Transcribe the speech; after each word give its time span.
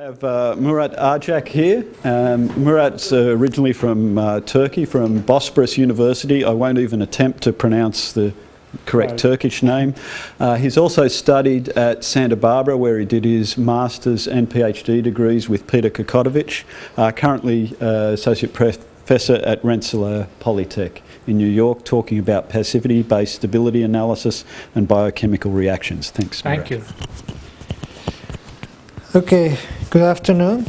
have 0.00 0.24
uh, 0.24 0.56
Murat 0.58 0.92
Arcak 0.92 1.48
here. 1.48 1.84
Um, 2.04 2.48
Murat's 2.62 3.12
uh, 3.12 3.36
originally 3.36 3.74
from 3.74 4.16
uh, 4.16 4.40
Turkey, 4.40 4.86
from 4.86 5.22
Bosporus 5.22 5.76
University. 5.76 6.42
I 6.42 6.50
won't 6.50 6.78
even 6.78 7.02
attempt 7.02 7.42
to 7.42 7.52
pronounce 7.52 8.12
the 8.12 8.32
correct 8.86 9.10
Right. 9.10 9.18
Turkish 9.18 9.62
name. 9.62 9.94
Uh, 10.38 10.54
he's 10.54 10.78
also 10.78 11.06
studied 11.06 11.68
at 11.70 12.02
Santa 12.02 12.36
Barbara, 12.36 12.78
where 12.78 12.98
he 12.98 13.04
did 13.04 13.24
his 13.24 13.58
master's 13.58 14.26
and 14.26 14.48
PhD 14.48 15.02
degrees 15.02 15.50
with 15.50 15.66
Peter 15.66 15.90
Kokotovic, 15.90 16.64
uh, 16.96 17.12
currently 17.12 17.76
uh, 17.80 18.12
associate 18.12 18.54
professor 18.54 19.34
at 19.44 19.62
Rensselaer 19.62 20.28
Polytech 20.40 21.00
in 21.26 21.36
New 21.36 21.46
York, 21.46 21.84
talking 21.84 22.18
about 22.18 22.48
passivity-based 22.48 23.34
stability 23.34 23.82
analysis 23.82 24.46
and 24.74 24.88
biochemical 24.88 25.50
reactions. 25.50 26.10
Thanks. 26.10 26.40
Thank 26.40 26.70
Murat. 26.70 26.88
you. 26.88 27.39
Okay, 29.12 29.58
good 29.90 30.02
afternoon. 30.02 30.66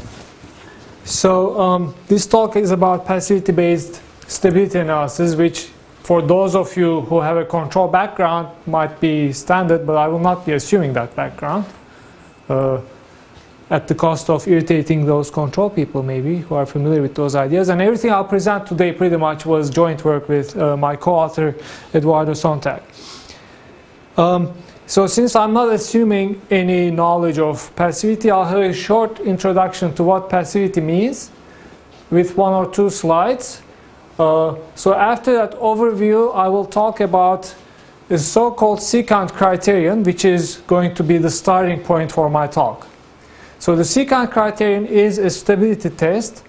So 1.04 1.62
um, 1.62 1.94
this 2.08 2.26
talk 2.26 2.56
is 2.56 2.72
about 2.72 3.06
passivity-based 3.06 4.02
stability 4.28 4.80
analysis, 4.80 5.36
which 5.36 5.68
for 6.02 6.24
those 6.24 6.56
of 6.56 6.76
you 6.76 7.02
who 7.02 7.20
have 7.20 7.38
a 7.38 7.46
control 7.46 7.88
background 7.88 8.48
might 8.66 9.00
be 9.00 9.32
standard, 9.32 9.86
but 9.86 9.96
I 9.96 10.08
will 10.08 10.18
not 10.18 10.44
be 10.44 10.54
assuming 10.54 10.94
that 10.94 11.16
background 11.16 11.66
uh, 12.50 12.82
at 13.70 13.88
the 13.88 13.94
cost 13.94 14.28
of 14.28 14.48
irritating 14.48 15.06
those 15.06 15.30
control 15.30 15.70
people 15.70 16.02
maybe 16.02 16.40
who 16.40 16.56
are 16.56 16.66
familiar 16.66 17.04
with 17.04 17.14
those 17.14 17.36
ideas. 17.36 17.70
And 17.70 17.80
everything 17.80 18.10
I'll 18.10 18.26
present 18.26 18.66
today 18.66 18.92
pretty 18.92 19.18
much 19.18 19.46
was 19.46 19.70
joint 19.70 20.04
work 20.04 20.28
with 20.28 20.58
uh, 20.58 20.76
my 20.76 20.96
co-author 20.96 21.54
Eduardo 21.94 22.34
Sontag. 22.34 22.82
Um, 24.18 24.52
so 24.92 25.08
since 25.08 25.38
I'm 25.38 25.54
not 25.54 25.70
assuming 25.70 26.42
any 26.50 26.92
knowledge 26.92 27.40
of 27.40 27.74
passivity, 27.78 28.30
I'll 28.30 28.44
have 28.44 28.60
a 28.60 28.74
short 28.74 29.22
introduction 29.22 29.94
to 29.94 30.04
what 30.04 30.30
passivity 30.30 30.82
means 30.82 31.32
with 32.10 32.36
one 32.36 32.52
or 32.52 32.70
two 32.70 32.90
slides. 32.90 33.62
Uh, 34.20 34.58
so 34.76 34.94
after 34.94 35.32
that 35.32 35.54
overview, 35.54 36.36
I 36.36 36.50
will 36.50 36.66
talk 36.66 37.00
about 37.00 37.56
the 38.10 38.20
so-called 38.20 38.80
secant 38.80 39.32
criterion, 39.32 40.04
which 40.04 40.26
is 40.26 40.58
going 40.68 40.94
to 40.96 41.04
be 41.04 41.18
the 41.18 41.30
starting 41.30 41.80
point 41.80 42.12
for 42.12 42.30
my 42.30 42.46
talk. 42.46 42.86
So 43.60 43.78
the 43.78 43.84
secant 43.84 44.32
criterion 44.32 44.86
is 44.86 45.18
a 45.20 45.30
stability 45.30 45.90
test 45.90 46.44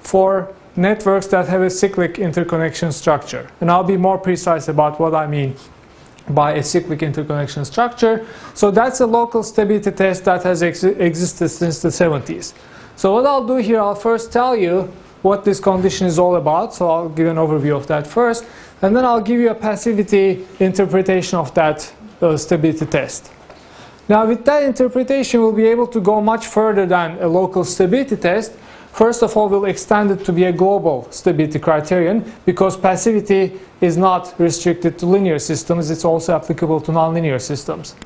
for 0.00 0.52
networks 0.74 1.28
that 1.28 1.46
have 1.46 1.62
a 1.62 1.70
cyclic 1.70 2.18
interconnection 2.18 2.90
structure. 2.90 3.48
And 3.60 3.70
I'll 3.70 3.84
be 3.84 3.96
more 3.96 4.18
precise 4.18 4.66
about 4.66 4.98
what 4.98 5.14
I 5.14 5.28
mean 5.28 5.54
by 6.28 6.52
a 6.54 6.62
cyclic 6.62 7.02
interconnection 7.02 7.64
structure. 7.64 8.26
So 8.54 8.70
that's 8.70 9.00
a 9.00 9.06
local 9.06 9.42
stability 9.42 9.90
test 9.90 10.24
that 10.24 10.42
has 10.44 10.62
ex- 10.62 10.84
existed 10.84 11.48
since 11.48 11.82
the 11.82 11.88
70s. 11.88 12.54
So 12.96 13.12
what 13.12 13.26
I'll 13.26 13.46
do 13.46 13.56
here, 13.56 13.80
I'll 13.80 13.94
first 13.94 14.32
tell 14.32 14.56
you 14.56 14.92
what 15.22 15.44
this 15.44 15.60
condition 15.60 16.06
is 16.06 16.18
all 16.18 16.36
about. 16.36 16.74
So 16.74 16.90
I'll 16.90 17.08
give 17.08 17.28
an 17.28 17.36
overview 17.36 17.76
of 17.76 17.86
that 17.88 18.06
first. 18.06 18.44
And 18.82 18.94
then 18.94 19.04
I'll 19.04 19.20
give 19.20 19.40
you 19.40 19.50
a 19.50 19.54
passivity 19.54 20.46
interpretation 20.60 21.38
of 21.38 21.52
that 21.54 21.92
uh, 22.20 22.36
stability 22.36 22.86
test. 22.86 23.30
Now 24.08 24.26
with 24.26 24.44
that 24.44 24.62
interpretation, 24.62 25.40
we'll 25.40 25.52
be 25.52 25.66
able 25.66 25.86
to 25.88 26.00
go 26.00 26.20
much 26.20 26.46
further 26.46 26.84
than 26.86 27.18
a 27.22 27.26
local 27.26 27.64
stability 27.64 28.16
test. 28.16 28.52
First 28.94 29.24
of 29.24 29.36
all, 29.36 29.48
we'll 29.48 29.64
extend 29.64 30.12
it 30.12 30.24
to 30.24 30.32
be 30.32 30.44
a 30.44 30.52
global 30.52 31.08
stability 31.10 31.58
criterion 31.58 32.32
because 32.46 32.76
passivity 32.76 33.58
is 33.80 33.96
not 33.96 34.32
restricted 34.38 35.00
to 35.00 35.06
linear 35.06 35.40
systems, 35.40 35.90
it's 35.90 36.04
also 36.04 36.36
applicable 36.36 36.80
to 36.82 36.92
nonlinear 36.92 37.40
systems. 37.40 37.96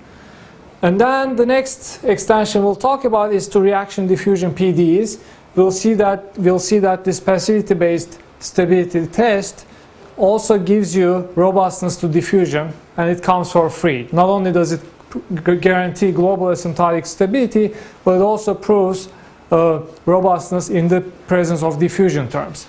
And 0.81 0.99
then 0.99 1.37
the 1.37 1.45
next 1.45 2.03
extension 2.05 2.65
we'll 2.65 2.75
talk 2.75 3.05
about 3.05 3.35
is 3.35 3.47
to 3.49 3.61
reaction 3.61 4.07
diffusion 4.07 4.55
PDEs. 4.55 5.21
We'll 5.57 5.73
see 5.73 5.93
that, 5.93 6.39
we'll 6.39 6.59
see 6.59 6.79
that 6.79 7.05
this 7.05 7.21
passivity-based 7.21 8.19
stability 8.39 9.09
test 9.09 9.67
also 10.17 10.59
gives 10.59 10.97
you 10.97 11.29
robustness 11.35 11.97
to 11.97 12.09
diffusion 12.09 12.73
and 12.97 13.11
it 13.11 13.23
comes 13.23 13.53
for 13.53 13.69
free. 13.69 14.09
Not 14.11 14.31
only 14.31 14.53
does 14.53 14.73
it 14.73 14.81
guarantee 15.61 16.13
global 16.13 16.47
asymptotic 16.47 17.07
stability, 17.07 17.75
but 18.05 18.13
it 18.13 18.23
also 18.23 18.55
proves 18.55 19.11
robustness 19.51 20.69
in 20.69 20.89
the 20.89 21.01
presence 21.27 21.63
of 21.63 21.79
diffusion 21.79 22.29
terms. 22.29 22.67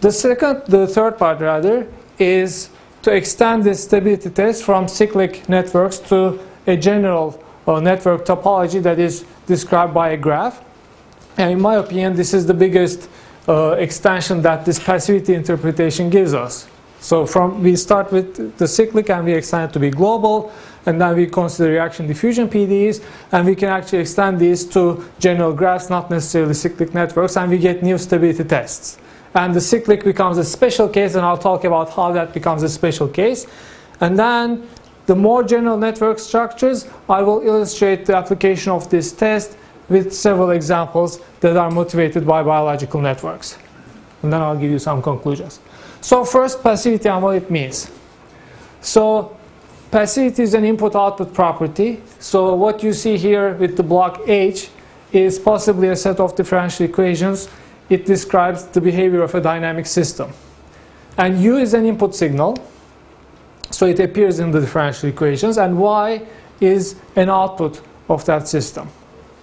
The 0.00 0.12
second, 0.12 0.62
the 0.66 0.86
third 0.86 1.18
part 1.18 1.40
rather, 1.40 1.86
is 2.18 2.70
to 3.02 3.12
extend 3.12 3.64
this 3.64 3.84
stability 3.84 4.30
test 4.30 4.64
from 4.64 4.88
cyclic 4.88 5.48
networks 5.48 5.98
to 6.10 6.38
a 6.66 6.76
general 6.76 7.42
uh, 7.66 7.80
network 7.80 8.24
topology 8.24 8.82
that 8.82 8.98
is 8.98 9.24
described 9.46 9.94
by 9.94 10.10
a 10.10 10.16
graph. 10.16 10.62
And 11.36 11.52
in 11.52 11.60
my 11.60 11.76
opinion, 11.76 12.14
this 12.14 12.34
is 12.34 12.46
the 12.46 12.54
biggest 12.54 13.08
uh, 13.48 13.72
extension 13.72 14.42
that 14.42 14.64
this 14.64 14.78
passivity 14.78 15.34
interpretation 15.34 16.10
gives 16.10 16.34
us. 16.34 16.68
So 17.00 17.26
from 17.26 17.62
we 17.62 17.76
start 17.76 18.12
with 18.12 18.58
the 18.58 18.66
cyclic 18.66 19.08
and 19.10 19.24
we 19.24 19.34
extend 19.34 19.70
it 19.70 19.72
to 19.74 19.80
be 19.80 19.90
global, 19.90 20.52
and 20.86 21.00
then 21.00 21.16
we 21.16 21.26
consider 21.26 21.70
reaction 21.70 22.06
diffusion 22.06 22.48
PDEs, 22.48 23.02
and 23.32 23.46
we 23.46 23.54
can 23.54 23.68
actually 23.68 24.00
extend 24.00 24.38
these 24.38 24.64
to 24.66 25.04
general 25.18 25.52
graphs, 25.52 25.90
not 25.90 26.10
necessarily 26.10 26.54
cyclic 26.54 26.94
networks, 26.94 27.36
and 27.36 27.50
we 27.50 27.58
get 27.58 27.82
new 27.82 27.98
stability 27.98 28.44
tests. 28.44 28.98
And 29.34 29.54
the 29.54 29.60
cyclic 29.60 30.02
becomes 30.02 30.38
a 30.38 30.44
special 30.44 30.88
case, 30.88 31.14
and 31.14 31.24
I'll 31.24 31.38
talk 31.38 31.64
about 31.64 31.90
how 31.90 32.12
that 32.12 32.32
becomes 32.32 32.62
a 32.62 32.68
special 32.68 33.06
case. 33.06 33.46
And 34.00 34.18
then 34.18 34.66
the 35.06 35.14
more 35.14 35.42
general 35.44 35.76
network 35.76 36.18
structures, 36.18 36.88
I 37.08 37.22
will 37.22 37.40
illustrate 37.42 38.06
the 38.06 38.16
application 38.16 38.72
of 38.72 38.90
this 38.90 39.12
test 39.12 39.56
with 39.88 40.12
several 40.12 40.50
examples 40.50 41.20
that 41.40 41.56
are 41.56 41.70
motivated 41.70 42.26
by 42.26 42.42
biological 42.42 43.00
networks. 43.00 43.58
And 44.22 44.32
then 44.32 44.40
I'll 44.42 44.56
give 44.56 44.70
you 44.70 44.78
some 44.78 45.00
conclusions. 45.02 45.60
So 46.00 46.24
first, 46.24 46.62
passivity 46.62 47.08
and 47.08 47.22
what 47.22 47.36
it 47.36 47.50
means. 47.50 47.90
So 48.80 49.36
passivity 49.90 50.42
is 50.42 50.54
an 50.54 50.64
input-output 50.64 51.34
property. 51.34 52.00
So 52.18 52.54
what 52.54 52.82
you 52.82 52.92
see 52.92 53.16
here 53.16 53.54
with 53.54 53.76
the 53.76 53.82
block 53.82 54.20
H 54.26 54.70
is 55.12 55.38
possibly 55.38 55.88
a 55.88 55.96
set 55.96 56.20
of 56.20 56.36
differential 56.36 56.86
equations. 56.86 57.48
It 57.88 58.06
describes 58.06 58.64
the 58.64 58.80
behavior 58.80 59.22
of 59.22 59.34
a 59.34 59.40
dynamic 59.40 59.86
system. 59.86 60.32
And 61.16 61.42
U 61.42 61.56
is 61.56 61.74
an 61.74 61.86
input 61.86 62.14
signal. 62.14 62.56
So 63.70 63.86
it 63.86 63.98
appears 64.00 64.38
in 64.38 64.50
the 64.50 64.60
differential 64.60 65.08
equations. 65.08 65.58
And 65.58 65.78
Y 65.78 66.22
is 66.60 66.96
an 67.16 67.28
output 67.28 67.80
of 68.08 68.24
that 68.26 68.48
system. 68.48 68.88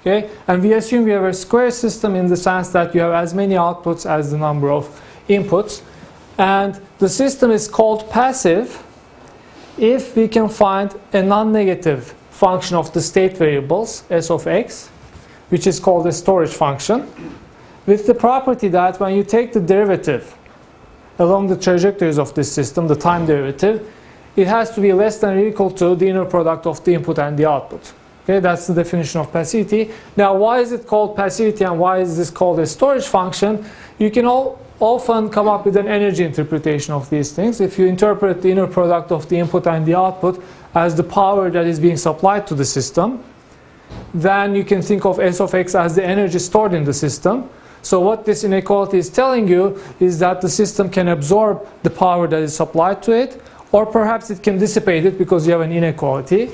Okay? 0.02 0.30
And 0.48 0.62
we 0.62 0.74
assume 0.74 1.06
we 1.06 1.12
have 1.12 1.24
a 1.24 1.34
square 1.34 1.72
system 1.72 2.16
in 2.16 2.28
the 2.28 2.38
sense 2.38 2.70
that 2.70 2.94
you 2.94 3.02
have 3.02 3.14
as 3.14 3.34
many 3.34 3.56
outputs 3.56 4.10
as 4.10 4.32
the 4.32 4.38
number 4.38 4.72
of 4.72 5.02
inputs. 5.28 5.82
And 6.38 6.82
the 7.00 7.10
system 7.10 7.52
is 7.52 7.68
called 7.68 8.10
passive 8.10 8.84
if 9.78 10.16
we 10.16 10.28
can 10.28 10.50
find 10.50 10.94
a 11.14 11.22
non-negative 11.22 12.14
function 12.32 12.76
of 12.76 12.92
the 12.94 13.02
state 13.02 13.38
variables, 13.38 14.04
s 14.10 14.30
of 14.30 14.48
x, 14.48 14.90
which 15.50 15.68
is 15.68 15.80
called 15.80 16.06
a 16.08 16.12
storage 16.12 16.54
function, 16.54 17.08
with 17.86 18.08
the 18.08 18.14
property 18.14 18.68
that 18.70 19.00
when 19.00 19.16
you 19.16 19.24
take 19.24 19.54
the 19.54 19.60
derivative 19.60 20.36
along 21.20 21.48
the 21.48 21.56
trajectories 21.56 22.18
of 22.18 22.34
this 22.34 22.52
system, 22.52 22.88
the 22.88 22.96
time 22.96 23.26
derivative, 23.26 23.90
it 24.36 24.48
has 24.48 24.72
to 24.76 24.82
be 24.82 24.92
less 24.92 25.20
than 25.20 25.38
or 25.38 25.48
equal 25.48 25.72
to 25.72 25.96
the 25.96 26.10
inner 26.10 26.26
product 26.26 26.66
of 26.66 26.84
the 26.84 26.94
input 26.94 27.20
and 27.20 27.38
the 27.38 27.46
output. 27.46 27.94
Okay, 28.24 28.40
that's 28.40 28.68
the 28.68 28.74
definition 28.74 29.22
of 29.22 29.32
passivity. 29.32 29.92
Now, 30.18 30.36
why 30.36 30.60
is 30.60 30.72
it 30.72 30.88
called 30.88 31.16
passivity 31.16 31.64
and 31.64 31.80
why 31.80 32.00
is 32.00 32.18
this 32.18 32.32
called 32.32 32.60
a 32.60 32.66
storage 32.66 33.06
function? 33.06 33.64
You 34.00 34.10
can 34.10 34.26
all 34.26 34.60
often 34.80 35.30
come 35.30 35.48
up 35.48 35.66
with 35.66 35.78
an 35.78 35.88
energy 35.88 36.24
interpretation 36.24 36.94
of 36.94 37.10
these 37.10 37.32
things. 37.32 37.62
If 37.62 37.80
you 37.80 37.86
interpret 37.86 38.42
the 38.42 38.52
inner 38.52 38.68
product 38.68 39.12
of 39.12 39.28
the 39.30 39.38
input 39.38 39.68
and 39.68 39.86
the 39.86 39.96
output 39.96 40.44
as 40.74 40.96
the 40.96 41.04
power 41.04 41.50
that 41.50 41.66
is 41.66 41.80
being 41.80 41.98
supplied 41.98 42.46
to 42.48 42.56
the 42.56 42.66
system, 42.66 43.24
then 44.14 44.56
you 44.56 44.64
can 44.64 44.82
think 44.82 45.06
of 45.06 45.20
S 45.20 45.40
of 45.40 45.54
x 45.54 45.76
as 45.76 45.96
the 45.96 46.04
energy 46.04 46.40
stored 46.40 46.74
in 46.74 46.84
the 46.84 46.94
system. 46.94 47.50
So 47.82 48.00
what 48.00 48.26
this 48.26 48.44
inequality 48.44 48.98
is 48.98 49.10
telling 49.10 49.48
you 49.48 49.80
is 50.00 50.20
that 50.20 50.42
the 50.42 50.50
system 50.50 50.90
can 50.90 51.08
absorb 51.08 51.68
the 51.84 51.90
power 51.90 52.28
that 52.28 52.42
is 52.42 52.56
supplied 52.56 53.04
to 53.04 53.12
it, 53.12 53.42
or 53.72 53.86
perhaps 53.86 54.32
it 54.32 54.42
can 54.42 54.58
dissipate 54.58 55.06
it 55.06 55.18
because 55.18 55.46
you 55.46 55.54
have 55.54 55.62
an 55.62 55.72
inequality. 55.72 56.50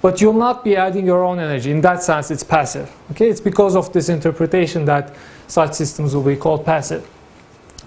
But 0.00 0.20
you'll 0.20 0.32
not 0.32 0.64
be 0.64 0.76
adding 0.76 1.04
your 1.04 1.24
own 1.24 1.38
energy. 1.38 1.70
In 1.70 1.82
that 1.82 2.02
sense, 2.02 2.30
it's 2.30 2.44
passive. 2.44 2.90
Okay? 3.10 3.28
It's 3.28 3.40
because 3.40 3.76
of 3.76 3.92
this 3.92 4.08
interpretation 4.08 4.86
that 4.86 5.14
such 5.46 5.74
systems 5.74 6.14
will 6.14 6.22
be 6.22 6.36
called 6.36 6.64
passive. 6.64 7.06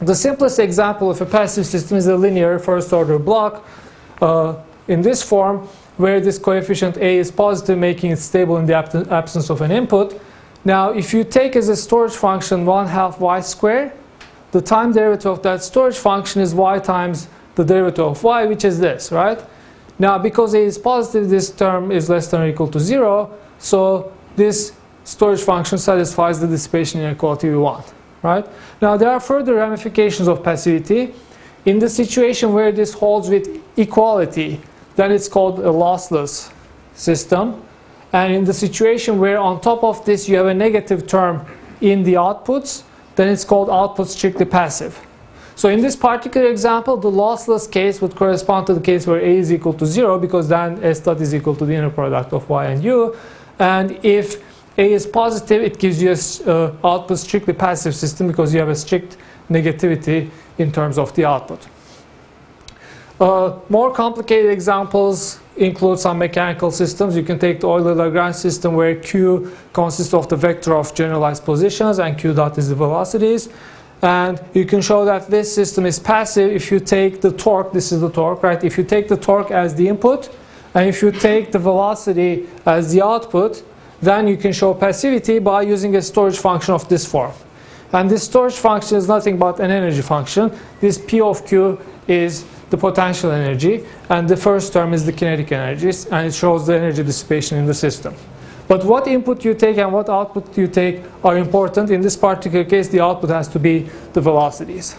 The 0.01 0.16
simplest 0.16 0.60
example 0.60 1.10
of 1.10 1.22
a 1.22 1.25
passive 1.25 1.66
system 1.66 1.98
is 1.98 2.07
a 2.07 2.16
linear 2.16 2.60
first 2.60 2.92
order 2.92 3.19
block 3.19 3.66
uh, 4.22 4.56
in 4.88 5.01
this 5.01 5.24
form 5.24 5.68
where 5.98 6.19
this 6.19 6.40
coefficient 6.40 6.98
a 6.98 7.18
is 7.18 7.31
positive 7.31 7.78
making 7.78 8.12
it 8.12 8.18
stable 8.18 8.57
in 8.57 8.66
the 8.66 8.74
ab- 8.74 9.07
absence 9.12 9.50
of 9.50 9.62
an 9.62 9.72
input. 9.72 10.19
Now 10.66 10.92
if 10.92 11.13
you 11.13 11.24
take 11.24 11.56
as 11.56 11.69
a 11.69 11.75
storage 11.75 12.16
function 12.16 12.66
1 12.66 12.88
half 12.88 13.19
y 13.19 13.40
squared, 13.42 13.92
the 14.51 14.62
time 14.62 14.92
derivative 14.94 15.31
of 15.31 15.44
that 15.44 15.63
storage 15.63 15.98
function 15.98 16.42
is 16.42 16.54
y 16.54 16.80
times 16.80 17.28
the 17.56 17.63
derivative 17.63 18.06
of 18.06 18.24
y 18.24 18.45
which 18.45 18.66
is 18.66 18.80
this, 18.80 19.12
right? 19.12 19.40
Now 20.00 20.18
because 20.18 20.54
a 20.54 20.60
is 20.60 20.78
positive 20.78 21.30
this 21.30 21.51
term 21.51 21.92
is 21.92 22.10
less 22.10 22.28
than 22.28 22.42
or 22.42 22.48
equal 22.48 22.68
to 22.69 22.80
0 22.80 23.31
so 23.60 24.12
this 24.36 24.74
storage 25.04 25.42
function 25.42 25.78
satisfies 25.78 26.40
the 26.40 26.48
dissipation 26.48 27.01
inequality 27.01 27.50
we 27.50 27.57
want, 27.57 27.94
right? 28.23 28.45
Now 28.81 28.97
there 28.97 29.09
are 29.09 29.19
further 29.19 29.55
ramifications 29.55 30.27
of 30.27 30.43
passivity. 30.43 31.13
In 31.65 31.79
the 31.79 31.89
situation 31.89 32.53
where 32.53 32.71
this 32.71 32.93
holds 32.93 33.29
with 33.29 33.47
equality, 33.77 34.59
then 34.95 35.11
it's 35.11 35.27
called 35.27 35.59
a 35.59 35.71
lossless 35.71 36.51
system. 36.95 37.61
And 38.11 38.33
in 38.33 38.43
the 38.45 38.53
situation 38.53 39.19
where 39.19 39.37
on 39.37 39.61
top 39.61 39.83
of 39.83 40.03
this 40.05 40.27
you 40.27 40.37
have 40.37 40.47
a 40.47 40.53
negative 40.53 41.07
term 41.07 41.45
in 41.81 42.03
the 42.03 42.13
outputs, 42.13 42.83
then 43.15 43.27
it's 43.27 43.43
called 43.43 43.69
output 43.69 44.07
strictly 44.09 44.45
passive. 44.45 44.99
So 45.55 45.69
in 45.69 45.81
this 45.81 45.95
particular 45.95 46.47
example, 46.47 46.97
the 46.97 47.11
lossless 47.11 47.71
case 47.71 48.01
would 48.01 48.15
correspond 48.15 48.67
to 48.67 48.73
the 48.73 48.81
case 48.81 49.05
where 49.05 49.19
A 49.19 49.37
is 49.37 49.51
equal 49.51 49.73
to 49.75 49.85
0 49.85 50.19
because 50.19 50.49
then 50.49 50.83
S 50.83 50.99
dot 50.99 51.21
is 51.21 51.33
equal 51.33 51.55
to 51.55 51.65
the 51.65 51.73
inner 51.73 51.91
product 51.91 52.33
of 52.33 52.49
Y 52.49 52.65
and 52.65 52.83
U. 52.83 53.15
And 53.59 54.03
if 54.03 54.41
A 54.77 54.93
is 54.93 55.05
positive, 55.05 55.61
it 55.61 55.77
gives 55.77 56.01
you 56.01 56.11
an 56.11 56.49
uh, 56.49 56.87
output 56.87 57.19
strictly 57.19 57.53
passive 57.53 57.95
system 57.95 58.27
because 58.27 58.53
you 58.53 58.59
have 58.59 58.69
a 58.69 58.75
strict 58.75 59.17
negativity 59.49 60.29
in 60.57 60.71
terms 60.71 60.97
of 60.97 61.13
the 61.15 61.25
output. 61.25 61.67
Uh, 63.19 63.59
more 63.69 63.93
complicated 63.93 64.51
examples 64.51 65.39
include 65.55 65.99
some 65.99 66.17
mechanical 66.17 66.71
systems. 66.71 67.15
You 67.15 67.23
can 67.23 67.37
take 67.37 67.59
the 67.59 67.69
Euler-Lagrange 67.69 68.35
system 68.35 68.73
where 68.73 68.95
Q 68.95 69.55
consists 69.71 70.13
of 70.13 70.27
the 70.27 70.35
vector 70.35 70.75
of 70.75 70.95
generalized 70.95 71.45
positions 71.45 71.99
and 71.99 72.17
Q 72.17 72.33
dot 72.33 72.57
is 72.57 72.69
the 72.69 72.75
velocities. 72.75 73.49
And 74.01 74.43
you 74.53 74.65
can 74.65 74.81
show 74.81 75.05
that 75.05 75.29
this 75.29 75.53
system 75.53 75.85
is 75.85 75.99
passive 75.99 76.51
if 76.51 76.71
you 76.71 76.79
take 76.79 77.21
the 77.21 77.31
torque, 77.31 77.71
this 77.71 77.91
is 77.91 78.01
the 78.01 78.09
torque, 78.09 78.43
right? 78.43 78.61
If 78.63 78.77
you 78.77 78.83
take 78.83 79.07
the 79.07 79.15
torque 79.15 79.51
as 79.51 79.75
the 79.75 79.87
input, 79.87 80.29
and 80.73 80.89
if 80.89 81.01
you 81.03 81.11
take 81.11 81.51
the 81.51 81.59
velocity 81.59 82.47
as 82.65 82.91
the 82.91 83.03
output, 83.03 83.63
then 84.03 84.27
you 84.27 84.38
can 84.38 84.51
show 84.51 84.73
passivity 84.73 85.39
by 85.39 85.61
using 85.61 85.95
a 85.95 86.01
storage 86.01 86.38
function 86.38 86.73
of 86.73 86.88
this 86.89 87.05
form. 87.05 87.31
And 87.91 88.09
this 88.09 88.23
storage 88.23 88.55
function 88.55 88.97
is 88.97 89.07
nothing 89.07 89.38
but 89.38 89.59
an 89.59 89.71
energy 89.71 90.01
function. 90.01 90.51
This 90.81 90.97
P 90.97 91.21
of 91.21 91.45
Q 91.45 91.79
is 92.07 92.45
the 92.69 92.77
potential 92.77 93.31
energy, 93.31 93.85
and 94.09 94.27
the 94.27 94.35
first 94.35 94.73
term 94.73 94.94
is 94.94 95.05
the 95.05 95.13
kinetic 95.13 95.51
energy, 95.51 95.91
and 96.11 96.27
it 96.27 96.33
shows 96.33 96.65
the 96.65 96.75
energy 96.75 97.03
dissipation 97.03 97.59
in 97.59 97.65
the 97.67 97.73
system. 97.73 98.15
But 98.67 98.83
what 98.83 99.07
input 99.07 99.45
you 99.45 99.53
take 99.53 99.77
and 99.77 99.91
what 99.94 100.09
output 100.09 100.57
you 100.57 100.67
take 100.67 101.01
are 101.23 101.38
important. 101.38 101.91
In 101.91 102.01
this 102.01 102.17
particular 102.17 102.63
case, 102.63 102.88
the 102.88 103.01
output 103.01 103.29
has 103.29 103.47
to 103.49 103.59
be 103.59 103.89
the 104.13 104.21
velocities. 104.21 104.95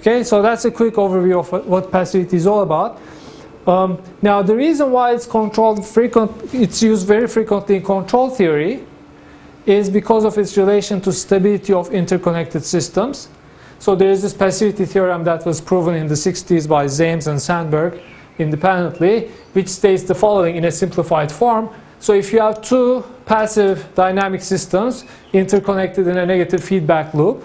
Okay, 0.00 0.22
so 0.22 0.42
that's 0.42 0.64
a 0.64 0.70
quick 0.70 0.94
overview 0.94 1.38
of 1.40 1.66
what 1.66 1.90
passivity 1.90 2.36
is 2.36 2.46
all 2.46 2.62
about. 2.62 3.00
Um, 3.68 4.02
now, 4.22 4.40
the 4.40 4.56
reason 4.56 4.90
why 4.90 5.12
it's 5.12 5.26
controlled 5.26 5.86
frequent, 5.86 6.32
it's 6.54 6.82
used 6.82 7.06
very 7.06 7.28
frequently 7.28 7.76
in 7.76 7.82
control 7.84 8.30
theory, 8.30 8.82
is 9.66 9.90
because 9.90 10.24
of 10.24 10.38
its 10.38 10.56
relation 10.56 11.02
to 11.02 11.12
stability 11.12 11.74
of 11.74 11.92
interconnected 11.92 12.64
systems. 12.64 13.28
So 13.78 13.94
there 13.94 14.10
is 14.10 14.22
this 14.22 14.32
passivity 14.32 14.86
theorem 14.86 15.22
that 15.24 15.44
was 15.44 15.60
proven 15.60 15.94
in 15.94 16.06
the 16.06 16.14
60s 16.14 16.66
by 16.66 16.86
Zames 16.86 17.26
and 17.26 17.40
Sandberg 17.40 18.00
independently, 18.38 19.28
which 19.52 19.68
states 19.68 20.02
the 20.04 20.14
following 20.14 20.56
in 20.56 20.64
a 20.64 20.72
simplified 20.72 21.30
form. 21.30 21.68
So 22.00 22.14
if 22.14 22.32
you 22.32 22.40
have 22.40 22.62
two 22.62 23.04
passive 23.26 23.86
dynamic 23.94 24.40
systems 24.40 25.04
interconnected 25.34 26.06
in 26.06 26.16
a 26.16 26.24
negative 26.24 26.64
feedback 26.64 27.12
loop, 27.12 27.44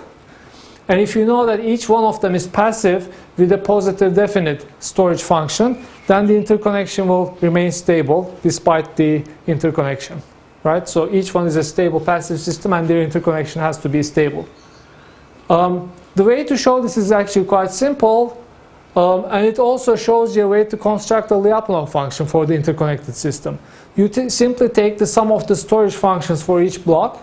and 0.88 1.00
if 1.00 1.16
you 1.16 1.26
know 1.26 1.46
that 1.46 1.62
each 1.62 1.88
one 1.88 2.04
of 2.04 2.20
them 2.20 2.36
is 2.36 2.48
passive 2.48 3.14
with 3.38 3.52
a 3.52 3.58
positive 3.58 4.14
definite 4.14 4.66
storage 4.80 5.24
function, 5.24 5.86
then 6.08 6.28
the 6.28 6.36
interconnection 6.36 7.08
will 7.08 7.38
remain 7.42 7.72
stable 7.72 8.38
despite 8.44 8.96
the 8.98 9.24
interconnection. 9.48 10.22
Right? 10.64 10.88
So 10.88 11.12
each 11.12 11.34
one 11.34 11.48
is 11.48 11.56
a 11.56 11.64
stable 11.64 12.00
passive 12.00 12.40
system 12.40 12.74
and 12.74 12.88
their 12.88 13.02
interconnection 13.02 13.62
has 13.62 13.78
to 13.80 13.90
be 13.90 14.04
stable. 14.04 14.48
Um, 15.50 15.92
the 16.16 16.24
way 16.24 16.44
to 16.44 16.58
show 16.58 16.82
this 16.82 16.98
is 16.98 17.12
actually 17.12 17.46
quite 17.46 17.72
simple. 17.72 18.40
Um, 18.96 19.26
and 19.30 19.46
it 19.46 19.58
also 19.58 19.96
shows 19.96 20.36
you 20.36 20.46
a 20.46 20.48
way 20.48 20.66
to 20.66 20.78
construct 20.78 21.32
a 21.32 21.34
Lyapunov 21.34 21.90
function 21.90 22.28
for 22.28 22.46
the 22.46 22.54
interconnected 22.54 23.16
system. 23.16 23.58
You 23.96 24.08
simply 24.30 24.70
take 24.70 25.00
the 25.00 25.08
sum 25.08 25.32
of 25.32 25.48
the 25.48 25.56
storage 25.56 25.96
functions 25.96 26.44
for 26.44 26.62
each 26.62 26.84
block. 26.84 27.22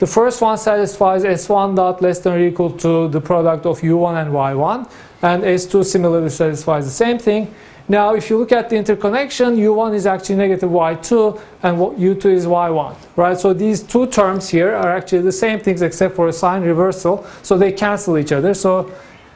The 0.00 0.06
first 0.06 0.40
one 0.40 0.56
satisfies 0.56 1.24
S1 1.24 1.76
dot 1.76 2.00
less 2.00 2.20
than 2.20 2.32
or 2.32 2.40
equal 2.40 2.70
to 2.78 3.08
the 3.08 3.20
product 3.20 3.66
of 3.66 3.80
U1 3.80 4.22
and 4.22 4.32
Y1. 4.32 4.90
And 5.20 5.42
S2 5.42 5.84
similarly 5.84 6.30
satisfies 6.30 6.86
the 6.86 6.90
same 6.90 7.18
thing. 7.18 7.54
Now, 7.86 8.14
if 8.14 8.30
you 8.30 8.38
look 8.38 8.50
at 8.50 8.70
the 8.70 8.76
interconnection, 8.76 9.56
U1 9.56 9.94
is 9.94 10.06
actually 10.06 10.36
negative 10.36 10.70
Y2 10.70 11.40
and 11.62 11.76
U2 11.76 12.24
is 12.24 12.46
Y1, 12.46 12.96
right? 13.16 13.38
So 13.38 13.52
these 13.52 13.82
two 13.82 14.06
terms 14.06 14.48
here 14.48 14.74
are 14.74 14.90
actually 14.90 15.20
the 15.20 15.32
same 15.32 15.60
things 15.60 15.82
except 15.82 16.16
for 16.16 16.28
a 16.28 16.32
sign 16.32 16.62
reversal. 16.62 17.26
So 17.42 17.58
they 17.58 17.72
cancel 17.72 18.16
each 18.16 18.32
other. 18.32 18.54
So 18.54 18.90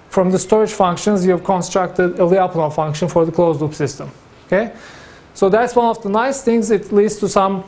from 0.09 0.31
the 0.31 0.39
storage 0.39 0.73
functions, 0.73 1.27
you 1.27 1.33
have 1.33 1.45
constructed 1.45 2.15
a 2.15 2.25
Lyapunov 2.25 2.75
function 2.75 3.07
for 3.09 3.27
the 3.27 3.33
closed 3.33 3.61
loop 3.61 3.75
system. 3.75 4.11
Okay, 4.47 4.73
so 5.35 5.51
that's 5.51 5.77
one 5.77 5.89
of 5.89 6.03
the 6.03 6.09
nice 6.09 6.43
things. 6.43 6.71
It 6.71 6.91
leads 6.91 7.17
to 7.17 7.29
some 7.29 7.65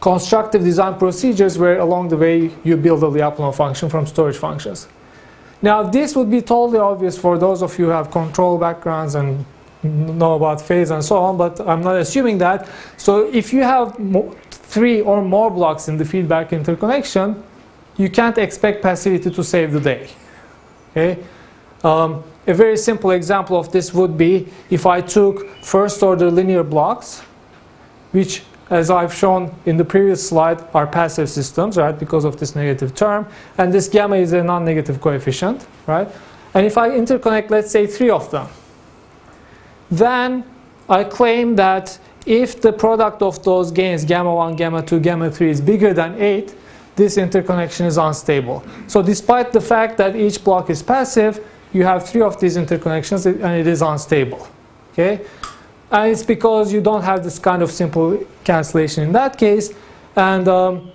constructive 0.00 0.62
design 0.62 0.98
procedures 0.98 1.58
where 1.58 1.78
along 1.78 2.08
the 2.08 2.16
way 2.16 2.50
you 2.64 2.76
build 2.76 3.02
a 3.02 3.06
Lyapunov 3.06 3.56
function 3.56 3.88
from 3.88 4.06
storage 4.06 4.36
functions. 4.36 4.88
Now 5.60 5.82
this 5.82 6.14
would 6.14 6.30
be 6.30 6.40
totally 6.40 6.78
obvious 6.78 7.18
for 7.18 7.38
those 7.38 7.62
of 7.62 7.78
you 7.78 7.86
who 7.86 7.90
have 7.90 8.10
control 8.10 8.58
backgrounds 8.58 9.14
and 9.14 9.44
know 9.82 10.34
about 10.34 10.60
phase 10.60 10.90
and 10.90 11.04
so 11.04 11.16
on, 11.16 11.36
but 11.36 11.60
I'm 11.60 11.82
not 11.82 11.96
assuming 11.96 12.38
that. 12.38 12.68
So 12.96 13.28
if 13.32 13.52
you 13.52 13.62
have 13.62 13.96
three 14.50 15.00
or 15.00 15.22
more 15.22 15.50
blocks 15.50 15.88
in 15.88 15.96
the 15.96 16.04
feedback 16.04 16.52
interconnection, 16.52 17.42
you 17.96 18.08
can't 18.08 18.38
expect 18.38 18.82
passivity 18.82 19.30
to 19.30 19.44
save 19.44 19.72
the 19.72 19.80
day. 19.80 20.08
Okay? 20.90 21.22
Um, 21.82 22.22
a 22.46 22.54
very 22.54 22.76
simple 22.76 23.10
example 23.10 23.58
of 23.58 23.70
this 23.72 23.92
would 23.92 24.16
be 24.16 24.48
if 24.70 24.86
I 24.86 25.00
took 25.00 25.48
first 25.62 26.02
order 26.02 26.30
linear 26.30 26.62
blocks, 26.62 27.20
which 28.12 28.42
as 28.70 28.90
I've 28.90 29.14
shown 29.14 29.54
in 29.64 29.76
the 29.76 29.84
previous 29.84 30.26
slide 30.28 30.62
are 30.74 30.86
passive 30.86 31.28
systems, 31.30 31.76
right, 31.76 31.98
because 31.98 32.24
of 32.24 32.38
this 32.38 32.54
negative 32.54 32.94
term, 32.94 33.26
and 33.56 33.72
this 33.72 33.88
gamma 33.88 34.16
is 34.16 34.32
a 34.32 34.42
non-negative 34.42 35.00
coefficient, 35.00 35.66
right? 35.86 36.08
And 36.54 36.66
if 36.66 36.76
I 36.76 36.90
interconnect, 36.90 37.50
let's 37.50 37.70
say, 37.70 37.86
three 37.86 38.10
of 38.10 38.30
them, 38.30 38.48
then 39.90 40.44
I 40.88 41.04
claim 41.04 41.56
that 41.56 41.98
if 42.26 42.60
the 42.60 42.72
product 42.72 43.22
of 43.22 43.42
those 43.42 43.70
gains, 43.70 44.04
gamma 44.04 44.34
1, 44.34 44.56
gamma 44.56 44.82
2, 44.82 45.00
gamma 45.00 45.30
3 45.30 45.50
is 45.50 45.60
bigger 45.60 45.94
than 45.94 46.20
8, 46.20 46.54
this 46.94 47.16
interconnection 47.16 47.86
is 47.86 47.96
unstable. 47.96 48.62
So 48.86 49.02
despite 49.02 49.52
the 49.52 49.60
fact 49.60 49.96
that 49.98 50.16
each 50.16 50.42
block 50.42 50.68
is 50.68 50.82
passive, 50.82 51.44
you 51.72 51.84
have 51.84 52.08
three 52.08 52.22
of 52.22 52.40
these 52.40 52.56
interconnections 52.56 53.24
and 53.26 53.60
it 53.60 53.66
is 53.66 53.82
unstable. 53.82 54.48
Okay? 54.92 55.24
And 55.90 56.12
it's 56.12 56.22
because 56.22 56.72
you 56.72 56.80
don't 56.80 57.02
have 57.02 57.24
this 57.24 57.38
kind 57.38 57.62
of 57.62 57.70
simple 57.70 58.22
cancellation 58.44 59.04
in 59.04 59.12
that 59.12 59.38
case. 59.38 59.72
And 60.16 60.46
um, 60.48 60.92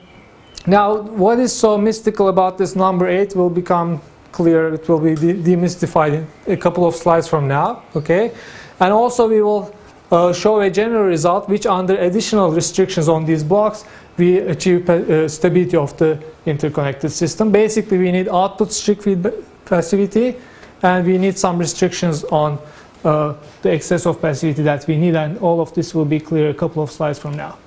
now, 0.68 0.98
what 0.98 1.40
is 1.40 1.54
so 1.54 1.78
mystical 1.78 2.28
about 2.28 2.58
this 2.58 2.76
number 2.76 3.08
8 3.08 3.36
will 3.36 3.50
become 3.50 4.02
clear. 4.32 4.74
It 4.74 4.88
will 4.88 5.00
be 5.00 5.16
de 5.16 5.34
demystified 5.34 6.14
in 6.46 6.54
a 6.54 6.58
couple 6.58 6.86
of 6.86 6.96
slides 6.96 7.28
from 7.28 7.48
now. 7.48 7.84
Okay? 7.96 8.32
And 8.80 8.94
also, 8.94 9.28
we 9.28 9.42
will 9.42 9.74
uh, 10.12 10.32
show 10.34 10.62
a 10.62 10.70
general 10.70 11.06
result 11.06 11.50
which, 11.50 11.66
under 11.66 11.96
additional 11.98 12.52
restrictions 12.52 13.10
on 13.10 13.26
these 13.26 13.44
blocks, 13.44 13.86
we 14.18 14.38
achieve 14.38 14.90
uh, 14.90 15.28
stability 15.28 15.76
of 15.76 15.98
the 15.98 16.22
interconnected 16.46 17.12
system. 17.12 17.52
Basically, 17.52 17.98
we 17.98 18.12
need 18.12 18.28
output 18.28 18.72
strict 18.72 19.04
feedback 19.04 19.34
passivity 19.66 20.36
and 20.82 21.06
we 21.06 21.18
need 21.18 21.38
some 21.38 21.58
restrictions 21.58 22.24
on 22.26 22.60
uh, 23.04 23.36
the 23.62 23.72
excess 23.72 24.06
of 24.06 24.22
passivity 24.22 24.64
that 24.64 24.88
we 24.88 24.98
need 24.98 25.16
and 25.16 25.38
all 25.40 25.60
of 25.62 25.74
this 25.74 25.94
will 25.94 26.06
be 26.06 26.20
clear 26.20 26.50
a 26.50 26.54
couple 26.54 26.82
of 26.82 26.92
slides 26.92 27.20
from 27.20 27.36
now. 27.36 27.58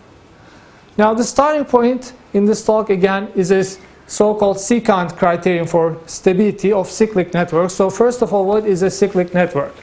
Now 0.96 1.14
the 1.14 1.24
starting 1.24 1.64
point 1.64 2.14
in 2.32 2.46
this 2.46 2.64
talk 2.64 2.90
again 2.90 3.28
is 3.34 3.50
this 3.50 3.78
so-called 4.06 4.56
secant 4.56 5.16
criterion 5.16 5.66
for 5.66 5.98
stability 6.06 6.72
of 6.72 6.88
cyclic 6.88 7.34
networks. 7.34 7.74
So 7.74 7.90
first 7.90 8.22
of 8.22 8.32
all, 8.32 8.46
what 8.46 8.64
is 8.64 8.82
a 8.82 8.90
cyclic 8.90 9.34
network? 9.34 9.74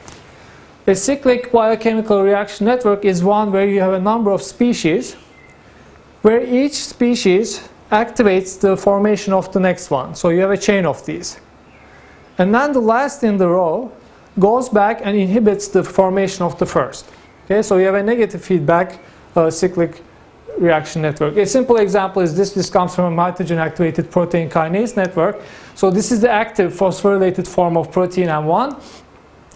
A 0.86 0.94
cyclic 0.94 1.52
biochemical 1.52 2.22
reaction 2.22 2.66
network 2.66 3.04
is 3.04 3.22
one 3.22 3.52
where 3.52 3.66
you 3.66 3.80
have 3.80 3.92
a 3.92 4.00
number 4.00 4.30
of 4.30 4.42
species 4.42 5.14
where 6.22 6.42
each 6.42 6.84
species 6.84 7.68
activates 7.92 8.58
the 8.58 8.76
formation 8.76 9.32
of 9.32 9.52
the 9.52 9.60
next 9.60 9.90
one. 9.90 10.14
So 10.14 10.30
you 10.30 10.40
have 10.40 10.50
a 10.50 10.58
chain 10.58 10.86
of 10.86 11.04
these. 11.04 11.38
And 12.38 12.54
then 12.54 12.72
the 12.72 12.80
last 12.80 13.22
in 13.22 13.36
the 13.36 13.48
row 13.48 13.92
goes 14.38 14.68
back 14.68 15.00
and 15.02 15.16
inhibits 15.16 15.68
the 15.68 15.84
formation 15.84 16.44
of 16.44 16.58
the 16.58 16.66
first. 16.66 17.10
Okay, 17.44 17.62
so 17.62 17.76
you 17.76 17.86
have 17.86 17.94
a 17.94 18.02
negative 18.02 18.44
feedback 18.44 18.98
uh, 19.36 19.50
cyclic 19.50 20.02
reaction 20.58 21.02
network. 21.02 21.36
A 21.36 21.46
simple 21.46 21.76
example 21.76 22.22
is 22.22 22.36
this. 22.36 22.52
This 22.52 22.70
comes 22.70 22.94
from 22.94 23.12
a 23.12 23.16
mitogen 23.16 23.58
activated 23.58 24.10
protein 24.10 24.48
kinase 24.48 24.96
network. 24.96 25.40
So 25.74 25.90
this 25.90 26.12
is 26.12 26.20
the 26.20 26.30
active 26.30 26.72
phosphorylated 26.72 27.46
form 27.46 27.76
of 27.76 27.90
protein 27.90 28.28
M1 28.28 28.80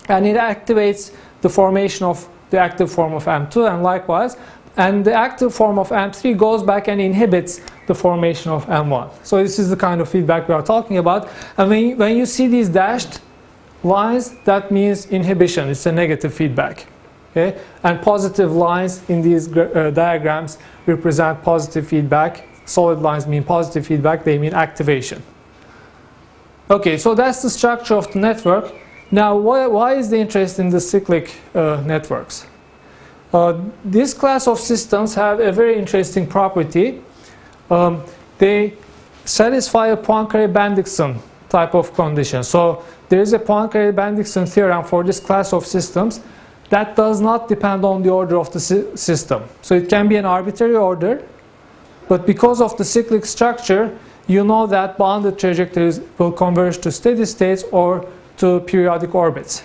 and 0.09 0.27
it 0.27 0.37
activates 0.37 1.15
the 1.41 1.49
formation 1.49 2.07
of 2.07 2.29
the 2.51 2.59
active 2.59 2.91
form 2.91 3.13
of 3.13 3.25
M2 3.27 3.73
and 3.73 3.83
likewise 3.83 4.37
and 4.77 5.05
the 5.05 5.13
active 5.13 5.55
form 5.55 5.79
of 5.79 5.91
M3 5.91 6.37
goes 6.37 6.63
back 6.63 6.89
and 6.89 7.01
inhibits 7.01 7.61
the 7.87 7.95
formation 7.95 8.53
of 8.53 8.65
M1. 8.67 9.11
So 9.25 9.43
this 9.43 9.59
is 9.59 9.71
the 9.71 9.77
kind 9.77 10.01
of 10.01 10.09
feedback 10.09 10.49
we 10.49 10.55
are 10.55 10.63
talking 10.63 10.99
about. 10.99 11.29
And 11.57 11.69
when 11.69 11.87
you, 11.87 11.97
when 11.97 12.17
you 12.17 12.27
see 12.27 12.47
these 12.47 12.69
dashed 12.69 13.21
lines, 13.83 14.35
that 14.45 14.71
means 14.71 15.07
inhibition. 15.07 15.69
It's 15.69 15.87
a 15.87 15.93
negative 15.93 16.35
feedback. 16.35 16.87
Okay? 17.31 17.59
And 17.83 18.01
positive 18.03 18.53
lines 18.53 19.09
in 19.09 19.23
these 19.23 19.55
uh, 19.57 19.91
diagrams 19.95 20.59
represent 20.87 21.43
positive 21.43 21.87
feedback. 21.87 22.45
Solid 22.65 23.01
lines 23.01 23.27
mean 23.27 23.45
positive 23.45 23.87
feedback. 23.87 24.25
They 24.25 24.39
mean 24.39 24.55
activation. 24.55 25.23
Okay, 26.71 26.99
so 26.99 27.15
that's 27.15 27.43
the 27.43 27.51
structure 27.51 27.95
of 27.95 28.13
the 28.13 28.19
network. 28.19 28.75
Now, 29.11 29.37
why, 29.37 29.67
why 29.67 29.95
is 29.95 30.11
the 30.11 30.19
interest 30.19 30.59
in 30.59 30.69
the 30.69 30.81
cyclic 30.81 31.35
uh, 31.55 31.83
networks? 31.87 32.47
Uh, 33.33 33.61
this 33.85 34.13
class 34.13 34.47
of 34.47 34.59
systems 34.59 35.15
have 35.15 35.41
a 35.41 35.51
very 35.51 35.79
interesting 35.79 36.27
property. 36.27 37.03
Um, 37.71 38.03
they 38.39 38.75
satisfy 39.25 39.89
a 39.89 39.97
Poincare-Bendixson 39.97 41.21
type 41.49 41.75
of 41.75 41.95
condition. 41.95 42.45
So 42.45 42.85
there 43.09 43.21
is 43.21 43.33
a 43.33 43.39
Poincare-Bendixson 43.39 44.49
theorem 44.49 44.85
for 44.85 45.03
this 45.05 45.21
class 45.21 45.53
of 45.53 45.67
systems 45.67 46.21
that 46.71 46.97
does 46.97 47.21
not 47.21 47.49
depend 47.49 47.85
on 47.85 48.03
the 48.03 48.11
order 48.11 48.37
of 48.39 48.53
the 48.53 48.61
sy 48.61 48.95
system. 48.95 49.43
So 49.63 49.75
it 49.75 49.89
can 49.89 50.09
be 50.09 50.17
an 50.17 50.27
arbitrary 50.27 50.77
order, 50.77 51.23
but 52.09 52.27
because 52.27 52.61
of 52.61 52.77
the 52.77 52.85
cyclic 52.85 53.25
structure, 53.25 53.97
you 54.27 54.45
know 54.45 54.67
that 54.67 54.99
bounded 54.99 55.39
trajectories 55.39 56.01
will 56.19 56.33
converge 56.33 56.79
to 56.79 56.93
steady 56.93 57.25
states 57.25 57.65
or 57.73 58.07
to 58.37 58.61
periodic 58.61 59.15
orbits. 59.15 59.63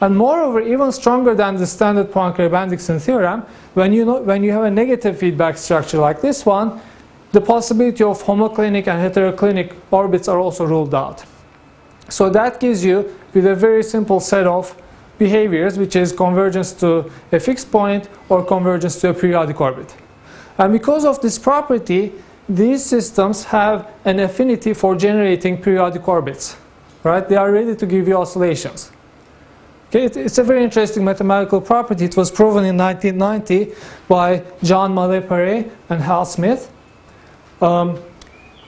And 0.00 0.16
moreover, 0.16 0.60
even 0.60 0.90
stronger 0.92 1.34
than 1.34 1.56
the 1.56 1.66
standard 1.66 2.10
Poincare-Bendixson 2.10 3.00
theorem, 3.00 3.44
when 3.74 3.92
you, 3.92 4.04
know, 4.04 4.20
when 4.22 4.42
you 4.42 4.50
have 4.52 4.64
a 4.64 4.70
negative 4.70 5.18
feedback 5.18 5.58
structure 5.58 5.98
like 5.98 6.20
this 6.20 6.46
one, 6.46 6.80
the 7.32 7.40
possibility 7.40 8.02
of 8.02 8.22
homoclinic 8.22 8.86
and 8.88 9.14
heteroclinic 9.14 9.74
orbits 9.90 10.28
are 10.28 10.38
also 10.38 10.64
ruled 10.64 10.94
out. 10.94 11.24
So 12.08 12.28
that 12.30 12.58
gives 12.58 12.84
you 12.84 13.16
with 13.32 13.46
a 13.46 13.54
very 13.54 13.82
simple 13.82 14.20
set 14.20 14.46
of 14.46 14.74
behaviors, 15.18 15.78
which 15.78 15.94
is 15.94 16.12
convergence 16.12 16.72
to 16.72 17.10
a 17.30 17.38
fixed 17.38 17.70
point 17.70 18.08
or 18.28 18.44
convergence 18.44 19.00
to 19.02 19.10
a 19.10 19.14
periodic 19.14 19.60
orbit. 19.60 19.94
And 20.58 20.72
because 20.72 21.04
of 21.04 21.20
this 21.20 21.38
property, 21.38 22.12
these 22.48 22.84
systems 22.84 23.44
have 23.44 23.88
an 24.04 24.18
affinity 24.18 24.74
for 24.74 24.96
generating 24.96 25.62
periodic 25.62 26.08
orbits. 26.08 26.56
Right? 27.04 27.26
They 27.26 27.36
are 27.36 27.52
ready 27.52 27.76
to 27.76 27.86
give 27.86 28.08
you 28.08 28.16
oscillations. 28.16 28.90
Okay, 29.88 30.04
it's 30.04 30.38
a 30.38 30.44
very 30.44 30.62
interesting 30.62 31.04
mathematical 31.04 31.60
property. 31.60 32.04
It 32.04 32.16
was 32.16 32.30
proven 32.30 32.64
in 32.64 32.76
1990 32.76 33.74
by 34.06 34.42
Jean 34.62 34.94
Mallet-Paret 34.94 35.70
and 35.88 36.00
Hal 36.02 36.24
Smith. 36.24 36.70
Um, 37.60 37.98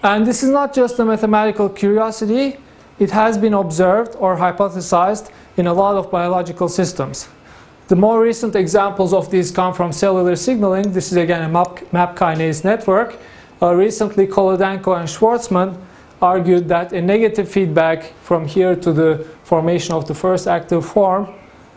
and 0.02 0.26
this 0.26 0.42
is 0.42 0.50
not 0.50 0.74
just 0.74 0.98
a 0.98 1.04
mathematical 1.04 1.68
curiosity. 1.68 2.56
It 2.98 3.10
has 3.10 3.38
been 3.38 3.54
observed 3.54 4.16
or 4.18 4.36
hypothesized 4.36 5.30
in 5.56 5.66
a 5.66 5.72
lot 5.72 5.96
of 5.96 6.10
biological 6.10 6.68
systems. 6.68 7.28
The 7.88 7.96
more 7.96 8.22
recent 8.22 8.56
examples 8.56 9.12
of 9.12 9.30
these 9.30 9.50
come 9.50 9.74
from 9.74 9.92
cellular 9.92 10.36
signaling. 10.36 10.92
This 10.92 11.12
is 11.12 11.18
again 11.18 11.42
a 11.42 11.48
MAP, 11.48 11.92
MAP 11.92 12.16
kinase 12.16 12.64
network. 12.64 13.18
Uh, 13.60 13.74
recently, 13.74 14.26
Kholodenko 14.26 14.98
and 14.98 15.08
Shvartsman 15.08 15.76
argued 16.20 16.68
that 16.68 16.92
a 16.92 17.02
negative 17.02 17.48
feedback 17.48 18.12
from 18.22 18.46
here 18.46 18.76
to 18.76 18.92
the 18.92 19.26
formation 19.44 19.94
of 19.94 20.06
the 20.06 20.14
first 20.14 20.46
active 20.46 20.86
form 20.86 21.28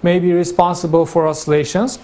may 0.04 0.20
be 0.20 0.32
responsible 0.32 1.06
for 1.06 1.28
oscillations. 1.28 2.00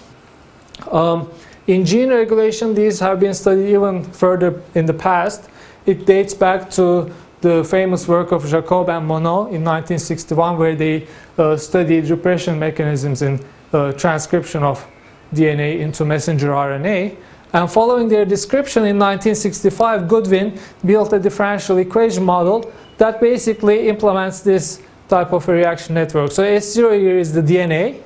Um, 0.90 1.30
in 1.66 1.84
gene 1.84 2.10
regulation, 2.10 2.74
these 2.74 2.98
have 3.00 3.20
been 3.20 3.34
studied 3.34 3.68
even 3.72 4.04
further 4.04 4.62
in 4.74 4.86
the 4.86 4.94
past. 4.94 5.48
It 5.86 6.06
dates 6.06 6.34
back 6.34 6.70
to 6.70 7.12
the 7.40 7.64
famous 7.64 8.06
work 8.06 8.32
of 8.32 8.46
Jacob 8.46 8.88
and 8.88 9.08
Monod 9.08 9.52
in 9.52 9.64
1961, 9.64 10.58
where 10.58 10.76
they 10.76 11.06
uh, 11.38 11.56
studied 11.56 12.08
repression 12.08 12.58
mechanisms 12.58 13.22
in 13.22 13.44
uh, 13.72 13.92
transcription 13.92 14.62
of 14.62 14.86
DNA 15.34 15.80
into 15.80 16.04
messenger 16.04 16.48
RNA. 16.48 17.16
And 17.52 17.70
following 17.70 18.08
their 18.08 18.24
description 18.24 18.84
in 18.84 18.98
1965, 18.98 20.08
Goodwin 20.08 20.58
built 20.84 21.12
a 21.12 21.18
differential 21.18 21.78
equation 21.78 22.24
model 22.24 22.72
that 22.98 23.20
basically 23.20 23.88
implements 23.88 24.40
this 24.40 24.80
type 25.08 25.32
of 25.32 25.48
a 25.48 25.52
reaction 25.52 25.94
network. 25.94 26.32
So 26.32 26.42
S0 26.42 26.98
here 26.98 27.18
is 27.18 27.32
the 27.32 27.42
DNA. 27.42 28.00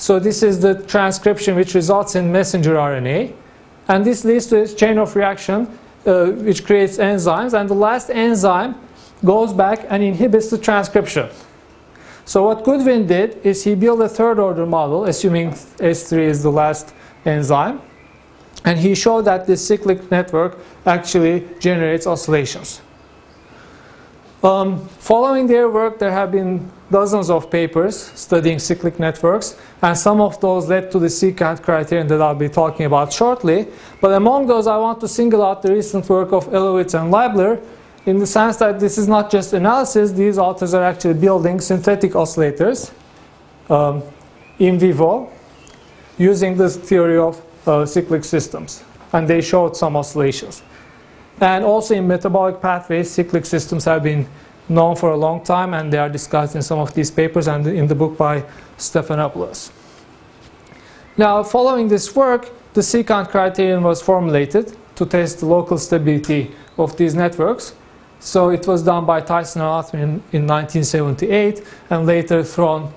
So 0.00 0.18
this 0.18 0.42
is 0.42 0.60
the 0.60 0.82
transcription 0.84 1.56
which 1.56 1.74
results 1.74 2.14
in 2.14 2.32
messenger 2.32 2.76
RNA. 2.76 3.34
And 3.86 4.02
this 4.02 4.24
leads 4.24 4.46
to 4.46 4.62
a 4.62 4.66
chain 4.66 4.96
of 4.96 5.14
reaction 5.14 5.78
uh, 6.06 6.28
which 6.28 6.64
creates 6.64 6.96
enzymes. 6.96 7.52
And 7.52 7.68
the 7.68 7.74
last 7.74 8.08
enzyme 8.08 8.76
goes 9.22 9.52
back 9.52 9.84
and 9.90 10.02
inhibits 10.02 10.48
the 10.48 10.56
transcription. 10.56 11.28
So 12.24 12.46
what 12.46 12.64
Goodwin 12.64 13.08
did 13.08 13.44
is 13.44 13.64
he 13.64 13.74
built 13.74 14.00
a 14.00 14.08
third 14.08 14.38
order 14.38 14.64
model, 14.64 15.04
assuming 15.04 15.50
S3 15.50 16.18
is 16.18 16.42
the 16.42 16.50
last 16.50 16.94
enzyme. 17.26 17.82
And 18.64 18.78
he 18.78 18.94
showed 18.94 19.26
that 19.26 19.46
this 19.46 19.66
cyclic 19.66 20.10
network 20.10 20.58
actually 20.86 21.46
generates 21.58 22.06
oscillations. 22.06 22.80
Um, 24.42 24.88
following 24.88 25.46
their 25.46 25.68
work, 25.68 25.98
there 25.98 26.12
have 26.12 26.32
been 26.32 26.70
dozens 26.90 27.30
of 27.30 27.50
papers 27.50 27.96
studying 28.14 28.58
cyclic 28.58 28.98
networks, 28.98 29.56
and 29.82 29.96
some 29.96 30.20
of 30.20 30.40
those 30.40 30.68
led 30.68 30.90
to 30.90 30.98
the 30.98 31.06
secant 31.06 31.62
criterion 31.62 32.06
that 32.08 32.20
I'll 32.20 32.34
be 32.34 32.48
talking 32.48 32.86
about 32.86 33.12
shortly. 33.12 33.68
But 34.00 34.12
among 34.12 34.46
those, 34.46 34.66
I 34.66 34.76
want 34.76 35.00
to 35.00 35.08
single 35.08 35.44
out 35.44 35.62
the 35.62 35.72
recent 35.72 36.08
work 36.08 36.32
of 36.32 36.46
Elowitz 36.48 37.00
and 37.00 37.12
Leibler, 37.12 37.60
in 38.06 38.18
the 38.18 38.26
sense 38.26 38.56
that 38.56 38.80
this 38.80 38.98
is 38.98 39.06
not 39.08 39.30
just 39.30 39.52
analysis, 39.52 40.12
these 40.12 40.38
authors 40.38 40.74
are 40.74 40.82
actually 40.82 41.14
building 41.14 41.60
synthetic 41.60 42.12
oscillators 42.12 42.92
um, 43.68 44.02
in 44.58 44.78
vivo 44.78 45.30
using 46.18 46.56
this 46.56 46.76
theory 46.76 47.18
of 47.18 47.40
uh, 47.66 47.84
cyclic 47.86 48.24
systems. 48.24 48.82
And 49.12 49.28
they 49.28 49.40
showed 49.40 49.76
some 49.76 49.96
oscillations. 49.96 50.62
And 51.40 51.64
also 51.64 51.94
in 51.94 52.06
metabolic 52.06 52.60
pathways, 52.60 53.10
cyclic 53.10 53.46
systems 53.46 53.84
have 53.84 54.02
been 54.02 54.26
known 54.70 54.96
for 54.96 55.10
a 55.10 55.16
long 55.16 55.42
time 55.42 55.74
and 55.74 55.92
they 55.92 55.98
are 55.98 56.08
discussed 56.08 56.54
in 56.54 56.62
some 56.62 56.78
of 56.78 56.94
these 56.94 57.10
papers 57.10 57.48
and 57.48 57.66
in 57.66 57.86
the 57.88 57.94
book 57.94 58.16
by 58.16 58.44
Stephanopoulos. 58.78 59.70
Now, 61.16 61.42
following 61.42 61.88
this 61.88 62.14
work, 62.14 62.50
the 62.72 62.80
secant 62.80 63.28
criterion 63.30 63.82
was 63.82 64.00
formulated 64.00 64.76
to 64.94 65.04
test 65.04 65.40
the 65.40 65.46
local 65.46 65.76
stability 65.76 66.52
of 66.78 66.96
these 66.96 67.14
networks. 67.14 67.74
So 68.20 68.50
it 68.50 68.66
was 68.66 68.82
done 68.82 69.06
by 69.06 69.20
Tyson 69.20 69.62
and 69.62 69.70
Othmer 69.70 69.94
in, 69.94 70.10
in 70.32 70.46
1978 70.46 71.62
and 71.90 72.06
later 72.06 72.44
Thron 72.44 72.92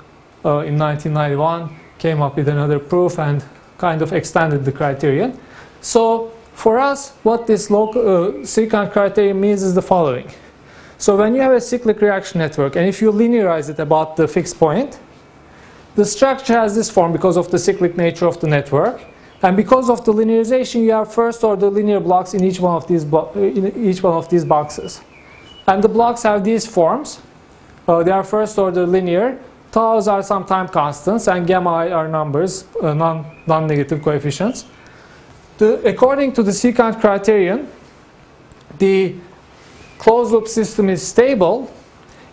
uh, 0.46 0.60
in 0.60 0.77
1991 0.77 1.75
came 1.98 2.22
up 2.22 2.36
with 2.36 2.50
another 2.50 2.77
proof 2.77 3.18
and 3.18 3.44
kind 3.77 4.01
of 4.01 4.13
extended 4.13 4.63
the 4.63 4.72
criterion. 4.72 5.39
So 5.82 6.32
for 6.53 6.77
us, 6.77 7.12
what 7.24 7.48
this 7.48 7.70
local 7.70 8.01
uh, 8.01 8.32
secant 8.44 8.92
criterion 8.92 9.39
means 9.42 9.63
is 9.63 9.74
the 9.74 9.82
following. 9.82 10.30
So 10.98 11.18
when 11.18 11.36
you 11.36 11.42
have 11.42 11.52
a 11.52 11.62
cyclic 11.62 12.02
reaction 12.02 12.40
network, 12.40 12.76
and 12.76 12.88
if 12.88 13.02
you 13.02 13.12
linearize 13.12 13.70
it 13.70 13.80
about 13.80 14.16
the 14.16 14.28
fixed 14.28 14.58
point, 14.58 15.00
the 15.96 16.06
structure 16.06 16.54
has 16.54 16.76
this 16.76 16.90
form 16.90 17.12
because 17.12 17.38
of 17.38 17.52
the 17.52 17.60
cyclic 17.60 17.98
nature 17.98 18.26
of 18.26 18.40
the 18.40 18.48
network. 18.48 19.02
And 19.42 19.58
because 19.58 19.90
of 19.90 20.06
the 20.06 20.14
linearization, 20.14 20.84
you 20.84 20.92
have 20.94 21.14
first 21.14 21.44
order 21.44 21.70
linear 21.70 22.00
blocks 22.00 22.34
in 22.34 22.44
each 22.44 22.60
one 22.60 22.76
of 22.76 22.88
these, 22.88 23.04
in 23.04 23.86
each 23.86 24.02
one 24.02 24.14
of 24.14 24.30
these 24.30 24.46
boxes. 24.46 25.02
And 25.68 25.84
the 25.84 25.90
blocks 25.90 26.24
have 26.24 26.44
these 26.44 26.66
forms. 26.66 27.22
Uh, 27.88 28.04
they 28.04 28.12
are 28.12 28.24
first 28.24 28.58
order 28.58 28.88
linear. 28.88 29.38
Taus 29.72 30.08
are 30.08 30.24
some 30.24 30.46
time 30.46 30.68
constants, 30.68 31.28
and 31.28 31.46
gamma 31.46 31.90
are 31.90 32.08
numbers, 32.08 32.66
uh, 32.82 32.94
non, 32.94 33.26
non-negative 33.48 34.02
coefficients. 34.02 34.66
The, 35.58 35.86
according 35.88 36.34
to 36.34 36.44
the 36.44 36.52
secant 36.52 37.02
criterion, 37.02 37.68
the 38.78 39.16
closed 40.04 40.34
loop 40.34 40.50
system 40.50 40.90
is 40.90 41.02
stable 41.02 41.72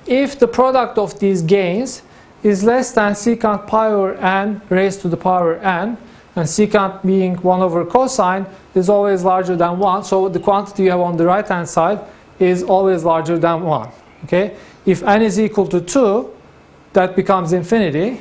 if 0.04 0.36
the 0.40 0.48
product 0.48 0.98
of 0.98 1.16
these 1.20 1.40
gains 1.40 2.02
is 2.42 2.64
less 2.64 2.90
than 2.90 3.12
secant 3.12 3.64
pi 3.68 3.86
over 3.86 4.14
n 4.16 4.60
raised 4.68 5.00
to 5.02 5.08
the 5.08 5.16
power 5.16 5.54
n, 5.58 5.96
and 6.34 6.46
secant 6.48 7.00
being 7.06 7.36
1 7.36 7.60
over 7.60 7.84
cosine 7.84 8.44
is 8.74 8.88
always 8.88 9.22
larger 9.22 9.54
than 9.54 9.78
1, 9.78 10.02
so 10.02 10.28
the 10.28 10.40
quantity 10.40 10.84
you 10.84 10.90
have 10.90 11.00
on 11.00 11.16
the 11.16 11.24
right 11.24 11.46
hand 11.46 11.68
side 11.68 12.00
is 12.40 12.64
always 12.64 13.04
larger 13.04 13.38
than 13.38 13.62
1. 13.62 13.88
Okay? 14.24 14.56
If 14.84 15.04
n 15.04 15.22
is 15.22 15.38
equal 15.38 15.68
to 15.68 15.80
2, 15.80 16.28
that 16.94 17.14
becomes 17.14 17.52
infinity. 17.52 18.20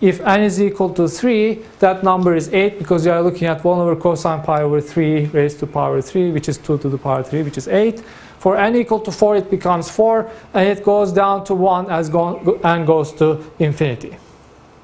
If 0.00 0.20
n 0.20 0.40
is 0.42 0.60
equal 0.60 0.92
to 0.94 1.06
3, 1.06 1.62
that 1.78 2.02
number 2.02 2.34
is 2.34 2.48
8 2.52 2.78
because 2.78 3.06
you 3.06 3.12
are 3.12 3.22
looking 3.22 3.46
at 3.46 3.62
1 3.62 3.78
over 3.78 3.94
cosine 3.94 4.42
pi 4.42 4.62
over 4.62 4.80
3 4.80 5.26
raised 5.26 5.60
to 5.60 5.66
power 5.68 6.02
3, 6.02 6.32
which 6.32 6.48
is 6.48 6.58
2 6.58 6.78
to 6.78 6.88
the 6.88 6.98
power 6.98 7.22
3, 7.22 7.44
which 7.44 7.56
is 7.56 7.68
8. 7.68 8.02
For 8.44 8.58
n 8.58 8.76
equal 8.76 9.00
to 9.00 9.10
4, 9.10 9.36
it 9.36 9.50
becomes 9.50 9.88
4, 9.88 10.30
and 10.52 10.68
it 10.68 10.84
goes 10.84 11.12
down 11.12 11.44
to 11.44 11.54
1 11.54 11.90
as 11.90 12.10
go 12.10 12.58
n 12.62 12.84
goes 12.84 13.10
to 13.12 13.42
infinity. 13.58 14.18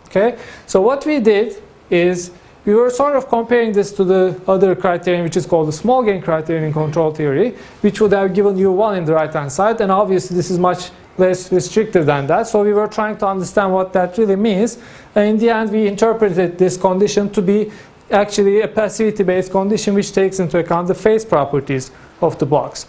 Okay? 0.07 0.39
So 0.67 0.81
what 0.81 1.05
we 1.05 1.21
did 1.21 1.63
is 1.91 2.31
we 2.65 2.75
were 2.75 2.89
sort 2.89 3.17
of 3.17 3.29
comparing 3.29 3.73
this 3.73 3.93
to 3.93 4.03
the 4.03 4.41
other 4.49 4.75
criterion, 4.75 5.25
which 5.25 5.37
is 5.37 5.45
called 5.45 5.69
the 5.69 5.75
small 5.75 6.03
gain 6.03 6.23
criterion 6.23 6.65
in 6.65 6.73
control 6.73 7.13
theory, 7.13 7.55
which 7.83 8.01
would 8.01 8.13
have 8.13 8.33
given 8.33 8.57
you 8.57 8.73
1 8.73 8.97
in 8.97 9.05
the 9.05 9.13
right 9.13 9.31
hand 9.31 9.53
side. 9.53 9.79
And 9.83 9.93
obviously, 9.93 10.35
this 10.35 10.51
is 10.51 10.59
much 10.59 10.91
less 11.19 11.53
restrictive 11.53 12.07
than 12.07 12.27
that. 12.29 12.47
So 12.47 12.65
we 12.65 12.73
were 12.73 12.89
trying 12.89 13.19
to 13.19 13.27
understand 13.27 13.75
what 13.75 13.93
that 13.93 14.17
really 14.17 14.37
means. 14.37 14.79
And 15.15 15.29
in 15.33 15.37
the 15.37 15.51
end, 15.51 15.71
we 15.71 15.87
interpreted 15.87 16.57
this 16.57 16.79
condition 16.79 17.29
to 17.33 17.43
be 17.43 17.71
actually 18.11 18.63
a 18.63 18.69
passivity 18.69 19.23
based 19.23 19.53
condition 19.53 19.93
which 19.93 20.13
takes 20.13 20.41
into 20.41 20.57
account 20.57 20.89
the 20.89 20.95
phase 20.95 21.27
properties 21.27 21.91
of 22.23 22.39
the 22.39 22.47
blocks. 22.47 22.87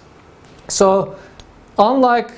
So, 0.72 1.16
unlike 1.78 2.32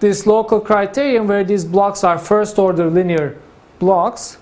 this 0.00 0.26
local 0.26 0.60
criterion 0.60 1.26
where 1.28 1.44
these 1.44 1.64
blocks 1.64 2.02
are 2.04 2.18
first 2.18 2.58
order 2.58 2.90
linear 2.90 3.38
blocks, 3.78 4.38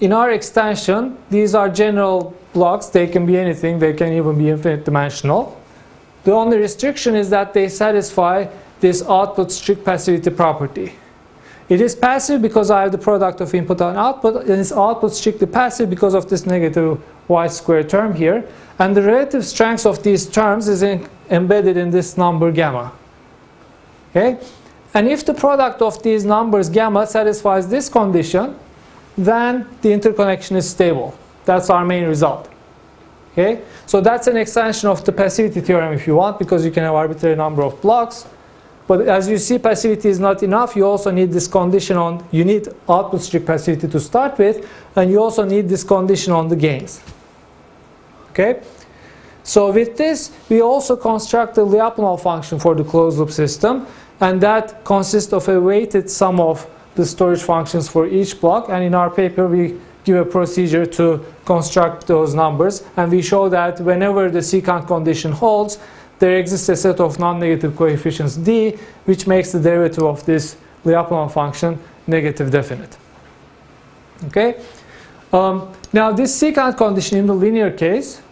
in 0.00 0.12
our 0.12 0.30
extension, 0.30 1.16
these 1.30 1.54
are 1.54 1.68
general 1.68 2.34
blocks. 2.52 2.86
They 2.86 3.06
can 3.06 3.26
be 3.26 3.36
anything, 3.36 3.78
they 3.78 3.92
can 3.92 4.12
even 4.12 4.38
be 4.38 4.48
infinite 4.48 4.84
dimensional. 4.84 5.60
The 6.24 6.32
only 6.32 6.58
restriction 6.58 7.14
is 7.14 7.30
that 7.30 7.52
they 7.52 7.68
satisfy 7.68 8.46
this 8.80 9.02
output 9.02 9.52
strict 9.52 9.84
passivity 9.84 10.30
property. 10.30 10.94
It 11.68 11.80
is 11.80 11.94
passive 11.94 12.42
because 12.42 12.70
I 12.70 12.82
have 12.82 12.92
the 12.92 12.98
product 12.98 13.40
of 13.40 13.54
input 13.54 13.80
and 13.80 13.96
output, 13.96 14.44
and 14.46 14.60
it's 14.60 14.72
output 14.72 15.14
strictly 15.14 15.46
passive 15.46 15.88
because 15.88 16.14
of 16.14 16.28
this 16.28 16.44
negative 16.44 17.00
y 17.28 17.46
squared 17.46 17.88
term 17.88 18.14
here. 18.14 18.46
And 18.78 18.96
the 18.96 19.02
relative 19.02 19.44
strength 19.44 19.86
of 19.86 20.02
these 20.02 20.26
terms 20.26 20.68
is 20.68 20.82
in, 20.82 21.08
embedded 21.30 21.76
in 21.76 21.90
this 21.90 22.16
number 22.16 22.50
gamma. 22.50 22.92
Okay? 24.10 24.38
And 24.92 25.08
if 25.08 25.24
the 25.24 25.34
product 25.34 25.82
of 25.82 26.02
these 26.02 26.24
numbers 26.24 26.68
gamma 26.68 27.06
satisfies 27.06 27.68
this 27.68 27.88
condition, 27.88 28.56
then 29.16 29.66
the 29.82 29.92
interconnection 29.92 30.56
is 30.56 30.68
stable. 30.68 31.16
That's 31.44 31.70
our 31.70 31.84
main 31.84 32.04
result. 32.04 32.48
Okay? 33.32 33.62
So 33.86 34.00
that's 34.00 34.26
an 34.26 34.36
extension 34.36 34.88
of 34.88 35.04
the 35.04 35.12
passivity 35.12 35.60
theorem 35.60 35.92
if 35.92 36.06
you 36.06 36.16
want, 36.16 36.38
because 36.38 36.64
you 36.64 36.70
can 36.70 36.84
have 36.84 36.94
arbitrary 36.94 37.36
number 37.36 37.62
of 37.62 37.80
blocks. 37.80 38.26
But 38.86 39.08
as 39.08 39.28
you 39.28 39.38
see, 39.38 39.58
passivity 39.58 40.08
is 40.10 40.18
not 40.20 40.42
enough. 40.42 40.76
You 40.76 40.86
also 40.86 41.10
need 41.10 41.32
this 41.32 41.48
condition 41.48 41.96
on, 41.96 42.26
you 42.30 42.44
need 42.44 42.68
output 42.88 43.22
strict 43.22 43.46
passivity 43.46 43.88
to 43.88 43.98
start 44.00 44.38
with, 44.38 44.68
and 44.94 45.10
you 45.10 45.22
also 45.22 45.44
need 45.44 45.68
this 45.68 45.82
condition 45.82 46.32
on 46.32 46.48
the 46.48 46.56
gains. 46.56 47.00
Okay? 48.34 48.60
So 49.44 49.70
with 49.70 49.96
this, 49.96 50.32
we 50.48 50.60
also 50.60 50.96
construct 50.96 51.54
the 51.54 51.64
Lyapunov 51.64 52.20
function 52.20 52.58
for 52.58 52.74
the 52.74 52.82
closed 52.82 53.18
loop 53.18 53.30
system, 53.30 53.86
and 54.20 54.40
that 54.40 54.84
consists 54.84 55.32
of 55.32 55.48
a 55.48 55.60
weighted 55.60 56.10
sum 56.10 56.40
of 56.40 56.66
the 56.94 57.04
storage 57.04 57.42
functions 57.42 57.88
for 57.88 58.06
each 58.06 58.40
block. 58.40 58.68
And 58.68 58.82
in 58.82 58.94
our 58.94 59.10
paper, 59.10 59.46
we 59.46 59.78
give 60.04 60.16
a 60.16 60.24
procedure 60.24 60.86
to 60.86 61.24
construct 61.44 62.06
those 62.06 62.34
numbers. 62.34 62.84
And 62.96 63.10
we 63.10 63.22
show 63.22 63.48
that 63.48 63.80
whenever 63.80 64.30
the 64.30 64.40
secant 64.40 64.86
condition 64.86 65.32
holds, 65.32 65.78
there 66.18 66.38
exists 66.38 66.68
a 66.68 66.76
set 66.76 67.00
of 67.00 67.18
non-negative 67.18 67.76
coefficients 67.76 68.36
d, 68.36 68.78
which 69.04 69.26
makes 69.26 69.52
the 69.52 69.60
derivative 69.60 70.04
of 70.04 70.24
this 70.24 70.56
Lyapunov 70.84 71.32
function 71.32 71.78
negative 72.06 72.50
definite. 72.50 72.96
Okay. 74.26 74.56
Um, 75.32 75.72
now, 75.92 76.12
this 76.12 76.40
secant 76.40 76.76
condition 76.76 77.18
in 77.18 77.26
the 77.26 77.34
linear 77.34 77.70
case 77.70 78.22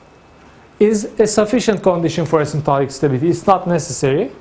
is 0.82 1.04
a 1.18 1.26
sufficient 1.26 1.82
condition 1.82 2.26
for 2.26 2.40
asymptotic 2.40 2.90
stability. 2.90 3.28
It's 3.28 3.46
not 3.46 3.66
necessary. 3.66 4.32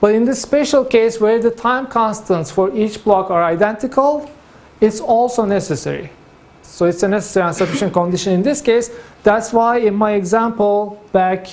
But 0.00 0.14
in 0.14 0.24
this 0.24 0.40
special 0.40 0.84
case 0.84 1.20
where 1.20 1.38
the 1.38 1.50
time 1.50 1.86
constants 1.86 2.50
for 2.50 2.74
each 2.74 3.04
block 3.04 3.30
are 3.30 3.44
identical, 3.44 4.30
it's 4.80 5.00
also 5.00 5.44
necessary. 5.44 6.10
So 6.62 6.86
it's 6.86 7.02
a 7.02 7.08
necessary 7.08 7.46
and 7.46 7.54
sufficient 7.54 7.92
condition 7.92 8.32
in 8.32 8.42
this 8.42 8.62
case. 8.62 8.90
That's 9.22 9.52
why 9.52 9.78
in 9.78 9.94
my 9.94 10.12
example 10.12 11.02
back 11.12 11.48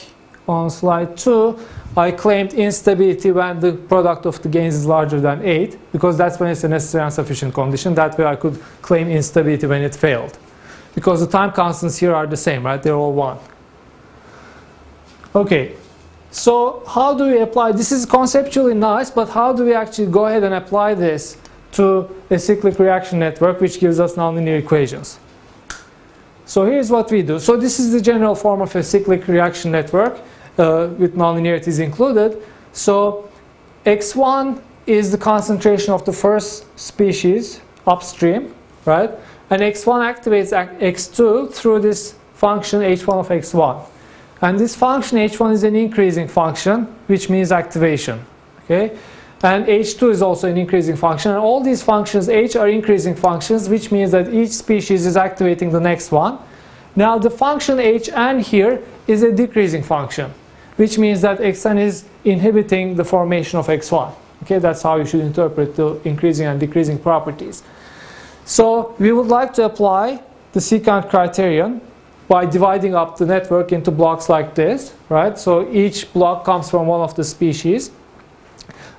on 0.47 0.69
slide 0.69 1.17
2, 1.17 1.59
I 1.97 2.11
claimed 2.11 2.53
instability 2.53 3.31
when 3.31 3.59
the 3.59 3.73
product 3.73 4.25
of 4.25 4.41
the 4.41 4.47
gains 4.47 4.75
is 4.75 4.85
larger 4.85 5.19
than 5.19 5.43
8, 5.43 5.77
because 5.91 6.17
that's 6.17 6.39
when 6.39 6.51
it's 6.51 6.63
a 6.63 6.69
necessary 6.69 7.03
and 7.03 7.13
sufficient 7.13 7.53
condition. 7.53 7.95
That 7.95 8.17
way 8.17 8.25
I 8.25 8.37
could 8.37 8.61
claim 8.81 9.09
instability 9.09 9.67
when 9.67 9.81
it 9.81 9.95
failed. 9.95 10.37
Because 10.95 11.19
the 11.19 11.27
time 11.27 11.51
constants 11.51 11.97
here 11.97 12.15
are 12.15 12.27
the 12.27 12.37
same, 12.37 12.65
right? 12.65 12.81
They're 12.81 12.95
all 12.95 13.13
1. 13.13 13.37
Okay, 15.35 15.75
so 16.31 16.83
how 16.87 17.13
do 17.13 17.25
we 17.25 17.39
apply, 17.39 17.71
this 17.71 17.91
is 17.91 18.05
conceptually 18.05 18.73
nice, 18.73 19.09
but 19.11 19.29
how 19.29 19.53
do 19.53 19.65
we 19.65 19.73
actually 19.73 20.07
go 20.07 20.25
ahead 20.25 20.43
and 20.43 20.53
apply 20.53 20.93
this 20.93 21.37
to 21.73 22.09
a 22.29 22.39
cyclic 22.39 22.79
reaction 22.79 23.19
network 23.19 23.59
which 23.61 23.79
gives 23.79 23.99
us 23.99 24.15
nonlinear 24.15 24.59
equations? 24.59 25.19
So 26.45 26.65
here's 26.65 26.89
what 26.89 27.11
we 27.11 27.23
do. 27.23 27.39
So 27.39 27.57
this 27.57 27.79
is 27.79 27.91
the 27.91 28.01
general 28.01 28.33
form 28.33 28.61
of 28.61 28.73
a 28.75 28.81
cyclic 28.81 29.27
reaction 29.27 29.71
network 29.71 30.19
uh, 30.57 30.89
with 30.97 31.15
nonlinearities 31.15 31.79
included. 31.81 32.41
So 32.71 33.29
x1 33.85 34.61
is 34.85 35.11
the 35.11 35.17
concentration 35.17 35.93
of 35.93 36.05
the 36.05 36.13
first 36.13 36.65
species 36.79 37.59
upstream, 37.85 38.55
right? 38.85 39.11
And 39.49 39.61
x1 39.61 39.99
activates 40.13 40.51
x2 40.79 41.53
through 41.53 41.81
this 41.81 42.15
function 42.33 42.81
h1 42.81 43.13
of 43.13 43.27
x1. 43.27 43.85
And 44.41 44.59
this 44.59 44.75
function 44.75 45.17
h1 45.17 45.53
is 45.53 45.63
an 45.63 45.75
increasing 45.75 46.27
function, 46.27 46.85
which 47.07 47.29
means 47.29 47.51
activation. 47.51 48.23
Okay? 48.63 48.97
And 49.43 49.65
h2 49.65 50.11
is 50.11 50.21
also 50.21 50.49
an 50.49 50.57
increasing 50.57 50.95
function. 50.95 51.31
And 51.31 51.39
all 51.39 51.61
these 51.61 51.83
functions, 51.83 52.29
h 52.29 52.55
are 52.55 52.67
increasing 52.67 53.15
functions, 53.15 53.69
which 53.69 53.91
means 53.91 54.11
that 54.11 54.33
each 54.33 54.51
species 54.51 55.05
is 55.05 55.17
activating 55.17 55.71
the 55.71 55.79
next 55.79 56.11
one. 56.11 56.39
Now 56.95 57.19
the 57.19 57.29
function 57.29 57.77
hn 57.77 58.41
here 58.41 58.81
is 59.05 59.21
a 59.21 59.31
decreasing 59.31 59.83
function, 59.83 60.33
which 60.77 60.97
means 60.97 61.21
that 61.21 61.39
xn 61.39 61.77
is 61.77 62.05
inhibiting 62.23 62.95
the 62.95 63.05
formation 63.05 63.59
of 63.59 63.67
x1. 63.67 64.11
Okay, 64.43 64.57
that's 64.59 64.81
how 64.81 64.95
you 64.97 65.05
should 65.05 65.21
interpret 65.21 65.75
the 65.75 65.99
increasing 66.03 66.47
and 66.47 66.59
decreasing 66.59 66.97
properties. 66.97 67.63
So 68.45 68.95
we 68.97 69.11
would 69.11 69.27
like 69.27 69.53
to 69.53 69.65
apply 69.65 70.23
the 70.53 70.59
secant 70.59 71.09
criterion 71.09 71.81
by 72.27 72.45
dividing 72.45 72.93
up 72.93 73.17
the 73.17 73.25
network 73.25 73.71
into 73.71 73.91
blocks 73.91 74.29
like 74.29 74.53
this, 74.55 74.93
right? 75.09 75.37
So 75.37 75.69
each 75.71 76.11
block 76.13 76.43
comes 76.43 76.69
from 76.69 76.87
one 76.87 77.01
of 77.01 77.15
the 77.15 77.23
species. 77.23 77.91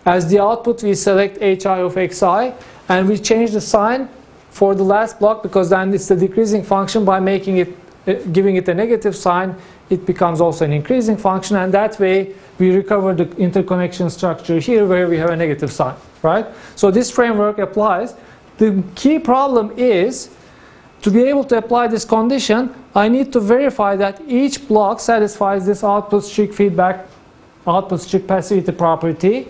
As 0.07 0.29
the 0.31 0.41
output, 0.41 0.83
we 0.83 0.95
select 0.95 1.39
hi 1.43 1.81
of 1.81 1.95
xi, 1.95 2.55
and 2.89 3.09
we 3.09 3.19
change 3.19 3.51
the 3.51 3.61
sign 3.61 4.09
for 4.51 4.75
the 4.75 4.83
last 4.83 5.19
block 5.19 5.43
because 5.43 5.69
then 5.71 5.93
it's 5.93 6.09
the 6.09 6.17
decreasing 6.17 6.63
function 6.63 7.05
by 7.05 7.21
making 7.21 7.59
it, 7.59 7.69
uh, 8.07 8.15
giving 8.33 8.57
it 8.57 8.67
a 8.69 8.75
negative 8.75 9.15
sign, 9.15 9.55
it 9.91 10.07
becomes 10.07 10.41
also 10.41 10.65
an 10.65 10.73
increasing 10.73 11.17
function, 11.17 11.57
and 11.57 11.73
that 11.75 11.99
way 12.01 12.33
we 12.59 12.75
recover 12.75 13.15
the 13.15 13.31
interconnection 13.37 14.09
structure 14.11 14.59
here 14.59 14.87
where 14.87 15.07
we 15.09 15.19
have 15.19 15.31
a 15.31 15.37
negative 15.37 15.71
sign, 15.71 15.95
right? 16.23 16.47
So 16.77 16.91
this 16.91 17.11
framework 17.11 17.59
applies. 17.59 18.15
The 18.57 18.83
key 18.95 19.19
problem 19.19 19.73
is 19.77 20.31
to 21.03 21.11
be 21.11 21.23
able 21.25 21.45
to 21.45 21.59
apply 21.59 21.87
this 21.87 22.05
condition, 22.05 22.75
I 22.95 23.09
need 23.09 23.33
to 23.33 23.41
verify 23.41 23.97
that 23.97 24.21
each 24.27 24.67
block 24.67 25.01
satisfies 25.01 25.67
this 25.67 25.85
output 25.85 26.25
strict 26.25 26.55
feedback, 26.55 27.07
output 27.67 28.01
strict 28.01 28.27
passivity 28.27 28.73
property. 28.73 29.49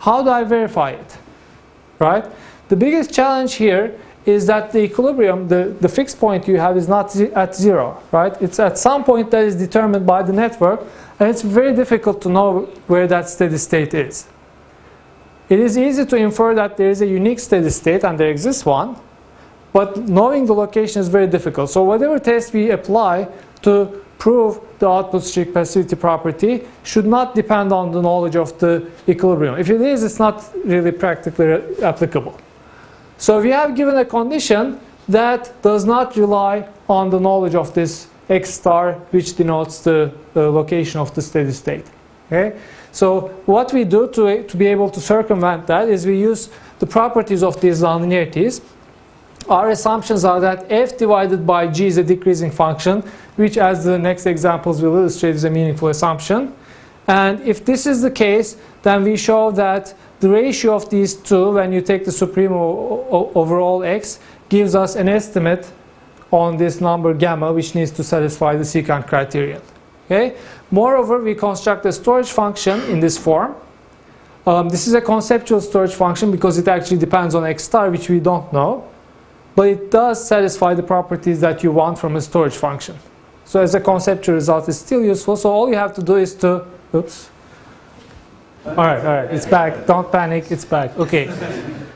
How 0.00 0.22
do 0.22 0.30
I 0.30 0.44
verify 0.44 0.90
it? 0.90 1.18
Right? 1.98 2.24
The 2.68 2.76
biggest 2.76 3.12
challenge 3.12 3.54
here 3.54 3.98
is 4.26 4.46
that 4.46 4.72
the 4.72 4.80
equilibrium, 4.80 5.48
the, 5.48 5.74
the 5.80 5.88
fixed 5.88 6.18
point 6.18 6.46
you 6.46 6.58
have 6.58 6.76
is 6.76 6.86
not 6.86 7.16
at 7.16 7.54
zero, 7.54 8.02
right? 8.12 8.40
It's 8.40 8.58
at 8.58 8.76
some 8.76 9.02
point 9.02 9.30
that 9.30 9.44
is 9.44 9.56
determined 9.56 10.06
by 10.06 10.22
the 10.22 10.32
network, 10.32 10.80
and 11.18 11.28
it's 11.28 11.42
very 11.42 11.74
difficult 11.74 12.20
to 12.22 12.28
know 12.28 12.68
where 12.86 13.06
that 13.06 13.28
steady 13.28 13.56
state 13.56 13.94
is. 13.94 14.28
It 15.48 15.58
is 15.58 15.76
easy 15.76 16.04
to 16.04 16.16
infer 16.16 16.54
that 16.54 16.76
there 16.76 16.90
is 16.90 17.00
a 17.00 17.06
unique 17.06 17.40
steady 17.40 17.70
state, 17.70 18.04
and 18.04 18.20
there 18.20 18.30
exists 18.30 18.64
one, 18.64 18.96
but 19.72 20.08
knowing 20.08 20.46
the 20.46 20.54
location 20.54 21.00
is 21.00 21.08
very 21.08 21.26
difficult. 21.26 21.70
So 21.70 21.84
whatever 21.84 22.18
test 22.18 22.52
we 22.52 22.70
apply 22.70 23.28
to 23.62 24.02
prove 24.18 24.60
the 24.78 24.88
output 24.88 25.22
strict 25.24 25.54
passivity 25.54 25.96
property 25.96 26.62
should 26.82 27.06
not 27.06 27.34
depend 27.34 27.72
on 27.72 27.90
the 27.90 28.02
knowledge 28.02 28.36
of 28.36 28.56
the 28.58 28.86
equilibrium. 29.08 29.58
If 29.58 29.70
it 29.70 29.80
is, 29.80 30.02
it's 30.04 30.18
not 30.18 30.44
really 30.64 30.92
practically 30.92 31.82
applicable. 31.82 32.38
So 33.16 33.40
we 33.40 33.50
have 33.50 33.74
given 33.74 33.96
a 33.96 34.04
condition 34.04 34.80
that 35.08 35.52
does 35.62 35.84
not 35.84 36.16
rely 36.16 36.68
on 36.88 37.10
the 37.10 37.18
knowledge 37.18 37.54
of 37.54 37.74
this 37.74 38.08
x 38.28 38.50
star 38.50 38.94
which 39.10 39.36
denotes 39.36 39.80
the, 39.80 40.12
the 40.34 40.50
location 40.50 41.00
of 41.00 41.14
the 41.14 41.22
steady 41.22 41.52
state. 41.52 41.86
Okay? 42.26 42.58
So 42.92 43.28
what 43.46 43.72
we 43.72 43.84
do 43.84 44.08
to, 44.08 44.44
to 44.44 44.56
be 44.56 44.66
able 44.66 44.90
to 44.90 45.00
circumvent 45.00 45.66
that 45.66 45.88
is 45.88 46.06
we 46.06 46.18
use 46.18 46.50
the 46.78 46.86
properties 46.86 47.42
of 47.42 47.60
these 47.60 47.82
nonlinearities 47.82 48.62
our 49.48 49.70
assumptions 49.70 50.24
are 50.24 50.40
that 50.40 50.70
f 50.70 50.96
divided 50.98 51.46
by 51.46 51.66
g 51.66 51.86
is 51.86 51.96
a 51.96 52.04
decreasing 52.04 52.50
function, 52.50 53.02
which 53.36 53.56
as 53.56 53.84
the 53.84 53.98
next 53.98 54.26
examples 54.26 54.82
will 54.82 54.96
illustrate 54.96 55.34
is 55.34 55.44
a 55.44 55.50
meaningful 55.50 55.88
assumption. 55.88 56.54
And 57.06 57.40
if 57.40 57.64
this 57.64 57.86
is 57.86 58.02
the 58.02 58.10
case, 58.10 58.56
then 58.82 59.02
we 59.02 59.16
show 59.16 59.50
that 59.52 59.94
the 60.20 60.28
ratio 60.28 60.74
of 60.74 60.90
these 60.90 61.14
two, 61.14 61.52
when 61.52 61.72
you 61.72 61.80
take 61.80 62.04
the 62.04 62.12
supreme 62.12 62.52
over 62.52 63.58
all 63.58 63.82
x, 63.82 64.20
gives 64.48 64.74
us 64.74 64.94
an 64.94 65.08
estimate 65.08 65.70
on 66.30 66.56
this 66.56 66.80
number 66.80 67.14
gamma, 67.14 67.52
which 67.52 67.74
needs 67.74 67.90
to 67.92 68.04
satisfy 68.04 68.54
the 68.54 68.62
secant 68.62 69.08
criterion. 69.08 69.60
Okay? 70.06 70.36
Moreover, 70.70 71.18
we 71.18 71.34
construct 71.34 71.86
a 71.86 71.92
storage 71.92 72.30
function 72.30 72.80
in 72.82 73.00
this 73.00 73.16
form. 73.18 73.56
Um, 74.46 74.68
this 74.68 74.86
is 74.86 74.94
a 74.94 75.00
conceptual 75.00 75.60
storage 75.60 75.94
function 75.94 76.30
because 76.30 76.58
it 76.58 76.68
actually 76.68 76.98
depends 76.98 77.34
on 77.34 77.44
x 77.44 77.64
star, 77.64 77.90
which 77.90 78.08
we 78.08 78.20
don't 78.20 78.52
know. 78.52 78.88
But 79.54 79.68
it 79.68 79.90
does 79.90 80.26
satisfy 80.26 80.74
the 80.74 80.82
properties 80.82 81.40
that 81.40 81.62
you 81.62 81.72
want 81.72 81.98
from 81.98 82.16
a 82.16 82.20
storage 82.20 82.56
function. 82.56 82.96
So 83.44 83.60
as 83.60 83.74
a 83.74 83.80
conceptual 83.80 84.36
result, 84.36 84.68
it's 84.68 84.78
still 84.78 85.02
useful. 85.02 85.36
So 85.36 85.50
all 85.50 85.68
you 85.68 85.76
have 85.76 85.94
to 85.94 86.02
do 86.02 86.16
is 86.16 86.34
to, 86.36 86.66
oops. 86.94 87.30
All 88.64 88.74
right, 88.74 89.00
all 89.00 89.04
right, 89.04 89.30
it's 89.30 89.46
back. 89.46 89.86
Don't 89.86 90.10
panic, 90.12 90.50
it's 90.50 90.64
back. 90.64 90.96
Okay. 90.98 91.28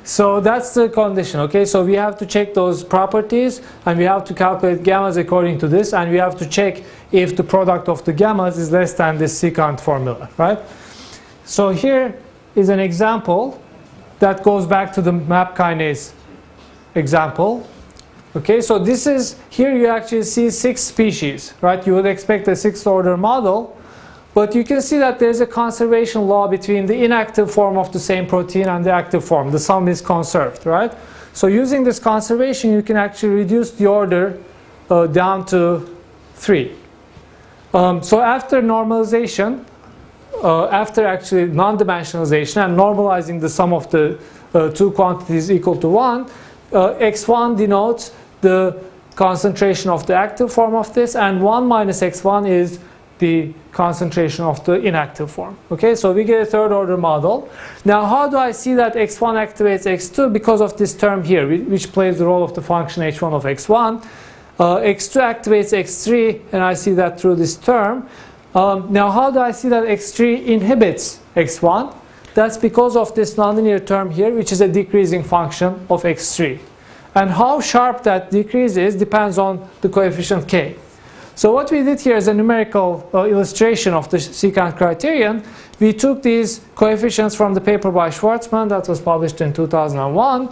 So 0.02 0.40
that's 0.40 0.74
the 0.74 0.88
condition, 0.88 1.40
okay? 1.40 1.64
So 1.64 1.84
we 1.84 1.94
have 1.94 2.18
to 2.18 2.26
check 2.26 2.52
those 2.52 2.84
properties 2.84 3.62
and 3.86 3.98
we 3.98 4.04
have 4.04 4.24
to 4.24 4.34
calculate 4.34 4.82
gammas 4.82 5.16
according 5.16 5.58
to 5.60 5.68
this 5.68 5.94
and 5.94 6.10
we 6.10 6.18
have 6.18 6.36
to 6.38 6.46
check 6.46 6.82
if 7.10 7.36
the 7.36 7.44
product 7.44 7.88
of 7.88 8.04
the 8.04 8.12
gammas 8.12 8.58
is 8.58 8.70
less 8.70 8.92
than 8.92 9.16
this 9.16 9.40
secant 9.40 9.80
formula, 9.80 10.28
right? 10.36 10.58
So 11.44 11.70
here 11.70 12.18
is 12.54 12.68
an 12.68 12.80
example 12.80 13.62
that 14.18 14.42
goes 14.42 14.66
back 14.66 14.92
to 14.94 15.02
the 15.02 15.12
MAP 15.12 15.56
kinase 15.56 16.12
example. 16.94 17.66
Okay, 18.36 18.60
so 18.60 18.78
this 18.78 19.06
is, 19.06 19.36
here 19.48 19.76
you 19.76 19.86
actually 19.86 20.24
see 20.24 20.50
six 20.50 20.82
species, 20.82 21.54
right? 21.60 21.86
You 21.86 21.94
would 21.94 22.06
expect 22.06 22.48
a 22.48 22.56
sixth 22.56 22.86
order 22.86 23.16
model 23.16 23.76
but 24.34 24.52
you 24.52 24.64
can 24.64 24.82
see 24.82 24.98
that 24.98 25.20
there's 25.20 25.40
a 25.40 25.46
conservation 25.46 26.26
law 26.26 26.48
between 26.48 26.86
the 26.86 27.04
inactive 27.04 27.50
form 27.50 27.78
of 27.78 27.92
the 27.92 28.00
same 28.00 28.26
protein 28.26 28.66
and 28.66 28.84
the 28.84 28.90
active 28.90 29.24
form. 29.24 29.52
The 29.52 29.60
sum 29.60 29.86
is 29.86 30.00
conserved, 30.00 30.66
right? 30.66 30.92
So 31.32 31.46
using 31.46 31.84
this 31.84 32.00
conservation, 32.00 32.72
you 32.72 32.82
can 32.82 32.96
actually 32.96 33.34
reduce 33.34 33.70
the 33.70 33.86
order 33.86 34.36
uh, 34.90 35.06
down 35.06 35.46
to 35.46 35.88
3. 36.34 36.72
Um, 37.72 38.02
so 38.02 38.20
after 38.20 38.60
normalization, 38.60 39.64
uh, 40.42 40.66
after 40.66 41.06
actually 41.06 41.46
non-dimensionalization 41.46 42.64
and 42.64 42.76
normalizing 42.76 43.40
the 43.40 43.48
sum 43.48 43.72
of 43.72 43.88
the 43.92 44.18
uh, 44.52 44.70
two 44.70 44.90
quantities 44.90 45.50
equal 45.50 45.76
to 45.76 45.88
1, 45.88 46.28
uh, 46.74 46.94
x1 46.98 47.56
denotes 47.56 48.12
the 48.40 48.76
concentration 49.14 49.90
of 49.90 50.06
the 50.06 50.14
active 50.14 50.52
form 50.52 50.74
of 50.74 50.92
this, 50.94 51.14
and 51.14 51.40
1 51.42 51.66
minus 51.66 52.00
x1 52.00 52.48
is 52.48 52.78
the 53.18 53.52
concentration 53.72 54.44
of 54.44 54.64
the 54.64 54.74
inactive 54.74 55.30
form. 55.30 55.56
Okay, 55.70 55.94
so 55.94 56.12
we 56.12 56.24
get 56.24 56.42
a 56.42 56.46
third 56.46 56.72
order 56.72 56.96
model. 56.96 57.48
Now, 57.84 58.04
how 58.04 58.28
do 58.28 58.36
I 58.36 58.52
see 58.52 58.74
that 58.74 58.94
x1 58.94 59.34
activates 59.34 59.86
x2? 59.86 60.32
Because 60.32 60.60
of 60.60 60.76
this 60.76 60.94
term 60.94 61.22
here, 61.22 61.46
which 61.48 61.92
plays 61.92 62.18
the 62.18 62.26
role 62.26 62.42
of 62.42 62.54
the 62.54 62.62
function 62.62 63.02
h1 63.02 63.32
of 63.32 63.44
x1. 63.44 64.04
Uh, 64.58 64.76
x2 64.76 65.20
activates 65.20 65.72
x3, 65.72 66.40
and 66.52 66.62
I 66.62 66.74
see 66.74 66.92
that 66.94 67.20
through 67.20 67.36
this 67.36 67.56
term. 67.56 68.08
Um, 68.54 68.92
now, 68.92 69.10
how 69.10 69.30
do 69.30 69.40
I 69.40 69.50
see 69.50 69.68
that 69.68 69.84
x3 69.84 70.46
inhibits 70.46 71.20
x1? 71.36 71.94
That's 72.34 72.56
because 72.56 72.96
of 72.96 73.14
this 73.14 73.36
nonlinear 73.36 73.84
term 73.86 74.10
here, 74.10 74.34
which 74.34 74.50
is 74.50 74.60
a 74.60 74.68
decreasing 74.68 75.22
function 75.22 75.86
of 75.88 76.02
x3. 76.02 76.58
And 77.14 77.30
how 77.30 77.60
sharp 77.60 78.02
that 78.02 78.32
decrease 78.32 78.76
is 78.76 78.96
depends 78.96 79.38
on 79.38 79.68
the 79.80 79.88
coefficient 79.88 80.48
k. 80.48 80.74
So 81.36 81.52
what 81.52 81.70
we 81.70 81.82
did 81.82 82.00
here 82.00 82.16
is 82.16 82.28
a 82.28 82.34
numerical 82.34 83.08
uh, 83.14 83.24
illustration 83.24 83.94
of 83.94 84.08
the 84.08 84.18
secant 84.18 84.76
criterion. 84.76 85.42
We 85.80 85.92
took 85.92 86.22
these 86.22 86.60
coefficients 86.74 87.34
from 87.34 87.54
the 87.54 87.60
paper 87.60 87.90
by 87.90 88.10
Shvartsman 88.10 88.68
that 88.68 88.88
was 88.88 89.00
published 89.00 89.40
in 89.40 89.52
2001, 89.52 90.48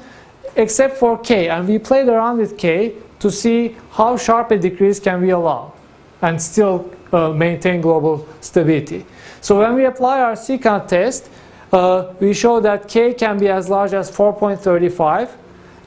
except 0.56 0.98
for 0.98 1.18
k, 1.18 1.48
and 1.48 1.68
we 1.68 1.78
played 1.78 2.08
around 2.08 2.38
with 2.38 2.56
k 2.58 2.94
to 3.20 3.30
see 3.30 3.76
how 3.92 4.16
sharp 4.16 4.50
a 4.50 4.58
decrease 4.58 4.98
can 4.98 5.20
we 5.20 5.30
allow 5.30 5.72
and 6.20 6.40
still 6.40 6.90
uh, 7.12 7.30
maintain 7.30 7.80
global 7.80 8.26
stability. 8.40 9.04
So 9.40 9.58
when 9.58 9.74
we 9.74 9.84
apply 9.84 10.20
our 10.20 10.32
secant 10.34 10.88
test, 10.88 11.28
uh, 11.72 12.12
we 12.20 12.34
show 12.34 12.60
that 12.60 12.88
k 12.88 13.14
can 13.14 13.38
be 13.38 13.48
as 13.48 13.68
large 13.68 13.94
as 13.94 14.10
4.35, 14.10 15.30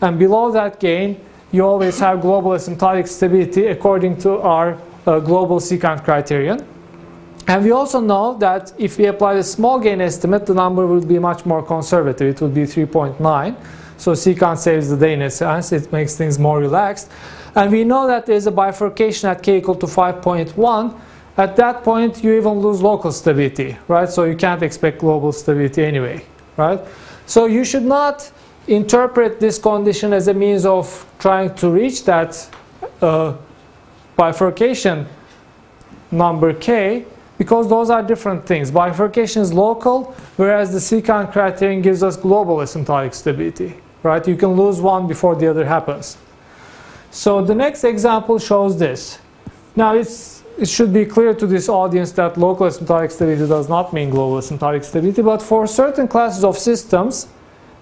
and 0.01 0.19
below 0.19 0.51
that 0.51 0.79
gain, 0.79 1.19
you 1.51 1.63
always 1.63 1.99
have 1.99 2.21
global 2.21 2.51
asymptotic 2.51 3.07
stability 3.07 3.67
according 3.67 4.17
to 4.17 4.39
our 4.39 4.77
uh, 5.07 5.19
global 5.19 5.59
secant 5.59 6.03
criterion. 6.03 6.65
And 7.47 7.63
we 7.63 7.71
also 7.71 7.99
know 7.99 8.37
that 8.39 8.73
if 8.77 8.97
we 8.97 9.05
apply 9.05 9.35
the 9.35 9.43
small 9.43 9.79
gain 9.79 10.01
estimate, 10.01 10.47
the 10.47 10.53
number 10.55 10.87
would 10.87 11.07
be 11.07 11.19
much 11.19 11.45
more 11.45 11.61
conservative. 11.61 12.27
It 12.27 12.41
would 12.41 12.55
be 12.55 12.63
3.9. 12.63 13.55
So 13.97 14.13
secant 14.13 14.57
saves 14.57 14.89
the 14.89 14.97
day 14.97 15.13
in 15.13 15.21
a 15.21 15.29
sense. 15.29 15.71
It 15.71 15.91
makes 15.91 16.15
things 16.15 16.39
more 16.39 16.59
relaxed. 16.59 17.11
And 17.53 17.71
we 17.71 17.83
know 17.83 18.07
that 18.07 18.25
there's 18.25 18.47
a 18.47 18.51
bifurcation 18.51 19.29
at 19.29 19.43
k 19.43 19.57
equal 19.57 19.75
to 19.75 19.85
5.1. 19.85 20.99
At 21.37 21.55
that 21.57 21.83
point, 21.83 22.23
you 22.23 22.33
even 22.33 22.59
lose 22.59 22.81
local 22.81 23.11
stability, 23.11 23.77
right? 23.87 24.09
So 24.09 24.23
you 24.23 24.35
can't 24.35 24.63
expect 24.63 24.99
global 24.99 25.31
stability 25.31 25.83
anyway, 25.83 26.25
right? 26.55 26.79
So 27.25 27.45
you 27.45 27.65
should 27.65 27.83
not 27.83 28.31
interpret 28.67 29.39
this 29.39 29.59
condition 29.59 30.13
as 30.13 30.27
a 30.27 30.33
means 30.33 30.65
of 30.65 31.05
trying 31.19 31.53
to 31.55 31.69
reach 31.69 32.05
that 32.05 32.49
uh, 33.01 33.35
bifurcation 34.15 35.07
number 36.11 36.53
k 36.53 37.05
because 37.37 37.67
those 37.67 37.89
are 37.89 38.01
different 38.01 38.45
things. 38.45 38.71
Bifurcation 38.71 39.41
is 39.41 39.51
local, 39.51 40.15
whereas 40.37 40.71
the 40.71 40.79
secant 40.79 41.31
criterion 41.33 41.81
gives 41.81 42.01
us 42.01 42.15
global 42.15 42.57
asymptotic 42.57 43.13
stability. 43.13 43.75
Right? 44.03 44.25
You 44.27 44.37
can 44.37 44.51
lose 44.51 44.79
one 44.79 45.07
before 45.07 45.35
the 45.35 45.47
other 45.47 45.65
happens. 45.65 46.17
So 47.11 47.43
the 47.43 47.55
next 47.55 47.83
example 47.83 48.39
shows 48.39 48.77
this. 48.77 49.19
Now 49.75 49.95
it's, 49.95 50.34
it 50.57 50.69
should 50.69 50.93
be 50.93 51.05
clear 51.05 51.33
to 51.33 51.45
this 51.45 51.67
audience 51.67 52.11
that 52.13 52.37
local 52.37 52.67
asymptotic 52.67 53.11
stability 53.11 53.47
does 53.47 53.67
not 53.67 53.93
mean 53.93 54.09
global 54.09 54.37
asymptotic 54.37 54.83
stability, 54.83 55.21
but 55.21 55.41
for 55.41 55.67
certain 55.67 56.07
classes 56.07 56.43
of 56.43 56.57
systems, 56.57 57.27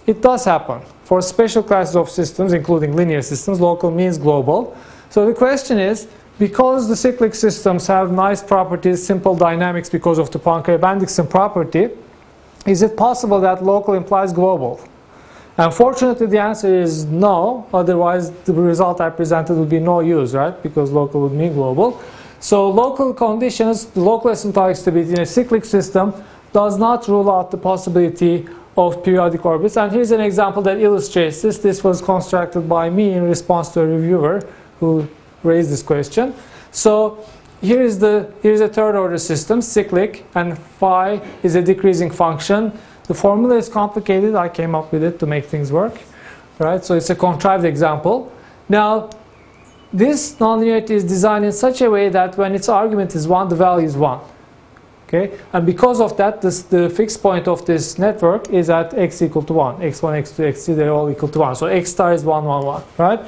it 0.08 0.22
does 0.22 0.46
happen. 0.46 0.82
For 1.04 1.22
special 1.22 1.64
classes 1.64 1.96
of 1.96 2.10
systems, 2.10 2.54
including 2.54 2.96
linear 2.96 3.22
systems, 3.22 3.60
local 3.60 3.92
means 3.92 4.18
global. 4.18 4.76
So 5.10 5.26
the 5.26 5.34
question 5.34 5.78
is, 5.78 6.08
because 6.40 6.88
the 6.88 6.96
cyclic 6.96 7.36
systems 7.36 7.86
have 7.88 8.12
nice 8.12 8.42
properties, 8.42 9.06
simple 9.06 9.36
dynamics 9.36 9.90
because 9.90 10.18
of 10.18 10.32
the 10.32 10.40
Poincare-Bendixson 10.40 11.30
property, 11.30 11.90
is 12.66 12.82
it 12.82 12.98
possible 12.98 13.40
that 13.42 13.64
local 13.64 13.94
implies 13.94 14.34
global? 14.34 14.82
Unfortunately, 15.58 16.26
the 16.26 16.40
answer 16.40 16.74
is 16.74 17.06
no. 17.06 17.68
Otherwise, 17.72 18.32
the 18.32 18.54
result 18.54 19.00
I 19.00 19.12
presented 19.12 19.54
would 19.54 19.70
be 19.70 19.80
no 19.80 20.00
use, 20.00 20.34
right? 20.34 20.64
Because 20.64 20.92
local 20.92 21.22
would 21.22 21.34
mean 21.34 21.54
global. 21.54 22.02
So 22.44 22.70
local 22.70 23.14
conditions, 23.14 23.96
local 23.96 24.30
asymptotic 24.30 24.76
stability 24.76 25.14
in 25.14 25.22
a 25.22 25.26
cyclic 25.26 25.64
system 25.64 26.14
does 26.52 26.78
not 26.78 27.08
rule 27.08 27.32
out 27.32 27.52
the 27.52 27.58
possibility 27.58 28.46
of 28.76 29.02
periodic 29.02 29.46
orbits. 29.46 29.78
And 29.78 29.90
here's 29.90 30.12
an 30.12 30.20
example 30.20 30.62
that 30.64 30.78
illustrates 30.78 31.42
this. 31.42 31.60
This 31.60 31.86
was 31.86 32.02
constructed 32.02 32.68
by 32.68 32.90
me 32.90 33.14
in 33.14 33.24
response 33.24 33.70
to 33.70 33.80
a 33.80 33.86
reviewer 33.86 34.46
who 34.82 35.08
raised 35.42 35.72
this 35.72 35.82
question. 35.82 36.36
So 36.72 37.26
here 37.62 37.82
is 37.82 38.00
the 38.00 38.30
here's 38.42 38.60
a 38.60 38.68
third 38.68 38.98
order 38.98 39.18
system, 39.18 39.62
cyclic, 39.62 40.26
and 40.36 40.60
phi 40.60 41.22
is 41.44 41.56
a 41.56 41.62
decreasing 41.62 42.12
function. 42.12 42.78
The 43.08 43.14
formula 43.14 43.56
is 43.56 43.70
complicated. 43.70 44.36
I 44.36 44.50
came 44.50 44.76
up 44.76 44.92
with 44.92 45.02
it 45.02 45.18
to 45.20 45.26
make 45.26 45.46
things 45.46 45.72
work. 45.72 45.98
Right? 46.60 46.84
So 46.84 46.96
it's 46.96 47.10
a 47.10 47.16
contrived 47.16 47.64
example. 47.64 48.34
Now, 48.68 49.12
this 49.94 50.36
nonlinearity 50.36 50.90
is 50.92 51.04
designed 51.04 51.46
in 51.46 51.52
such 51.52 51.82
a 51.82 51.90
way 51.90 52.10
that 52.10 52.36
when 52.36 52.56
its 52.56 52.68
argument 52.68 53.14
is 53.16 53.28
1, 53.28 53.50
the 53.50 53.56
value 53.56 53.86
is 53.86 53.96
1. 53.96 54.20
Okay? 55.08 55.38
And 55.54 55.66
because 55.66 56.02
of 56.02 56.18
that, 56.18 56.42
this, 56.42 56.64
the 56.64 56.90
fixed 56.90 57.22
point 57.22 57.48
of 57.48 57.64
this 57.66 58.00
network 58.00 58.50
is 58.50 58.72
at 58.72 58.96
x 58.96 59.22
equal 59.22 59.44
to 59.44 59.54
1. 59.54 59.78
x1, 59.78 60.22
x2, 60.24 60.50
x3, 60.50 60.76
they're 60.76 60.92
all 60.92 61.10
equal 61.12 61.30
to 61.30 61.40
1. 61.40 61.56
So 61.56 61.68
x 61.68 61.92
star 61.92 62.14
is 62.14 62.24
1, 62.24 62.44
1, 62.44 62.66
1. 62.66 62.84
Right? 62.98 63.20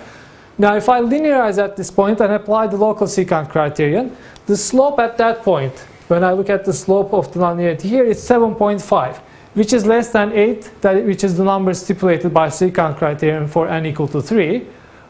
Now, 0.57 0.75
if 0.75 0.89
I 0.89 1.01
linearize 1.01 1.63
at 1.63 1.75
this 1.75 1.91
point 1.91 2.19
and 2.21 2.33
apply 2.33 2.67
the 2.67 2.77
local 2.77 3.05
secant 3.05 3.49
criterion, 3.49 4.15
the 4.47 4.57
slope 4.57 4.99
at 4.99 5.17
that 5.17 5.43
point, 5.43 5.73
when 6.07 6.23
I 6.23 6.33
look 6.33 6.49
at 6.49 6.65
the 6.65 6.73
slope 6.73 7.13
of 7.13 7.31
the 7.33 7.39
nonlinearity 7.39 7.83
here, 7.83 8.05
it's 8.05 8.27
7.5, 8.27 9.17
which 9.53 9.73
is 9.73 9.85
less 9.85 10.09
than 10.11 10.31
8, 10.31 10.71
that, 10.81 11.05
which 11.05 11.23
is 11.23 11.37
the 11.37 11.43
number 11.43 11.73
stipulated 11.73 12.33
by 12.33 12.47
secant 12.47 12.97
criterion 12.97 13.47
for 13.47 13.67
n 13.67 13.85
equal 13.85 14.07
to 14.07 14.21
3. 14.21 14.65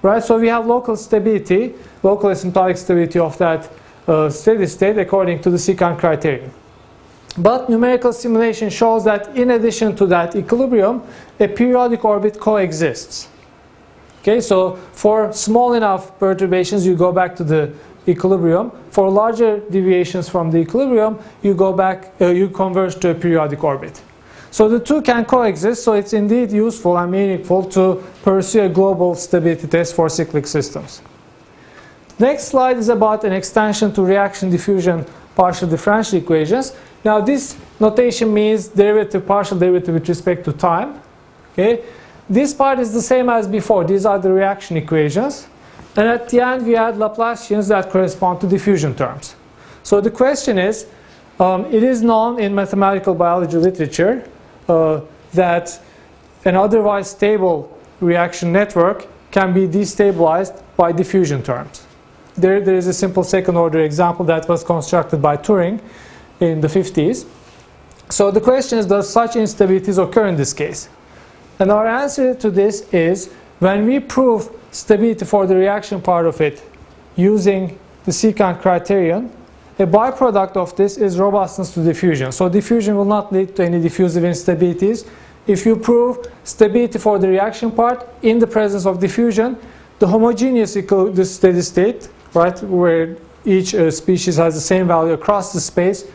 Right? 0.06 0.24
So 0.24 0.38
we 0.38 0.50
have 0.50 0.68
local 0.68 0.96
stability, 0.96 1.74
local 2.04 2.30
asymptotic 2.30 2.78
stability 2.78 3.18
of 3.18 3.36
that 3.40 3.68
uh, 4.08 4.30
steady 4.30 4.68
state 4.68 5.00
according 5.00 5.42
to 5.42 5.50
the 5.50 5.58
secant 5.58 5.98
criterion. 5.98 6.52
But 7.40 7.72
numerical 7.72 8.14
simulation 8.14 8.70
shows 8.70 9.04
that 9.06 9.36
in 9.36 9.50
addition 9.50 9.96
to 9.96 10.06
that 10.06 10.36
equilibrium, 10.36 11.02
a 11.40 11.48
periodic 11.48 12.06
orbit 12.06 12.40
coexists. 12.40 13.30
Okay, 14.22 14.42
so 14.42 14.76
for 14.94 15.34
small 15.34 15.74
enough 15.74 16.20
perturbations, 16.20 16.86
you 16.86 16.96
go 16.96 17.12
back 17.12 17.36
to 17.38 17.44
the 17.44 17.74
equilibrium. 18.08 18.72
For 18.92 19.10
larger 19.10 19.60
deviations 19.72 20.30
from 20.30 20.52
the 20.52 20.60
equilibrium, 20.60 21.18
you 21.42 21.56
go 21.56 21.74
back, 21.74 22.14
uh, 22.22 22.28
you 22.28 22.50
converge 22.50 23.00
to 23.00 23.10
a 23.10 23.16
periodic 23.16 23.64
orbit. 23.64 24.04
So 24.56 24.70
the 24.70 24.80
two 24.80 25.02
can 25.02 25.26
coexist, 25.26 25.84
so 25.84 25.92
it's 25.92 26.14
indeed 26.14 26.50
useful 26.54 26.98
and 26.98 27.12
meaningful 27.12 27.66
to 27.72 28.02
pursue 28.24 28.62
a 28.62 28.70
global 28.70 29.14
stability 29.14 29.68
test 29.68 29.94
for 29.94 30.08
cyclic 30.08 30.48
systems. 30.48 31.02
Next 32.20 32.46
slide 32.46 32.78
is 32.78 32.88
about 32.88 33.26
an 33.26 33.34
extension 33.34 33.92
to 33.92 34.02
reaction 34.02 34.50
diffusion 34.50 35.06
partial 35.36 35.68
differential 35.68 36.20
equations. 36.20 36.74
Now 37.04 37.20
this 37.20 37.58
notation 37.82 38.34
means 38.34 38.70
derivative, 38.70 39.28
partial 39.28 39.60
derivative 39.60 39.94
with 39.94 40.08
respect 40.08 40.46
to 40.46 40.54
time. 40.54 41.02
Okay, 41.52 41.84
This 42.30 42.54
part 42.54 42.80
is 42.80 42.94
the 42.94 43.02
same 43.02 43.28
as 43.28 43.50
before. 43.50 43.84
These 43.84 44.06
are 44.06 44.20
the 44.20 44.32
reaction 44.32 44.78
equations. 44.78 45.48
And 45.98 46.08
at 46.08 46.30
the 46.30 46.40
end 46.40 46.66
we 46.66 46.78
add 46.78 46.96
Laplacians 46.96 47.68
that 47.68 47.90
correspond 47.90 48.40
to 48.40 48.48
diffusion 48.48 48.96
terms. 48.96 49.36
So 49.84 50.00
the 50.00 50.12
question 50.12 50.58
is, 50.58 50.86
um, 51.42 51.66
it 51.66 51.84
is 51.84 52.02
known 52.02 52.40
in 52.40 52.56
mathematical 52.56 53.16
biology 53.16 53.58
literature 53.58 54.24
uh, 54.68 55.02
that 55.34 55.80
an 56.46 56.56
otherwise 56.56 57.10
stable 57.10 57.78
reaction 58.00 58.52
network 58.52 59.08
can 59.32 59.54
be 59.54 59.68
destabilized 59.68 60.62
by 60.78 60.92
diffusion 60.92 61.44
terms. 61.44 61.86
There, 62.38 62.62
there 62.62 62.76
is 62.76 62.88
a 62.88 62.94
simple 62.94 63.24
second 63.24 63.56
order 63.56 63.80
example 63.80 64.26
that 64.26 64.48
was 64.48 64.64
constructed 64.64 65.22
by 65.22 65.38
Turing 65.38 65.82
in 66.40 66.62
the 66.62 66.68
50s. 66.68 67.26
So 68.10 68.30
the 68.30 68.42
question 68.42 68.78
is, 68.78 68.86
does 68.86 69.12
such 69.12 69.32
instabilities 69.32 70.02
occur 70.02 70.28
in 70.28 70.36
this 70.36 70.54
case? 70.54 70.90
And 71.60 71.72
our 71.72 71.88
answer 71.88 72.36
to 72.36 72.52
this 72.52 72.82
is, 72.94 73.32
when 73.60 73.86
we 73.86 74.00
prove 74.00 74.50
stability 74.72 75.26
for 75.26 75.48
the 75.48 75.56
reaction 75.56 76.02
part 76.02 76.26
of 76.26 76.42
it 76.42 76.62
using 77.16 77.80
the 78.04 78.12
secant 78.12 78.62
criterion, 78.62 79.32
a 79.78 79.86
byproduct 79.86 80.56
of 80.56 80.76
this 80.76 80.98
is 80.98 81.20
robustness 81.20 81.74
to 81.74 81.84
diffusion. 81.84 82.32
So 82.32 82.48
diffusion 82.48 82.96
will 82.96 83.06
not 83.06 83.32
lead 83.34 83.56
to 83.58 83.64
any 83.64 83.82
diffusive 83.82 84.24
instabilities. 84.24 85.08
If 85.48 85.66
you 85.66 85.76
prove 85.76 86.26
stability 86.44 86.98
for 86.98 87.20
the 87.20 87.28
reaction 87.28 87.72
part 87.72 88.08
in 88.22 88.40
the 88.40 88.48
presence 88.48 88.86
of 88.86 89.00
diffusion, 89.00 89.58
the 90.00 90.08
homogeneous 90.08 90.74
the 90.74 91.26
steady 91.26 91.62
state 91.62 92.10
right, 92.34 92.62
where 92.64 93.18
each 93.46 93.76
uh, 93.76 93.92
species 93.92 94.38
has 94.38 94.56
the 94.56 94.62
same 94.62 94.88
value 94.88 95.14
across 95.14 95.54
the 95.54 95.62
space, 95.62 96.06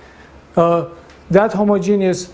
uh, 0.56 0.88
that 1.30 1.52
homogeneous 1.52 2.32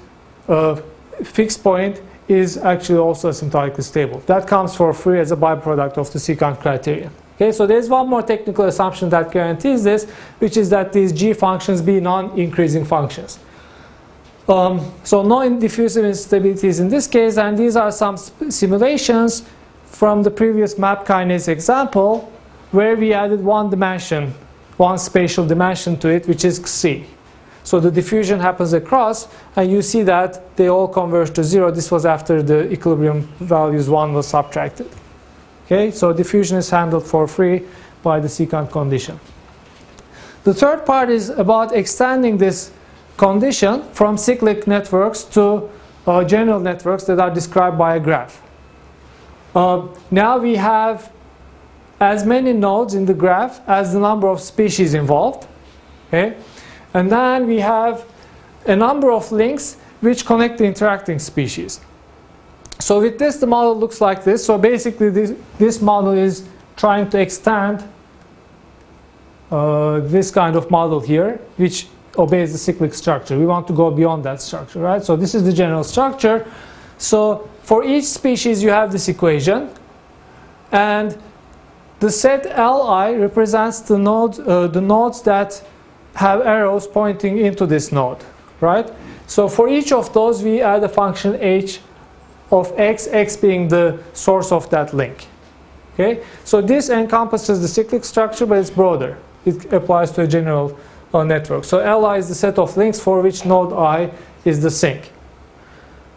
uh, 0.49 0.81
fixed 1.23 1.63
point 1.63 2.01
is 2.29 2.57
actually 2.57 2.99
also 2.99 3.31
asymptotically 3.31 3.83
stable. 3.83 4.21
That 4.27 4.47
comes 4.47 4.75
for 4.75 4.93
free 4.93 5.21
as 5.21 5.33
a 5.33 5.37
byproduct 5.37 5.99
of 5.99 6.13
the 6.13 6.19
secant 6.19 6.61
criterion. 6.61 7.13
Okay, 7.37 7.53
so 7.53 7.67
there's 7.67 7.89
one 7.91 8.09
more 8.09 8.23
technical 8.23 8.65
assumption 8.65 9.11
that 9.11 9.31
guarantees 9.31 9.85
this, 9.85 10.05
which 10.39 10.57
is 10.57 10.71
that 10.71 10.93
these 10.95 11.13
g 11.13 11.35
functions 11.35 11.83
be 11.83 12.01
non-increasing 12.01 12.85
functions. 12.87 13.39
Um, 14.49 14.93
so 15.05 15.23
no 15.23 15.59
diffusive 15.59 16.05
instabilities 16.05 16.81
in 16.81 16.89
this 16.89 17.07
case, 17.07 17.37
and 17.37 17.59
these 17.59 17.77
are 17.77 17.93
some 17.93 18.17
simulations 18.17 19.45
from 19.85 20.23
the 20.23 20.31
previous 20.31 20.79
MAP 20.79 21.05
kinase 21.05 21.49
example 21.49 22.33
where 22.71 22.97
we 22.97 23.13
added 23.13 23.45
one 23.45 23.69
dimension, 23.69 24.33
one 24.79 24.97
spatial 24.99 25.47
dimension 25.47 25.99
to 25.99 26.09
it, 26.09 26.27
which 26.27 26.45
is 26.45 26.57
C. 26.65 27.05
So 27.65 27.81
the 27.81 27.91
diffusion 27.91 28.41
happens 28.41 28.73
across, 28.73 29.29
and 29.57 29.71
you 29.71 29.83
see 29.83 30.05
that 30.05 30.57
they 30.57 30.69
all 30.69 30.89
converge 30.89 31.35
to 31.35 31.45
zero. 31.45 31.71
This 31.71 31.91
was 31.91 32.07
after 32.07 32.43
the 32.43 32.73
equilibrium 32.73 33.23
values 33.41 33.91
1 33.91 34.15
was 34.15 34.27
subtracted. 34.27 34.89
Okay, 35.67 35.91
so 35.91 36.13
diffusion 36.13 36.59
is 36.59 36.71
handled 36.71 37.05
for 37.05 37.27
free 37.27 37.63
by 38.03 38.21
the 38.21 38.29
secant 38.29 38.71
condition. 38.71 39.19
The 40.45 40.55
third 40.55 40.87
part 40.87 41.11
is 41.11 41.29
about 41.29 41.75
extending 41.75 42.39
this 42.39 42.71
condition 43.17 43.83
from 43.93 44.17
cyclic 44.17 44.69
networks 44.69 45.25
to 45.25 45.69
uh, 46.07 46.23
general 46.23 46.61
networks 46.61 47.03
that 47.05 47.19
are 47.19 47.31
described 47.31 47.77
by 47.77 47.97
a 47.97 48.01
graph. 48.01 48.41
Uh, 49.57 49.89
now 50.13 50.39
we 50.39 50.55
have 50.55 51.11
as 51.99 52.25
many 52.25 52.53
nodes 52.53 52.95
in 52.95 53.07
the 53.07 53.15
graph 53.15 53.61
as 53.67 53.93
the 53.93 53.99
number 53.99 54.29
of 54.29 54.41
species 54.41 54.95
involved. 54.95 55.49
Okay? 56.09 56.37
And 56.95 57.11
then 57.11 57.49
we 57.49 57.59
have 57.59 58.05
a 58.67 58.77
number 58.77 59.11
of 59.11 59.33
links 59.33 59.77
which 60.01 60.25
connect 60.25 60.59
the 60.59 60.65
interacting 60.65 61.19
species. 61.19 61.81
So 62.79 63.01
with 63.01 63.19
this, 63.19 63.37
the 63.37 63.47
model 63.47 63.79
looks 63.79 64.01
like 64.01 64.25
this. 64.25 64.45
So 64.45 64.59
basically, 64.59 65.11
this, 65.11 65.33
this 65.59 65.81
model 65.81 66.13
is 66.13 66.47
trying 66.77 67.09
to 67.11 67.21
extend 67.21 67.85
uh, 69.51 70.01
this 70.01 70.31
kind 70.31 70.57
of 70.57 70.71
model 70.71 71.01
here, 71.01 71.41
which 71.57 71.89
obeys 72.19 72.53
the 72.53 72.59
cyclic 72.59 72.95
structure. 72.95 73.39
We 73.39 73.47
want 73.47 73.67
to 73.69 73.73
go 73.73 73.91
beyond 73.91 74.25
that 74.25 74.41
structure, 74.41 74.81
right? 74.81 75.03
So 75.03 75.17
this 75.17 75.35
is 75.35 75.45
the 75.45 75.53
general 75.53 75.85
structure. 75.85 76.47
So 76.99 77.49
for 77.63 77.85
each 77.85 78.05
species, 78.05 78.63
you 78.63 78.71
have 78.71 78.93
this 78.93 79.09
equation. 79.09 79.71
And 80.73 81.17
the 82.01 82.11
set 82.11 82.45
Li 82.45 83.17
represents 83.17 83.81
the, 83.81 83.99
node, 83.99 84.39
uh, 84.41 84.67
the 84.67 84.81
nodes 84.81 85.23
that 85.23 85.63
have 86.15 86.41
arrows 86.41 86.87
pointing 86.87 87.39
into 87.39 87.67
this 87.67 87.93
node, 87.93 88.25
right? 88.61 88.91
So 89.27 89.49
for 89.49 89.69
each 89.69 89.93
of 89.93 90.13
those, 90.13 90.43
we 90.43 90.61
add 90.61 90.83
a 90.85 90.89
function 90.89 91.37
h 91.41 91.81
of 92.51 92.73
x, 92.79 93.09
x 93.09 93.37
being 93.37 93.69
the 93.69 93.99
source 94.13 94.53
of 94.53 94.69
that 94.71 94.95
link. 94.95 95.27
Okay, 95.95 96.23
so 96.45 96.61
this 96.61 96.91
encompasses 96.91 97.61
the 97.63 97.69
cyclic 97.69 98.05
structure, 98.05 98.45
but 98.45 98.59
it's 98.59 98.71
broader. 98.71 99.17
It 99.47 99.73
applies 99.73 100.11
to 100.13 100.23
a 100.23 100.27
general 100.27 100.79
uh, 101.15 101.25
network. 101.25 101.65
So 101.65 101.79
Li 101.79 102.19
is 102.19 102.29
the 102.29 102.35
set 102.35 102.59
of 102.59 102.77
links 102.77 103.01
for 103.01 103.23
which 103.23 103.45
node 103.47 103.73
i 103.73 104.11
is 104.45 104.61
the 104.63 104.71
sink. 104.71 105.11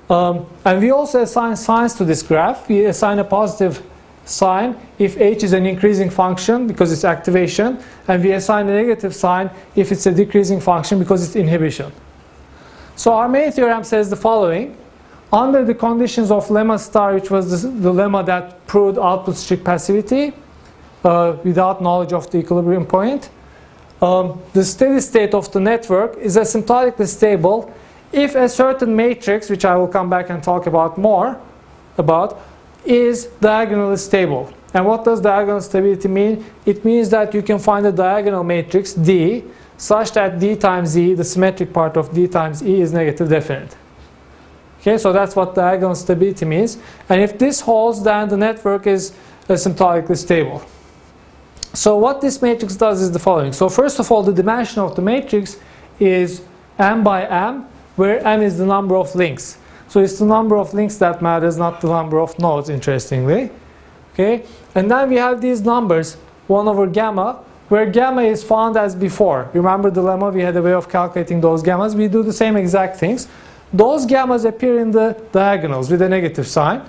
Um, 0.09 0.45
and 0.65 0.81
we 0.81 0.91
also 0.91 1.21
assign 1.21 1.55
signs 1.55 1.93
to 1.95 2.03
this 2.03 2.21
graph. 2.23 2.67
We 2.67 2.85
assign 2.85 3.19
a 3.19 3.23
positive 3.23 3.81
sign 4.25 4.75
if 4.97 5.17
h 5.17 5.43
is 5.43 5.53
an 5.53 5.65
increasing 5.65 6.09
function 6.09 6.67
because 6.67 6.91
it's 6.91 7.05
activation, 7.05 7.79
and 8.07 8.23
we 8.23 8.31
assign 8.31 8.67
a 8.67 8.73
negative 8.73 9.15
sign 9.15 9.49
if 9.75 9.91
it's 9.91 10.05
a 10.05 10.11
decreasing 10.11 10.59
function 10.59 10.99
because 10.99 11.25
it's 11.25 11.35
inhibition. 11.35 11.91
So 12.95 13.13
our 13.13 13.29
main 13.29 13.51
theorem 13.51 13.83
says 13.83 14.09
the 14.09 14.15
following. 14.15 14.75
Under 15.31 15.63
the 15.63 15.75
conditions 15.75 16.31
of 16.31 16.47
lemma 16.47 16.79
star, 16.79 17.13
which 17.13 17.29
was 17.29 17.61
the, 17.61 17.69
the 17.69 17.93
lemma 17.93 18.25
that 18.25 18.65
proved 18.65 18.97
output 18.97 19.35
strict 19.35 19.63
passivity 19.63 20.33
uh, 21.03 21.37
without 21.43 21.81
knowledge 21.81 22.13
of 22.13 22.29
the 22.31 22.39
equilibrium 22.39 22.85
point, 22.85 23.29
um, 24.01 24.41
the 24.53 24.63
steady 24.63 24.99
state 24.99 25.33
of 25.33 25.51
the 25.51 25.59
network 25.59 26.17
is 26.17 26.35
asymptotically 26.35 27.07
stable 27.07 27.71
if 28.11 28.33
a 28.33 28.49
certain 28.49 28.95
matrix, 28.95 29.49
which 29.49 29.65
I 29.65 29.75
will 29.75 29.87
come 29.87 30.09
back 30.09 30.31
and 30.31 30.41
talk 30.41 30.65
about 30.65 30.97
more 30.97 31.39
about, 31.97 32.41
is 32.83 33.25
diagonally 33.39 33.97
stable. 33.97 34.51
And 34.73 34.85
what 34.85 35.03
does 35.03 35.21
diagonal 35.21 35.61
stability 35.61 36.07
mean? 36.07 36.45
It 36.65 36.83
means 36.83 37.09
that 37.09 37.33
you 37.33 37.43
can 37.43 37.59
find 37.59 37.85
a 37.85 37.91
diagonal 37.91 38.43
matrix 38.43 38.93
D 38.93 39.43
such 39.77 40.13
that 40.13 40.39
D 40.39 40.55
times 40.55 40.97
E, 40.97 41.13
the 41.13 41.23
symmetric 41.23 41.71
part 41.71 41.97
of 41.97 42.13
D 42.13 42.27
times 42.27 42.63
E 42.63 42.81
is 42.81 42.93
negative 42.93 43.29
definite. 43.29 43.75
Okay, 44.81 44.97
so 44.97 45.11
that's 45.11 45.35
what 45.35 45.55
diagonal 45.55 45.95
stability 45.95 46.45
means. 46.45 46.77
And 47.09 47.21
if 47.21 47.37
this 47.37 47.59
holds, 47.61 48.01
then 48.01 48.29
the 48.29 48.37
network 48.37 48.87
is 48.87 49.13
asymptotically 49.47 50.17
stable. 50.17 50.61
So 51.73 51.97
what 51.97 52.21
this 52.21 52.41
matrix 52.41 52.75
does 52.75 53.01
is 53.01 53.11
the 53.11 53.19
following. 53.19 53.53
So 53.53 53.69
first 53.69 53.99
of 53.99 54.11
all, 54.11 54.23
the 54.23 54.33
dimension 54.33 54.81
of 54.81 54.95
the 54.95 55.01
matrix 55.01 55.57
is 55.99 56.41
m 56.77 57.03
by 57.03 57.25
m, 57.25 57.67
where 57.95 58.25
m 58.25 58.41
is 58.41 58.57
the 58.57 58.65
number 58.65 58.95
of 58.95 59.13
links. 59.15 59.57
So 59.89 59.99
it's 59.99 60.17
the 60.19 60.25
number 60.25 60.55
of 60.57 60.73
links 60.73 60.97
that 60.97 61.21
matters, 61.21 61.57
not 61.57 61.81
the 61.81 61.87
number 61.87 62.19
of 62.19 62.37
nodes, 62.39 62.69
interestingly. 62.69 63.51
Okay, 64.13 64.45
and 64.75 64.89
then 64.89 65.09
we 65.09 65.15
have 65.15 65.41
these 65.41 65.61
numbers, 65.61 66.15
1 66.47 66.67
over 66.67 66.87
gamma, 66.87 67.43
where 67.69 67.85
gamma 67.85 68.23
is 68.23 68.43
found 68.43 68.77
as 68.77 68.95
before. 68.95 69.49
Remember 69.53 69.91
the 69.91 70.01
lemma? 70.01 70.33
We 70.33 70.41
had 70.41 70.55
a 70.55 70.61
way 70.61 70.73
of 70.73 70.89
calculating 70.89 71.41
those 71.41 71.61
gammas. 71.63 71.95
We 71.95 72.07
do 72.07 72.23
the 72.23 72.33
same 72.33 72.57
exact 72.57 72.97
things. 72.97 73.27
Those 73.71 74.05
gammas 74.05 74.45
appear 74.45 74.79
in 74.79 74.91
the 74.91 75.21
diagonals 75.32 75.91
with 75.91 76.01
a 76.01 76.10
negative 76.10 76.47
sign, 76.47 76.82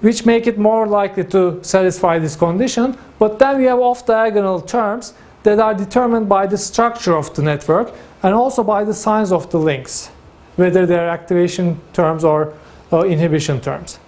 which 0.00 0.24
make 0.24 0.46
it 0.46 0.58
more 0.58 0.86
likely 0.86 1.24
to 1.24 1.62
satisfy 1.62 2.18
this 2.18 2.36
condition. 2.36 2.96
But 3.18 3.38
then 3.38 3.58
we 3.58 3.64
have 3.64 3.80
off-diagonal 3.80 4.62
terms 4.62 5.14
that 5.42 5.58
are 5.58 5.74
determined 5.74 6.28
by 6.28 6.46
the 6.46 6.58
structure 6.58 7.16
of 7.16 7.34
the 7.34 7.42
network 7.42 7.92
and 8.22 8.34
also 8.34 8.62
by 8.62 8.84
the 8.84 8.94
signs 8.94 9.32
of 9.32 9.50
the 9.50 9.58
links 9.58 10.10
whether 10.60 10.84
they're 10.86 11.08
activation 11.08 11.80
terms 11.92 12.22
or 12.22 12.52
uh, 12.92 13.02
inhibition 13.04 13.60
terms. 13.60 13.98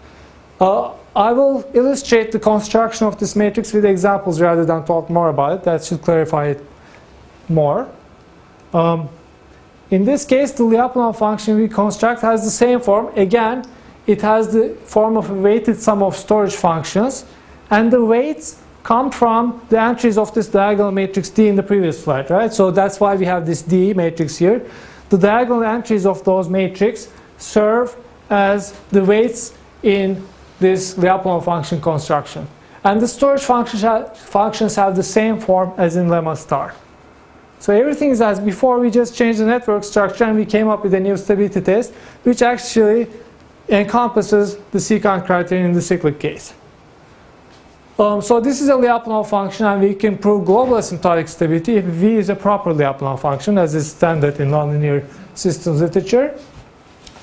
Uh, 0.60 0.92
I 1.16 1.32
will 1.32 1.64
illustrate 1.72 2.32
the 2.32 2.38
construction 2.38 3.06
of 3.06 3.18
this 3.18 3.34
matrix 3.36 3.72
with 3.72 3.84
examples 3.84 4.40
rather 4.40 4.64
than 4.64 4.84
talk 4.84 5.10
more 5.10 5.28
about 5.28 5.52
it. 5.54 5.64
That 5.64 5.84
should 5.84 6.02
clarify 6.02 6.48
it 6.48 6.64
more. 7.48 7.88
Um, 8.72 9.08
in 9.92 10.06
this 10.06 10.24
case, 10.24 10.52
the 10.52 10.64
Lyapunov 10.64 11.18
function 11.18 11.58
we 11.58 11.68
construct 11.68 12.22
has 12.22 12.42
the 12.44 12.50
same 12.50 12.80
form. 12.80 13.12
Again, 13.14 13.62
it 14.06 14.22
has 14.22 14.50
the 14.50 14.74
form 14.86 15.18
of 15.18 15.28
a 15.28 15.34
weighted 15.34 15.78
sum 15.78 16.02
of 16.02 16.16
storage 16.16 16.54
functions, 16.54 17.26
and 17.70 17.92
the 17.92 18.02
weights 18.02 18.62
come 18.84 19.10
from 19.10 19.60
the 19.68 19.78
entries 19.78 20.16
of 20.16 20.32
this 20.32 20.48
diagonal 20.48 20.90
matrix 20.90 21.28
D 21.28 21.46
in 21.46 21.56
the 21.56 21.62
previous 21.62 22.02
slide, 22.02 22.30
right? 22.30 22.50
So 22.50 22.70
that's 22.70 23.00
why 23.00 23.16
we 23.16 23.26
have 23.26 23.44
this 23.44 23.60
D 23.60 23.92
matrix 23.92 24.38
here. 24.38 24.66
The 25.10 25.18
diagonal 25.18 25.62
entries 25.62 26.06
of 26.06 26.24
those 26.24 26.48
matrix 26.48 27.08
serve 27.36 27.94
as 28.30 28.72
the 28.90 29.04
weights 29.04 29.52
in 29.82 30.26
this 30.58 30.94
Lyapunov 30.94 31.44
function 31.44 31.82
construction. 31.82 32.48
And 32.82 32.98
the 32.98 33.08
storage 33.08 33.42
function 33.42 34.06
functions 34.14 34.74
have 34.76 34.96
the 34.96 35.02
same 35.02 35.38
form 35.38 35.74
as 35.76 35.96
in 35.96 36.08
lemma 36.08 36.34
star. 36.36 36.74
So 37.62 37.72
everything 37.72 38.10
is 38.10 38.20
as 38.20 38.40
before, 38.40 38.80
we 38.80 38.90
just 38.90 39.14
changed 39.14 39.38
the 39.38 39.46
network 39.46 39.84
structure 39.84 40.24
and 40.24 40.36
we 40.36 40.44
came 40.44 40.68
up 40.68 40.82
with 40.82 40.94
a 40.94 40.98
new 40.98 41.16
stability 41.16 41.60
test, 41.60 41.92
which 42.24 42.42
actually 42.42 43.06
encompasses 43.68 44.56
the 44.72 44.78
secant 44.78 45.26
criterion 45.26 45.66
in 45.66 45.72
the 45.72 45.80
cyclic 45.80 46.18
case. 46.18 46.54
Um, 48.00 48.20
so 48.20 48.40
this 48.40 48.60
is 48.60 48.68
a 48.68 48.72
Lyapunov 48.72 49.28
function 49.28 49.64
and 49.66 49.80
we 49.80 49.94
can 49.94 50.18
prove 50.18 50.44
global 50.44 50.72
asymptotic 50.72 51.28
stability 51.28 51.76
if 51.76 51.84
V 51.84 52.16
is 52.16 52.30
a 52.30 52.34
proper 52.34 52.74
Lyapunov 52.74 53.20
function 53.20 53.56
as 53.58 53.76
is 53.76 53.92
standard 53.92 54.40
in 54.40 54.50
nonlinear 54.50 55.06
systems 55.36 55.82
literature. 55.82 56.36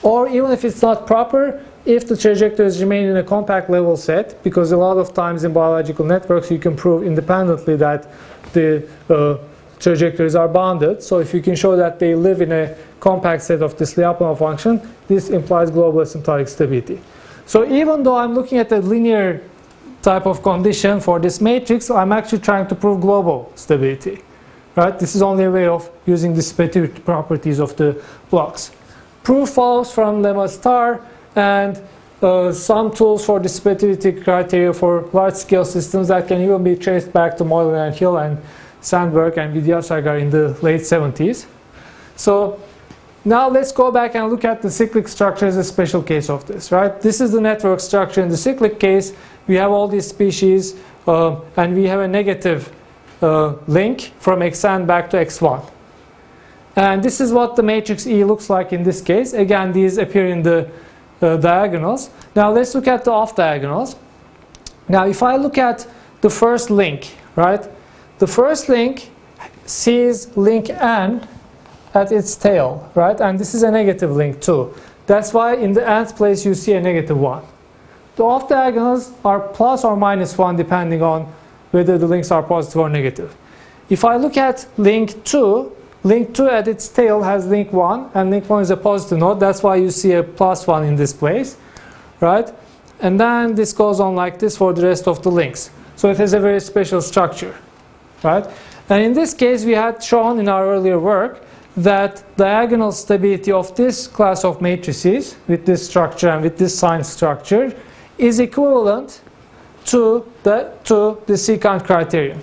Or 0.04 0.30
even 0.30 0.52
if 0.52 0.64
it's 0.64 0.82
not 0.82 1.06
proper, 1.06 1.62
if 1.84 2.08
the 2.08 2.16
trajectories 2.16 2.80
remain 2.80 3.10
in 3.10 3.18
a 3.18 3.24
compact 3.26 3.70
level 3.70 3.98
set, 3.98 4.42
because 4.42 4.72
a 4.72 4.78
lot 4.78 4.96
of 4.96 5.14
times 5.14 5.44
in 5.44 5.52
biological 5.52 6.06
networks 6.06 6.50
you 6.50 6.60
can 6.60 6.78
prove 6.78 7.04
independently 7.04 7.76
that 7.76 8.08
the 8.54 8.88
uh, 9.10 9.38
trajectories 9.80 10.36
are 10.36 10.48
bounded. 10.48 11.02
So 11.02 11.20
if 11.20 11.34
you 11.34 11.42
can 11.42 11.56
show 11.56 11.76
that 11.76 12.00
they 12.00 12.16
live 12.16 12.42
in 12.42 12.52
a 12.52 12.76
compact 13.00 13.44
set 13.44 13.62
of 13.62 13.78
this 13.78 13.96
Lyapunov 13.96 14.40
function, 14.40 14.82
this 15.08 15.30
implies 15.30 15.72
global 15.72 16.02
asymptotic 16.02 16.50
stability. 16.50 17.00
So 17.46 17.66
even 17.66 18.04
though 18.04 18.18
I'm 18.18 18.36
looking 18.36 18.58
at 18.58 18.72
a 18.72 18.80
linear 18.80 19.42
type 20.02 20.26
of 20.26 20.44
condition 20.44 21.00
for 21.00 21.20
this 21.20 21.42
matrix, 21.42 21.90
I'm 21.90 22.12
actually 22.12 22.40
trying 22.40 22.68
to 22.68 22.76
prove 22.76 23.02
global 23.02 23.52
stability. 23.56 24.22
Right? 24.76 24.98
This 24.98 25.16
is 25.16 25.22
only 25.22 25.46
a 25.46 25.52
way 25.52 25.68
of 25.68 25.90
using 26.06 26.34
the 26.34 26.42
dissipativity 26.42 27.04
properties 27.04 27.60
of 27.60 27.76
the 27.76 28.02
blocks. 28.30 28.72
Proof 29.24 29.50
follows 29.50 29.92
from 29.92 30.22
lemma 30.22 30.48
star 30.48 31.02
and 31.36 31.82
uh, 32.22 32.52
some 32.52 32.92
tools 32.92 33.26
for 33.26 33.40
dissipativity 33.40 34.24
criteria 34.24 34.74
for 34.74 35.10
large-scale 35.14 35.66
systems 35.66 36.10
that 36.10 36.28
can 36.28 36.42
even 36.42 36.64
be 36.64 36.76
traced 36.76 37.12
back 37.14 37.38
to 37.38 37.44
Moylan 37.44 37.88
and 37.88 37.96
Hill 37.96 38.18
and 38.18 38.38
Sandberg 38.82 39.38
and 39.38 39.56
Vidyasagar 39.56 40.20
in 40.20 40.30
the 40.30 40.58
late 40.62 40.82
70s. 40.82 41.46
So 42.16 42.60
now 43.26 43.50
let's 43.50 43.72
go 43.72 43.92
back 43.92 44.16
and 44.16 44.30
look 44.30 44.46
at 44.46 44.62
the 44.62 44.72
cyclic 44.72 45.08
structure 45.08 45.46
as 45.46 45.58
a 45.58 45.64
special 45.64 46.02
case 46.02 46.30
of 46.30 46.46
this, 46.48 46.72
right? 46.72 47.02
This 47.02 47.20
is 47.20 47.32
the 47.32 47.42
network 47.42 47.80
structure 47.80 48.22
in 48.22 48.30
the 48.30 48.38
cyclic 48.38 48.80
case. 48.80 49.14
We 49.48 49.56
have 49.56 49.72
all 49.72 49.88
these 49.88 50.08
species 50.08 50.76
uh, 51.08 51.40
and 51.58 51.76
we 51.76 51.86
have 51.86 52.00
a 52.00 52.08
negative 52.08 52.72
uh, 53.22 53.56
link 53.68 54.14
from 54.20 54.40
xn 54.40 54.88
back 54.88 55.10
to 55.10 55.18
x1. 55.18 55.70
And 56.76 57.04
this 57.04 57.20
is 57.20 57.34
what 57.34 57.58
the 57.58 57.64
matrix 57.64 58.08
E 58.08 58.24
looks 58.24 58.50
like 58.50 58.72
in 58.72 58.84
this 58.84 59.02
case. 59.02 59.34
Again, 59.34 59.74
these 59.74 59.98
appear 59.98 60.28
in 60.28 60.44
the 60.44 60.70
uh, 61.22 61.36
diagonals. 61.36 62.10
Now 62.36 62.52
let's 62.52 62.74
look 62.74 62.88
at 62.88 63.04
the 63.04 63.12
off 63.12 63.36
diagonals. 63.36 63.98
Now 64.88 65.06
if 65.06 65.22
I 65.22 65.36
look 65.36 65.58
at 65.58 65.86
the 66.22 66.30
first 66.30 66.70
link, 66.70 67.18
right? 67.36 67.68
The 68.20 68.28
first 68.28 68.70
link 68.70 69.10
sees 69.66 70.36
link 70.38 70.70
n 70.70 71.28
at 71.94 72.12
its 72.12 72.36
tail, 72.36 72.92
right? 72.94 73.20
And 73.20 73.40
this 73.40 73.56
is 73.56 73.64
a 73.64 73.72
negative 73.72 74.12
link 74.12 74.42
too. 74.42 74.74
That's 75.08 75.34
why 75.34 75.56
in 75.56 75.74
the 75.74 75.88
nth 75.90 76.16
place 76.16 76.46
you 76.46 76.54
see 76.54 76.74
a 76.74 76.82
negative 76.82 77.18
1. 77.18 77.44
The 78.16 78.24
off 78.24 78.50
diagonals 78.50 79.12
are 79.24 79.40
plus 79.40 79.84
or 79.84 79.96
minus 79.96 80.38
1 80.38 80.58
depending 80.58 81.02
on 81.02 81.34
whether 81.72 81.98
the 81.98 82.08
links 82.08 82.30
are 82.30 82.44
positive 82.44 82.78
or 82.82 82.90
negative. 82.90 83.36
If 83.90 84.04
I 84.04 84.18
look 84.18 84.38
at 84.38 84.68
link 84.78 85.24
2, 85.24 85.72
link 86.04 86.36
2 86.36 86.48
at 86.50 86.68
its 86.68 86.90
tail 86.90 87.24
has 87.24 87.48
link 87.48 87.72
1 87.72 88.12
and 88.14 88.30
link 88.30 88.50
1 88.50 88.62
is 88.62 88.70
a 88.70 88.78
positive 88.78 89.18
node. 89.18 89.40
That's 89.40 89.64
why 89.64 89.78
you 89.78 89.90
see 89.90 90.12
a 90.12 90.24
plus 90.24 90.68
1 90.68 90.84
in 90.84 90.96
this 90.96 91.14
place, 91.14 91.58
right? 92.20 92.52
And 93.00 93.20
then 93.20 93.56
this 93.56 93.72
goes 93.72 94.00
on 94.00 94.16
like 94.16 94.40
this 94.40 94.58
for 94.58 94.74
the 94.74 94.86
rest 94.86 95.08
of 95.08 95.24
the 95.24 95.32
links. 95.32 95.72
So 95.96 96.10
it 96.12 96.18
has 96.18 96.34
a 96.34 96.40
very 96.40 96.60
special 96.60 97.02
structure, 97.02 97.56
right? 98.24 98.46
And 98.90 99.04
in 99.04 99.14
this 99.14 99.34
case, 99.34 99.66
we 99.66 99.74
had 99.74 100.04
shown 100.04 100.40
in 100.40 100.50
our 100.50 100.66
earlier 100.66 101.00
work 101.00 101.44
that 101.78 102.24
diagonal 102.36 102.92
stability 102.92 103.52
of 103.52 103.74
this 103.76 104.08
class 104.08 104.44
of 104.44 104.62
matrices 104.62 105.38
with 105.48 105.66
this 105.66 105.88
structure 105.88 106.30
and 106.30 106.44
with 106.44 106.58
this 106.58 106.78
sign 106.78 107.04
structure 107.04 107.74
is 108.18 108.40
equivalent 108.40 109.22
to 109.86 110.26
the, 110.44 110.74
to 110.84 111.22
the 111.26 111.34
secant 111.34 111.86
criterion. 111.86 112.42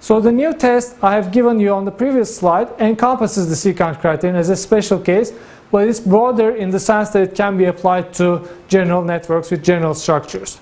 So 0.00 0.20
the 0.20 0.32
new 0.32 0.52
test 0.52 0.96
I 1.02 1.14
have 1.14 1.30
given 1.30 1.60
you 1.60 1.72
on 1.72 1.84
the 1.84 1.92
previous 1.92 2.36
slide 2.36 2.68
encompasses 2.80 3.48
the 3.48 3.72
secant 3.72 4.00
criterion 4.00 4.36
as 4.36 4.50
a 4.50 4.56
special 4.56 4.98
case, 4.98 5.32
but 5.70 5.88
it's 5.88 6.00
broader 6.00 6.56
in 6.56 6.70
the 6.70 6.80
sense 6.80 7.10
that 7.10 7.22
it 7.22 7.34
can 7.34 7.56
be 7.56 7.66
applied 7.66 8.12
to 8.14 8.48
general 8.68 9.02
networks 9.02 9.50
with 9.50 9.62
general 9.62 9.94
structures. 9.94 10.60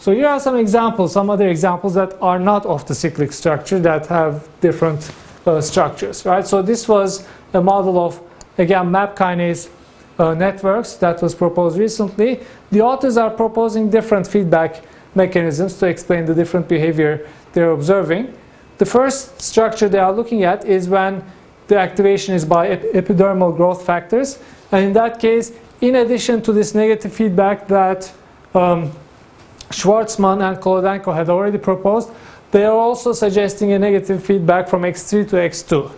So 0.00 0.12
here 0.12 0.28
are 0.28 0.38
some 0.38 0.56
examples, 0.56 1.12
some 1.12 1.28
other 1.28 1.48
examples 1.48 1.94
that 1.94 2.14
are 2.22 2.38
not 2.38 2.64
of 2.66 2.86
the 2.86 2.94
cyclic 2.94 3.32
structure 3.32 3.80
that 3.80 4.06
have 4.06 4.48
different 4.60 5.10
uh, 5.44 5.60
structures, 5.60 6.24
right? 6.24 6.46
So 6.46 6.62
this 6.62 6.88
was 6.88 7.26
a 7.52 7.60
model 7.60 7.98
of, 7.98 8.20
again, 8.58 8.92
MAP 8.92 9.16
kinase 9.16 9.68
uh, 10.18 10.34
networks 10.34 10.94
that 10.94 11.20
was 11.20 11.34
proposed 11.34 11.78
recently. 11.78 12.40
The 12.70 12.80
authors 12.80 13.16
are 13.16 13.30
proposing 13.30 13.90
different 13.90 14.26
feedback 14.26 14.84
mechanisms 15.16 15.78
to 15.78 15.86
explain 15.86 16.26
the 16.26 16.34
different 16.34 16.68
behavior 16.68 17.26
they're 17.52 17.72
observing. 17.72 18.32
The 18.78 18.86
first 18.86 19.42
structure 19.42 19.88
they 19.88 19.98
are 19.98 20.12
looking 20.12 20.44
at 20.44 20.64
is 20.64 20.88
when 20.88 21.24
the 21.66 21.76
activation 21.76 22.34
is 22.34 22.44
by 22.44 22.68
ep 22.68 22.82
epidermal 22.94 23.56
growth 23.56 23.84
factors. 23.84 24.38
And 24.70 24.84
in 24.84 24.92
that 24.92 25.18
case, 25.18 25.52
in 25.80 25.96
addition 25.96 26.40
to 26.42 26.52
this 26.52 26.74
negative 26.74 27.12
feedback 27.12 27.66
that 27.68 28.12
um, 28.54 28.92
Shvartsman 29.70 30.42
and 30.42 30.58
Kholodenko 30.58 31.14
had 31.14 31.28
already 31.28 31.58
proposed, 31.58 32.10
they 32.50 32.64
are 32.64 32.72
also 32.72 33.12
suggesting 33.12 33.72
a 33.72 33.78
negative 33.78 34.24
feedback 34.24 34.68
from 34.68 34.82
x3 34.82 35.28
to 35.28 35.36
x2. 35.36 35.92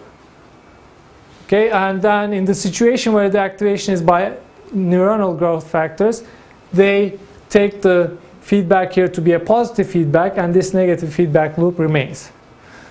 Okay, 1.46 1.70
and 1.70 2.02
then 2.02 2.32
in 2.32 2.44
the 2.44 2.54
situation 2.54 3.12
where 3.12 3.28
the 3.28 3.38
activation 3.38 3.94
is 3.94 4.02
by 4.02 4.36
neuronal 4.74 5.36
growth 5.38 5.68
factors, 5.68 6.22
they 6.72 7.18
take 7.48 7.82
the 7.82 8.16
feedback 8.40 8.92
here 8.92 9.08
to 9.08 9.20
be 9.20 9.32
a 9.32 9.40
positive 9.40 9.88
feedback 9.88 10.38
and 10.38 10.54
this 10.54 10.72
negative 10.72 11.12
feedback 11.12 11.58
loop 11.58 11.78
remains. 11.78 12.30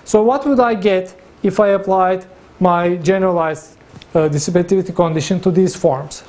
So 0.04 0.22
what 0.22 0.46
would 0.46 0.60
I 0.60 0.74
get 0.74 1.14
if 1.42 1.60
I 1.60 1.68
applied 1.68 2.24
my 2.58 2.96
generalized 2.96 3.76
uh, 4.14 4.28
dissipativity 4.28 4.94
condition 4.94 5.40
to 5.40 5.50
these 5.50 5.76
forms? 5.76 6.22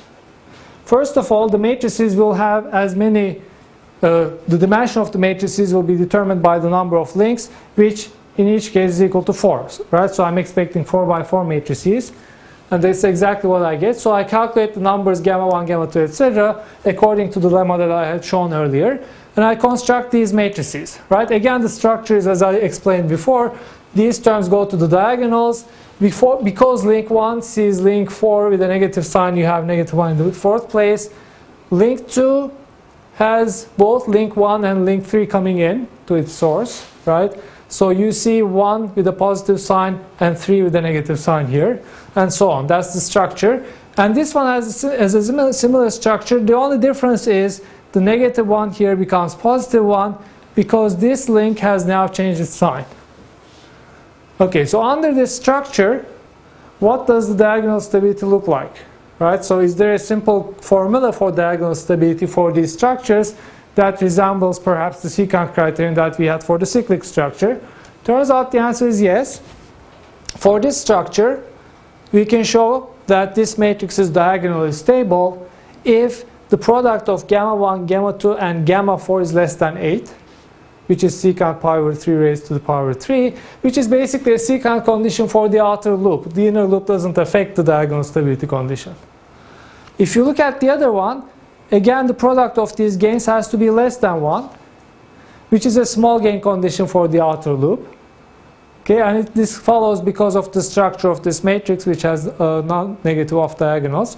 First 0.86 1.18
of 1.18 1.32
all, 1.32 1.48
the 1.48 1.58
matrices 1.58 2.16
will 2.16 2.34
have 2.34 2.68
as 2.68 2.96
many 2.96 3.42
uh, 4.02 4.32
the 4.48 4.58
dimension 4.58 5.02
of 5.02 5.12
the 5.12 5.20
matrices 5.20 5.74
will 5.74 5.84
be 5.84 5.96
determined 5.96 6.42
by 6.42 6.58
the 6.58 6.70
number 6.70 6.98
of 6.98 7.16
links, 7.16 7.50
which 7.76 8.10
in 8.38 8.48
each 8.48 8.72
case 8.72 8.92
is 8.92 9.04
equal 9.04 9.24
to 9.24 9.34
4. 9.34 9.70
Right? 9.92 10.10
So 10.10 10.24
I'm 10.24 10.38
expecting 10.38 10.84
4 10.84 11.06
by 11.06 11.24
4 11.24 11.44
matrices. 11.44 12.12
And 12.72 12.82
that's 12.82 13.04
exactly 13.04 13.50
what 13.50 13.64
I 13.64 13.76
get. 13.76 13.98
So 13.98 14.14
I 14.14 14.24
calculate 14.24 14.74
the 14.74 14.80
numbers 14.80 15.20
gamma 15.20 15.46
1, 15.46 15.66
gamma 15.66 15.92
2, 15.92 16.00
etc. 16.00 16.66
according 16.86 17.30
to 17.32 17.40
the 17.40 17.50
lemma 17.50 17.78
that 17.78 17.92
I 17.92 18.08
had 18.08 18.24
shown 18.24 18.54
earlier. 18.54 19.06
And 19.36 19.46
I 19.46 19.56
construct 19.56 20.12
these 20.12 20.34
matrices. 20.34 21.00
Right? 21.10 21.30
Again, 21.30 21.62
the 21.62 21.70
structure 21.70 22.16
is 22.16 22.28
as 22.28 22.42
I 22.42 22.54
explained 22.54 23.10
before. 23.10 23.58
These 23.94 24.20
terms 24.20 24.48
go 24.48 24.66
to 24.66 24.78
the 24.78 24.88
diagonals. 24.88 25.66
Before, 26.00 26.42
because 26.42 26.84
link 26.86 27.10
1 27.10 27.42
sees 27.44 27.82
link 27.82 28.10
4 28.10 28.50
with 28.50 28.62
a 28.62 28.68
negative 28.68 29.06
sign, 29.06 29.38
you 29.38 29.46
have 29.46 29.66
negative 29.66 29.94
1 29.94 30.12
in 30.12 30.18
the 30.18 30.32
fourth 30.32 30.70
place. 30.70 31.10
Link 31.70 32.08
2 32.10 32.52
has 33.22 33.66
both 33.78 34.08
link 34.08 34.36
1 34.36 34.66
and 34.66 34.84
link 34.84 35.06
3 35.06 35.28
coming 35.28 35.60
in 35.60 35.88
to 36.08 36.16
its 36.16 36.32
source, 36.32 36.88
right? 37.06 37.32
So 37.70 37.92
you 37.92 38.12
see 38.12 38.42
1 38.42 38.96
with 38.96 39.06
a 39.06 39.14
positive 39.14 39.60
sign 39.62 40.04
and 40.20 40.36
3 40.36 40.64
with 40.64 40.76
a 40.76 40.82
negative 40.82 41.20
sign 41.20 41.46
here, 41.46 41.84
and 42.16 42.34
so 42.34 42.50
on. 42.50 42.66
That's 42.66 42.96
the 42.96 43.00
structure. 43.00 43.64
And 43.96 44.16
this 44.16 44.34
one 44.34 44.48
has, 44.48 44.84
a 44.84 45.54
similar, 45.54 45.90
structure. 45.92 46.40
The 46.40 46.56
only 46.56 46.80
difference 46.80 47.28
is 47.28 47.62
the 47.92 48.02
negative 48.02 48.48
1 48.48 48.72
here 48.72 48.96
becomes 48.96 49.36
positive 49.36 49.86
1 49.86 50.18
because 50.56 50.98
this 50.98 51.30
link 51.30 51.60
has 51.60 51.86
now 51.86 52.08
changed 52.08 52.42
its 52.42 52.56
sign. 52.56 52.86
Okay, 54.40 54.66
so 54.66 54.82
under 54.82 55.14
this 55.14 55.36
structure, 55.36 56.08
what 56.80 57.06
does 57.06 57.30
the 57.30 57.36
diagonal 57.36 57.82
stability 57.82 58.26
look 58.26 58.48
like? 58.48 58.76
Right? 59.22 59.46
So 59.46 59.60
is 59.60 59.76
there 59.76 59.94
a 59.94 60.00
simple 60.00 60.54
formula 60.62 61.14
for 61.14 61.32
diagonal 61.32 61.76
stability 61.76 62.26
for 62.26 62.52
these 62.52 62.74
structures 62.74 63.36
that 63.76 64.02
resembles 64.02 64.58
perhaps 64.58 65.04
the 65.04 65.10
secant 65.10 65.54
criterion 65.54 65.94
that 65.94 66.18
we 66.18 66.26
had 66.26 66.44
for 66.44 66.58
the 66.58 66.66
cyclic 66.66 67.04
structure? 67.04 67.62
Turns 68.04 68.32
out 68.32 68.52
the 68.52 68.58
answer 68.58 68.88
is 68.88 69.00
yes. 69.00 69.40
For 70.38 70.60
this 70.60 70.82
structure, 70.82 71.44
we 72.12 72.26
can 72.26 72.44
show 72.44 72.96
that 73.06 73.36
this 73.36 73.60
matrix 73.60 74.00
is 74.00 74.10
diagonally 74.10 74.72
stable 74.72 75.48
if 75.84 76.26
the 76.50 76.58
product 76.58 77.08
of 77.08 77.28
gamma 77.28 77.56
1, 77.56 77.86
gamma 77.86 78.18
2, 78.18 78.38
and 78.38 78.66
gamma 78.66 78.98
4 78.98 79.22
is 79.22 79.36
less 79.36 79.54
than 79.54 79.78
8, 79.78 80.10
which 80.88 81.04
is 81.04 81.14
secant 81.14 81.62
pi 81.62 81.78
over 81.78 81.94
3 81.94 82.16
raised 82.16 82.48
to 82.48 82.56
the 82.56 82.60
power 82.60 82.92
3, 82.92 83.36
which 83.62 83.78
is 83.78 83.88
basically 83.88 84.34
a 84.34 84.38
secant 84.38 84.84
condition 84.84 85.28
for 85.28 85.48
the 85.48 85.64
outer 85.64 85.94
loop. 85.94 86.34
The 86.34 86.48
inner 86.48 86.66
loop 86.66 86.88
doesn't 86.88 87.20
affect 87.20 87.56
the 87.56 87.64
diagonal 87.64 88.04
stability 88.04 88.48
condition. 88.48 88.96
If 90.02 90.16
you 90.16 90.24
look 90.26 90.40
at 90.40 90.60
the 90.60 90.68
other 90.68 90.92
one, 90.92 91.24
again 91.72 92.08
the 92.08 92.16
product 92.16 92.58
of 92.58 92.76
these 92.76 92.98
gains 92.98 93.28
has 93.28 93.48
to 93.50 93.58
be 93.58 93.70
less 93.70 93.98
than 93.98 94.20
1. 94.20 94.50
which 95.50 95.66
is 95.66 95.76
a 95.78 95.86
small 95.86 96.18
gain 96.18 96.40
condition 96.42 96.88
for 96.88 97.08
the 97.08 97.22
outer 97.22 97.54
loop. 97.54 97.82
Okay, 98.82 99.02
and 99.02 99.18
it, 99.20 99.34
this 99.36 99.58
follows 99.58 100.00
because 100.02 100.36
of 100.36 100.52
the 100.54 100.62
structure 100.62 101.10
of 101.10 101.22
this 101.22 101.44
matrix, 101.44 101.86
which 101.86 102.04
has 102.04 102.28
uh, 102.28 102.62
non-negative 102.62 103.38
off 103.38 103.58
diagonals, 103.58 104.18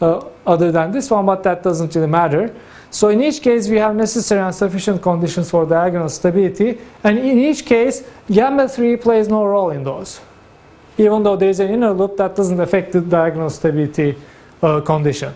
uh, 0.00 0.24
other 0.46 0.72
than 0.72 0.90
this 0.90 1.10
one, 1.10 1.26
but 1.26 1.42
that 1.42 1.62
doesn't 1.62 1.94
really 1.94 2.08
matter. 2.08 2.52
So 2.90 3.10
in 3.10 3.22
each 3.22 3.42
case, 3.42 3.68
we 3.68 3.76
have 3.76 3.94
necessary 3.94 4.40
and 4.40 4.54
sufficient 4.54 5.02
conditions 5.02 5.50
for 5.50 5.66
diagonal 5.66 6.08
stability, 6.08 6.78
and 7.04 7.18
in 7.18 7.38
each 7.38 7.64
case, 7.66 8.02
gamma 8.30 8.66
3 8.66 8.96
plays 8.96 9.28
no 9.28 9.44
role 9.44 9.70
in 9.70 9.84
those. 9.84 10.20
Even 10.96 11.22
though 11.22 11.36
there 11.36 11.50
is 11.50 11.60
an 11.60 11.70
inner 11.70 11.92
loop, 11.92 12.16
that 12.16 12.34
doesn't 12.34 12.60
affect 12.60 12.92
the 12.92 13.00
diagonal 13.02 13.50
stability 13.50 14.16
uh, 14.62 14.80
condition. 14.80 15.34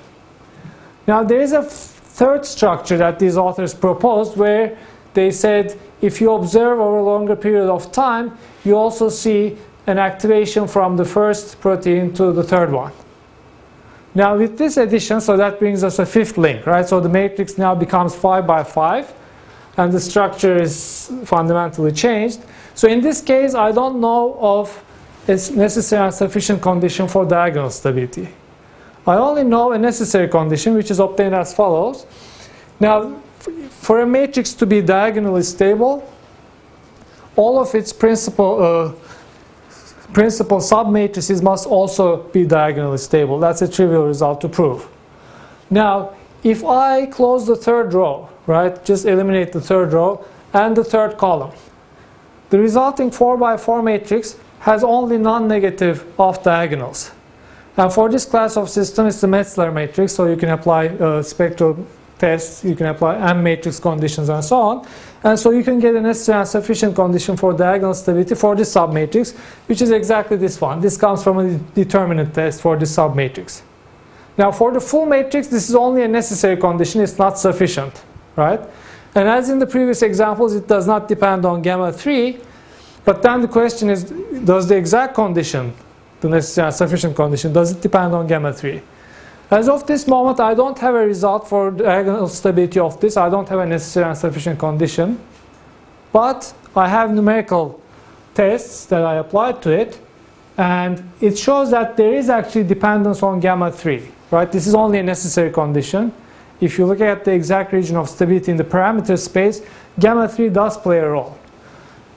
Now, 1.06 1.22
there 1.22 1.40
is 1.40 1.52
a 1.52 1.62
third 1.62 2.44
structure 2.46 2.96
that 2.96 3.18
these 3.18 3.36
authors 3.36 3.74
proposed 3.74 4.36
where 4.36 4.76
they 5.14 5.30
said 5.30 5.78
if 6.00 6.20
you 6.20 6.32
observe 6.32 6.78
over 6.78 6.98
a 6.98 7.02
longer 7.02 7.36
period 7.36 7.68
of 7.68 7.90
time, 7.92 8.36
you 8.64 8.76
also 8.76 9.08
see 9.08 9.56
an 9.86 9.98
activation 9.98 10.66
from 10.66 10.96
the 10.96 11.04
first 11.04 11.60
protein 11.60 12.12
to 12.14 12.32
the 12.32 12.42
third 12.42 12.72
one. 12.72 12.92
Now 14.14 14.36
with 14.36 14.58
this 14.58 14.76
addition, 14.76 15.20
so 15.20 15.36
that 15.36 15.58
brings 15.58 15.84
us 15.84 15.98
a 15.98 16.06
fifth 16.06 16.38
link, 16.38 16.66
right? 16.66 16.86
So 16.88 17.00
the 17.00 17.08
matrix 17.08 17.58
now 17.58 17.74
becomes 17.74 18.14
5 18.14 18.46
by 18.46 18.64
5 18.64 19.12
and 19.76 19.92
the 19.92 20.00
structure 20.00 20.56
is 20.56 21.12
fundamentally 21.24 21.92
changed. 21.92 22.40
So 22.74 22.88
in 22.88 23.00
this 23.00 23.20
case, 23.20 23.54
I 23.54 23.72
don't 23.72 24.00
know 24.00 24.38
of 24.40 24.82
a 25.28 25.32
necessary 25.32 26.04
and 26.04 26.14
sufficient 26.14 26.62
condition 26.62 27.08
for 27.08 27.26
diagonal 27.26 27.70
stability. 27.70 28.28
I 29.06 29.16
only 29.16 29.44
know 29.44 29.72
a 29.72 29.78
necessary 29.78 30.28
condition 30.28 30.74
which 30.74 30.90
is 30.90 30.98
obtained 30.98 31.34
as 31.34 31.54
follows. 31.54 32.06
Now 32.80 33.20
for 33.70 34.00
a 34.00 34.06
matrix 34.06 34.52
to 34.54 34.66
be 34.66 34.82
diagonally 34.82 35.42
stable, 35.42 36.12
all 37.36 37.60
of 37.60 37.74
its 37.74 37.92
principal 37.92 38.62
uh, 38.62 38.92
principal 40.12 40.58
submatrices 40.58 41.42
must 41.42 41.66
also 41.66 42.22
be 42.32 42.44
diagonally 42.44 42.98
stable. 42.98 43.38
That's 43.38 43.62
a 43.62 43.68
trivial 43.68 44.06
result 44.06 44.40
to 44.40 44.48
prove. 44.48 44.88
Now, 45.68 46.14
if 46.42 46.64
I 46.64 47.06
close 47.06 47.46
the 47.46 47.56
third 47.56 47.92
row, 47.92 48.28
right, 48.46 48.82
just 48.84 49.04
eliminate 49.04 49.52
the 49.52 49.60
third 49.60 49.92
row 49.92 50.24
and 50.52 50.76
the 50.76 50.84
third 50.84 51.18
column, 51.18 51.52
the 52.50 52.58
resulting 52.58 53.10
4 53.10 53.36
by 53.36 53.56
4 53.56 53.82
matrix 53.82 54.36
has 54.60 54.82
only 54.82 55.18
non-negative 55.18 56.04
off 56.18 56.42
diagonals. 56.42 57.10
And 57.76 57.92
for 57.92 58.08
this 58.08 58.24
class 58.24 58.56
of 58.56 58.70
system, 58.70 59.06
it's 59.06 59.20
the 59.20 59.26
Metzler 59.26 59.72
matrix, 59.72 60.14
so 60.14 60.26
you 60.26 60.36
can 60.36 60.48
apply 60.48 60.86
uh, 60.88 61.22
spectral 61.22 61.86
tests, 62.18 62.64
you 62.64 62.74
can 62.74 62.86
apply 62.86 63.16
M 63.18 63.42
matrix 63.42 63.78
conditions 63.78 64.28
and 64.28 64.42
so 64.42 64.56
on. 64.56 64.88
And 65.22 65.38
so 65.38 65.50
you 65.50 65.62
can 65.62 65.78
get 65.78 65.94
a 65.94 66.00
necessary 66.00 66.38
and 66.38 66.48
sufficient 66.48 66.94
condition 66.94 67.36
for 67.36 67.52
diagonal 67.52 67.94
stability 67.94 68.34
for 68.34 68.56
this 68.56 68.74
submatrix, 68.74 69.36
which 69.66 69.82
is 69.82 69.90
exactly 69.90 70.36
this 70.36 70.60
one. 70.60 70.80
This 70.80 70.96
comes 70.96 71.22
from 71.22 71.38
a 71.38 71.58
determinant 71.74 72.34
test 72.34 72.60
for 72.60 72.76
this 72.76 72.96
submatrix. 72.96 73.62
Now 74.38 74.52
for 74.52 74.72
the 74.72 74.80
full 74.80 75.06
matrix, 75.06 75.48
this 75.48 75.68
is 75.68 75.74
only 75.74 76.02
a 76.02 76.08
necessary 76.08 76.56
condition, 76.56 77.00
it's 77.00 77.18
not 77.18 77.38
sufficient, 77.38 78.02
right? 78.36 78.60
And 79.14 79.28
as 79.28 79.48
in 79.48 79.58
the 79.58 79.66
previous 79.66 80.02
examples, 80.02 80.54
it 80.54 80.68
does 80.68 80.86
not 80.86 81.08
depend 81.08 81.44
on 81.46 81.62
gamma 81.62 81.92
3, 81.92 82.38
but 83.04 83.22
then 83.22 83.40
the 83.40 83.48
question 83.48 83.88
is, 83.88 84.04
does 84.44 84.68
the 84.68 84.76
exact 84.76 85.14
condition, 85.14 85.72
the 86.20 86.28
necessary 86.28 86.66
and 86.66 86.74
sufficient 86.74 87.14
condition, 87.14 87.52
does 87.52 87.72
it 87.72 87.80
depend 87.80 88.14
on 88.14 88.26
gamma 88.26 88.52
3? 88.52 88.82
As 89.50 89.68
of 89.68 89.86
this 89.86 90.08
moment, 90.08 90.40
I 90.40 90.54
don't 90.54 90.76
have 90.78 90.94
a 90.94 91.06
result 91.06 91.48
for 91.48 91.70
diagonal 91.70 92.26
stability 92.28 92.80
of 92.80 93.00
this. 93.00 93.16
I 93.16 93.28
don't 93.28 93.48
have 93.48 93.60
a 93.60 93.66
necessary 93.66 94.06
and 94.06 94.18
sufficient 94.18 94.58
condition. 94.58 95.20
But 96.12 96.52
I 96.74 96.88
have 96.88 97.12
numerical 97.12 97.80
tests 98.34 98.86
that 98.86 99.02
I 99.04 99.16
applied 99.16 99.62
to 99.62 99.70
it. 99.70 100.00
And 100.58 101.12
it 101.20 101.38
shows 101.38 101.70
that 101.70 101.96
there 101.96 102.14
is 102.14 102.28
actually 102.28 102.64
dependence 102.64 103.22
on 103.22 103.38
gamma 103.38 103.70
3. 103.70 104.08
Right? 104.32 104.50
This 104.50 104.66
is 104.66 104.74
only 104.74 104.98
a 104.98 105.02
necessary 105.02 105.52
condition. 105.52 106.12
If 106.60 106.78
you 106.78 106.86
look 106.86 107.00
at 107.00 107.24
the 107.24 107.32
exact 107.32 107.72
region 107.72 107.96
of 107.96 108.08
stability 108.08 108.50
in 108.50 108.56
the 108.56 108.64
parameter 108.64 109.18
space, 109.18 109.60
gamma 110.00 110.28
3 110.28 110.48
does 110.48 110.76
play 110.76 110.98
a 110.98 111.08
role. 111.08 111.38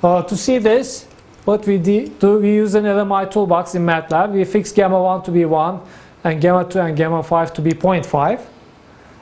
Uh, 0.02 0.24
to 0.24 0.36
see 0.36 0.58
this, 0.58 1.06
what 1.50 1.66
we 1.66 1.80
do, 1.80 2.39
we 2.39 2.54
use 2.54 2.76
an 2.76 2.84
LMI 2.84 3.30
toolbox 3.32 3.74
in 3.74 3.84
MATLAB. 3.84 4.34
We 4.34 4.45
fix 4.45 4.72
gamma 4.72 5.02
1 5.02 5.24
to 5.24 5.32
be 5.32 5.45
1 5.45 5.82
and 6.24 6.39
gamma 6.39 6.64
2 6.64 6.80
and 6.80 6.95
gamma 6.95 7.24
5 7.24 7.54
to 7.56 7.62
be 7.62 7.72
0.5. 7.72 8.45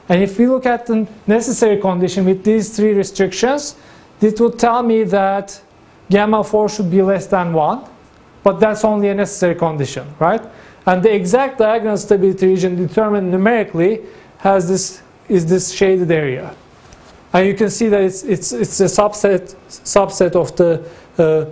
And 0.10 0.22
if 0.22 0.38
we 0.38 0.46
look 0.48 0.66
at 0.66 0.86
the 0.88 1.08
necessary 1.26 1.80
condition 1.80 2.26
with 2.26 2.44
these 2.44 2.76
three 2.76 2.94
restrictions, 2.94 3.78
it 4.20 4.38
would 4.42 4.60
tell 4.60 4.84
me 4.84 5.04
that 5.04 5.62
gamma 6.10 6.44
4 6.44 6.68
should 6.68 6.92
be 6.92 7.02
less 7.02 7.28
than 7.28 7.54
1, 7.54 7.84
but 8.44 8.60
that's 8.60 8.84
only 8.84 9.08
a 9.08 9.16
necessary 9.16 9.56
condition, 9.56 10.06
right? 10.20 10.42
And 10.86 11.02
the 11.02 11.14
exact 11.14 11.60
diagonal 11.60 11.96
stability 11.96 12.48
region 12.48 12.76
determined 12.76 13.32
numerically 13.32 14.02
has 14.40 14.68
this 14.68 15.02
is 15.30 15.46
this 15.46 15.72
shaded 15.72 16.12
area. 16.12 16.54
And 17.32 17.48
you 17.48 17.54
can 17.54 17.70
see 17.70 17.88
that 17.90 18.02
it's, 18.02 18.24
it's, 18.24 18.52
it's 18.52 18.80
a 18.80 18.86
subset, 18.86 19.56
subset 19.70 20.36
of 20.36 20.56
the 20.56 20.90
uh, 21.18 21.46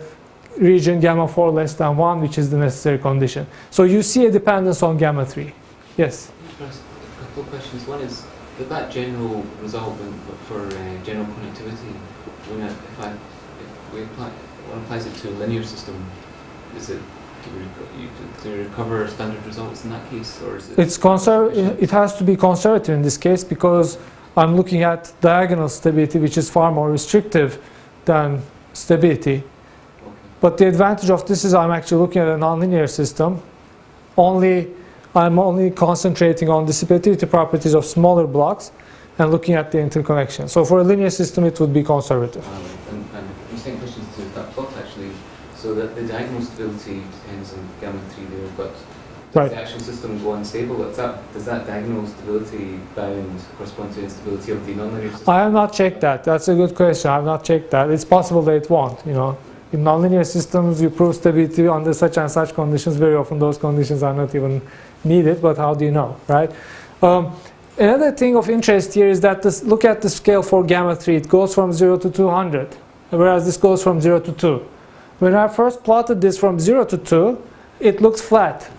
region 0.58 1.00
gamma 1.00 1.28
4 1.28 1.52
less 1.52 1.74
than 1.74 1.98
1, 1.98 2.22
which 2.22 2.38
is 2.38 2.50
the 2.50 2.58
necessary 2.58 2.98
condition. 2.98 3.48
So 3.72 3.84
you 3.84 4.02
see 4.04 4.26
a 4.26 4.32
dependence 4.32 4.84
on 4.84 4.98
gamma 4.98 5.26
3. 5.26 5.54
Yes? 5.98 6.32
A 6.60 7.22
couple 7.22 7.44
of 7.44 7.50
questions. 7.50 7.88
One 7.88 8.02
is 8.02 8.26
that 8.58 8.70
that 8.70 8.92
general 8.92 9.46
result 9.62 9.98
for 10.48 10.62
uh, 10.68 11.04
general 11.04 11.26
connectivity, 11.26 11.94
when 12.48 12.62
I, 12.62 12.68
if, 12.68 13.00
I, 13.00 13.12
if 13.12 13.94
we 13.94 14.04
apply, 14.04 14.30
one 14.30 14.80
applies 14.84 15.06
it 15.06 15.16
to 15.16 15.30
a 15.30 15.32
linear 15.32 15.64
system, 15.64 15.96
is 16.76 16.90
it 16.90 17.02
do 18.44 18.50
you 18.50 18.56
recover 18.64 19.08
standard 19.08 19.46
results 19.46 19.84
in 19.84 19.92
that 19.92 20.10
case, 20.10 20.42
or 20.42 20.58
is 20.58 20.70
it? 20.72 20.80
It's 20.80 20.98
conser- 20.98 21.52
It 21.80 21.92
has 21.92 22.18
to 22.18 22.24
be 22.24 22.36
conservative 22.36 22.96
in 22.96 23.02
this 23.04 23.18
case 23.18 23.44
because 23.44 23.98
I'm 24.36 24.56
looking 24.56 24.84
at 24.84 25.14
diagonal 25.22 25.70
stability, 25.70 26.20
which 26.20 26.38
is 26.38 26.50
far 26.50 26.72
more 26.72 26.90
restrictive 26.92 27.62
than 28.06 28.42
stability. 28.74 29.44
But 30.42 30.58
the 30.58 30.68
advantage 30.68 31.10
of 31.10 31.26
this 31.28 31.46
is 31.46 31.54
I'm 31.54 31.72
actually 31.72 32.02
looking 32.02 32.22
at 32.22 32.28
a 32.28 32.38
nonlinear 32.38 32.90
system. 32.90 33.42
Only 34.18 34.72
I'm 35.16 35.40
only 35.40 35.72
concentrating 35.72 36.50
on 36.50 36.68
dissipativity 36.68 37.30
properties 37.30 37.74
of 37.74 37.86
smaller 37.86 38.28
blocks 38.28 38.72
and 39.18 39.32
looking 39.32 39.56
at 39.56 39.72
the 39.72 39.80
interconnection. 39.80 40.50
So 40.50 40.66
for 40.66 40.80
a 40.80 40.84
linear 40.84 41.10
system, 41.10 41.46
it 41.46 41.58
would 41.62 41.74
be 41.74 41.84
conservative. 41.84 42.46
Um, 42.46 42.66
and, 42.90 43.10
and 43.16 43.30
the 43.50 43.58
same 43.58 43.78
questions 43.78 44.14
to 44.16 44.22
that 44.36 44.52
plot 44.52 44.74
actually. 44.78 45.12
So 45.56 45.74
that 45.76 45.96
the 45.96 46.04
diagonal 46.04 46.42
stability 46.42 47.02
depends 47.24 47.54
on 47.54 47.68
gamma 47.80 48.00
3 48.10 48.26
there, 48.26 48.50
but 48.58 48.74
does 49.36 49.36
right. 49.36 49.50
the 49.52 49.58
actual 49.58 49.80
system 49.80 50.22
go 50.22 50.34
unstable? 50.34 50.78
Does 50.78 50.98
that, 50.98 51.34
does 51.34 51.46
that 51.46 51.66
diagonal 51.66 52.06
stability 52.08 52.80
bound 52.94 53.42
correspond 53.58 53.94
to 53.94 54.04
instability 54.04 54.52
of 54.52 54.66
the 54.66 54.74
nonlinear 54.74 55.12
system? 55.12 55.30
I 55.30 55.40
have 55.40 55.54
not 55.54 55.74
checked 55.74 56.02
that. 56.02 56.24
That's 56.26 56.48
a 56.50 56.56
good 56.56 56.76
question. 56.76 57.10
I 57.10 57.16
have 57.16 57.26
not 57.26 57.44
checked 57.44 57.72
that. 57.72 57.90
It's 57.90 58.06
possible 58.06 58.42
that 58.44 58.54
it 58.56 58.70
won't, 58.70 59.06
you 59.06 59.14
know. 59.14 59.38
In 59.76 59.84
nonlinear 59.84 60.26
systems, 60.26 60.82
you 60.82 60.90
prove 60.90 61.16
stability 61.16 61.68
under 61.68 61.94
such 61.94 62.18
and 62.18 62.32
such 62.32 62.54
conditions. 62.54 62.96
Very 62.96 63.16
often, 63.16 63.40
those 63.40 63.58
conditions 63.58 64.04
are 64.04 64.14
not 64.14 64.34
even 64.34 64.62
needed, 65.04 65.42
but 65.42 65.58
how 65.58 65.74
do 65.74 65.84
you 65.84 65.92
know, 65.92 66.16
right? 66.30 66.50
Um, 67.02 67.36
another 67.78 68.14
thing 68.14 68.38
of 68.38 68.50
interest 68.50 68.94
here 68.94 69.10
is 69.10 69.20
that 69.20 69.42
this, 69.42 69.64
look 69.64 69.84
at 69.84 70.02
the 70.02 70.10
scale 70.10 70.42
for 70.42 70.64
gamma 70.64 70.96
3. 70.96 71.18
It 71.18 71.28
goes 71.28 71.54
from 71.54 71.74
0 71.74 71.98
to 71.98 72.10
200, 72.10 72.74
whereas 73.10 73.46
this 73.46 73.58
goes 73.58 73.84
from 73.84 74.00
0 74.00 74.22
to 74.22 74.32
2. 74.32 74.66
When 75.20 75.36
I 75.36 75.50
first 75.50 75.84
plotted 75.84 76.22
this 76.22 76.38
from 76.38 76.58
0 76.58 76.86
to 76.86 76.98
2, 76.98 77.42
it 77.82 78.00
looks 78.00 78.22
flat. 78.22 78.72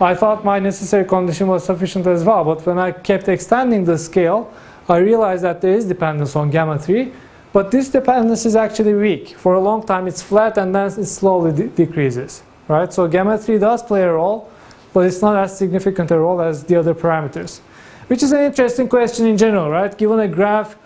I 0.00 0.14
thought 0.14 0.42
my 0.42 0.58
necessary 0.58 1.04
condition 1.04 1.48
was 1.48 1.64
sufficient 1.64 2.06
as 2.06 2.24
well, 2.24 2.44
but 2.44 2.64
when 2.64 2.78
I 2.78 2.92
kept 2.92 3.28
extending 3.28 3.84
the 3.84 3.98
scale, 3.98 4.50
I 4.88 4.96
realized 4.96 5.44
that 5.44 5.60
there 5.60 5.74
is 5.74 5.84
dependence 5.84 6.34
on 6.34 6.48
gamma 6.48 6.78
3, 6.78 7.12
but 7.52 7.70
this 7.70 7.88
dependence 7.88 8.46
is 8.46 8.56
actually 8.56 8.94
weak. 8.94 9.36
For 9.36 9.54
a 9.54 9.60
long 9.60 9.84
time 9.84 10.06
it's 10.06 10.22
flat 10.22 10.58
and 10.58 10.74
then 10.74 10.86
it 10.86 11.06
slowly 11.06 11.52
de 11.52 11.68
decreases. 11.68 12.42
Right? 12.68 12.92
So 12.92 13.08
gamma 13.08 13.36
3 13.36 13.58
does 13.58 13.82
play 13.82 14.02
a 14.02 14.12
role, 14.12 14.50
but 14.92 15.00
it's 15.06 15.20
not 15.20 15.36
as 15.36 15.58
significant 15.58 16.10
a 16.10 16.18
role 16.18 16.40
as 16.40 16.62
the 16.64 16.76
other 16.76 16.94
parameters. 16.94 17.60
Which 18.06 18.22
is 18.22 18.32
an 18.32 18.40
interesting 18.40 18.88
question 18.88 19.26
in 19.26 19.36
general, 19.36 19.70
right? 19.70 19.96
Given 19.96 20.20
a 20.20 20.28
graph, 20.28 20.76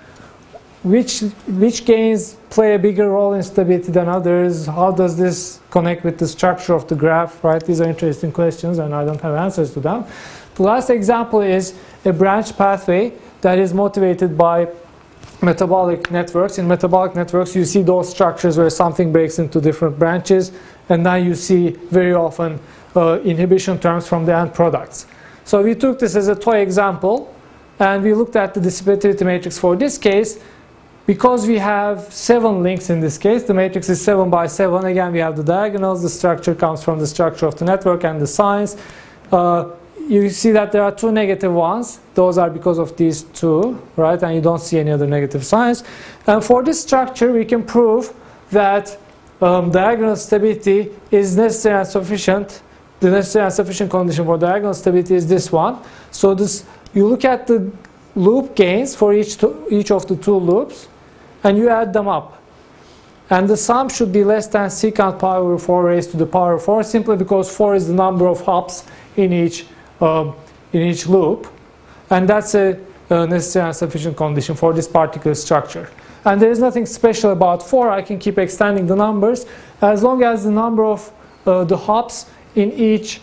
which, 0.83 1.21
which 1.47 1.87
gains 1.87 2.35
play 2.51 2.75
a 2.75 2.79
bigger 2.79 3.09
role 3.11 3.33
in 3.33 3.43
stability 3.43 3.91
than 3.91 4.09
others? 4.09 4.67
How 4.67 4.93
does 4.93 5.17
this 5.17 5.61
connect 5.71 6.05
with 6.05 6.19
the 6.19 6.29
structure 6.29 6.75
of 6.75 6.87
the 6.87 6.95
graph, 6.95 7.43
right? 7.43 7.65
These 7.65 7.81
are 7.81 7.89
interesting 7.89 8.31
questions 8.31 8.79
and 8.79 8.95
I 8.95 9.05
don't 9.05 9.21
have 9.23 9.35
answers 9.35 9.73
to 9.73 9.81
them. 9.81 10.05
The 10.55 10.63
last 10.63 10.91
example 10.91 11.41
is 11.41 11.75
a 12.05 12.13
branch 12.13 12.57
pathway 12.57 13.13
that 13.41 13.59
is 13.59 13.73
motivated 13.73 14.37
by 14.37 14.69
metabolic 15.45 16.11
networks. 16.11 16.59
In 16.59 16.67
metabolic 16.67 17.15
networks, 17.15 17.55
you 17.55 17.65
see 17.65 17.83
those 17.83 18.09
structures 18.11 18.57
where 18.57 18.71
something 18.71 19.13
breaks 19.13 19.39
into 19.39 19.61
different 19.61 19.99
branches, 19.99 20.53
and 20.89 21.03
now 21.03 21.15
you 21.17 21.35
see 21.35 21.71
very 21.91 22.15
often 22.15 22.59
uh, 22.97 23.21
inhibition 23.21 23.79
terms 23.79 24.09
from 24.09 24.27
the 24.27 24.35
end 24.35 24.55
products. 24.55 25.07
So 25.45 25.63
we 25.63 25.75
took 25.75 25.99
this 25.99 26.17
as 26.17 26.29
a 26.29 26.35
toy 26.35 26.59
example, 26.59 27.35
and 27.79 28.03
we 28.03 28.15
looked 28.15 28.37
at 28.37 28.55
the 28.55 28.61
dissipativity 28.61 29.25
matrix 29.25 29.59
for 29.59 29.77
this 29.77 29.99
case. 29.99 30.39
because 31.07 31.47
we 31.47 31.59
have 31.59 32.01
seven 32.13 32.63
links 32.63 32.89
in 32.89 33.01
this 33.01 33.19
case, 33.19 33.43
the 33.43 33.53
matrix 33.53 33.89
is 33.89 34.03
7 34.03 34.31
by 34.31 34.47
7. 34.47 34.85
Again, 34.87 35.13
we 35.13 35.19
have 35.19 35.37
the 35.37 35.45
diagonals. 35.45 36.03
The 36.03 36.09
structure 36.09 36.55
comes 36.55 36.83
from 36.83 36.99
the 36.99 37.07
structure 37.07 37.47
of 37.47 37.57
the 37.57 37.65
network 37.67 38.05
and 38.05 38.21
the 38.21 38.27
signs. 38.27 38.77
Uh, 39.31 39.71
you 40.09 40.29
see 40.31 40.51
that 40.53 40.73
there 40.73 40.83
are 40.83 40.93
two 40.93 41.13
negative 41.13 41.53
ones. 41.53 42.01
Those 42.15 42.39
are 42.39 42.51
because 42.51 42.79
of 42.79 42.97
these 42.97 43.23
two, 43.23 43.81
right? 43.97 44.23
And 44.23 44.35
you 44.35 44.41
don't 44.41 44.61
see 44.61 44.79
any 44.79 44.91
other 44.91 45.07
negative 45.07 45.45
signs. 45.45 45.85
And 46.27 46.45
for 46.45 46.63
this 46.63 46.83
structure, 46.83 47.33
we 47.33 47.45
can 47.45 47.63
prove 47.63 48.13
that 48.51 48.99
um, 49.41 49.71
diagonal 49.71 50.17
stability 50.17 50.91
is 51.11 51.37
necessary 51.37 51.79
and 51.81 51.89
sufficient. 51.89 52.63
The 53.01 53.11
necessary 53.11 53.45
and 53.47 53.55
sufficient 53.55 53.91
condition 53.91 54.25
for 54.25 54.39
diagonal 54.39 54.75
stability 54.75 55.15
is 55.15 55.27
this 55.27 55.51
one. 55.51 55.79
So 56.11 56.35
this, 56.35 56.65
you 56.93 57.07
look 57.07 57.25
at 57.25 57.47
the 57.47 57.71
loop 58.15 58.55
gains 58.55 58.95
for 58.95 59.13
each, 59.13 59.37
to, 59.39 59.67
each 59.71 59.91
of 59.91 60.07
the 60.07 60.17
two 60.17 60.37
loops, 60.37 60.89
and 61.43 61.59
you 61.59 61.69
add 61.69 61.93
them 61.93 62.09
up. 62.09 62.41
And 63.31 63.49
the 63.49 63.57
sum 63.57 63.89
should 63.89 64.13
be 64.13 64.23
less 64.23 64.47
than 64.47 64.69
secant 64.69 65.19
power 65.19 65.59
4 65.59 65.85
raised 65.85 66.11
to 66.11 66.17
the 66.17 66.27
power 66.27 66.59
4 66.59 66.83
simply 66.83 67.17
because 67.17 67.55
4 67.55 67.75
is 67.75 67.89
the 67.89 67.95
number 67.95 68.27
of 68.27 68.43
hops 68.43 68.85
in 69.17 69.33
each, 69.33 69.67
um, 70.05 70.35
in 70.73 70.83
each 70.83 71.07
loop. 71.07 71.47
And 72.11 72.29
that's 72.29 72.55
a, 72.55 72.79
a 73.11 73.27
necessary 73.27 73.67
and 73.67 73.77
sufficient 73.77 74.17
condition 74.17 74.55
for 74.55 74.73
this 74.73 74.87
particular 74.87 75.35
structure. 75.35 75.89
And 76.25 76.41
there 76.41 76.51
is 76.51 76.59
nothing 76.59 76.87
special 76.87 77.33
about 77.33 77.63
4. 77.63 77.91
I 77.91 78.03
can 78.03 78.19
keep 78.19 78.39
extending 78.39 78.87
the 78.87 78.97
numbers 78.97 79.47
as 79.81 80.03
long 80.03 80.23
as 80.23 80.45
the 80.45 80.51
number 80.51 80.85
of 80.85 81.13
uh, 81.47 81.65
the 81.65 81.77
hops 81.77 82.27
in 82.55 82.73
each 82.73 83.21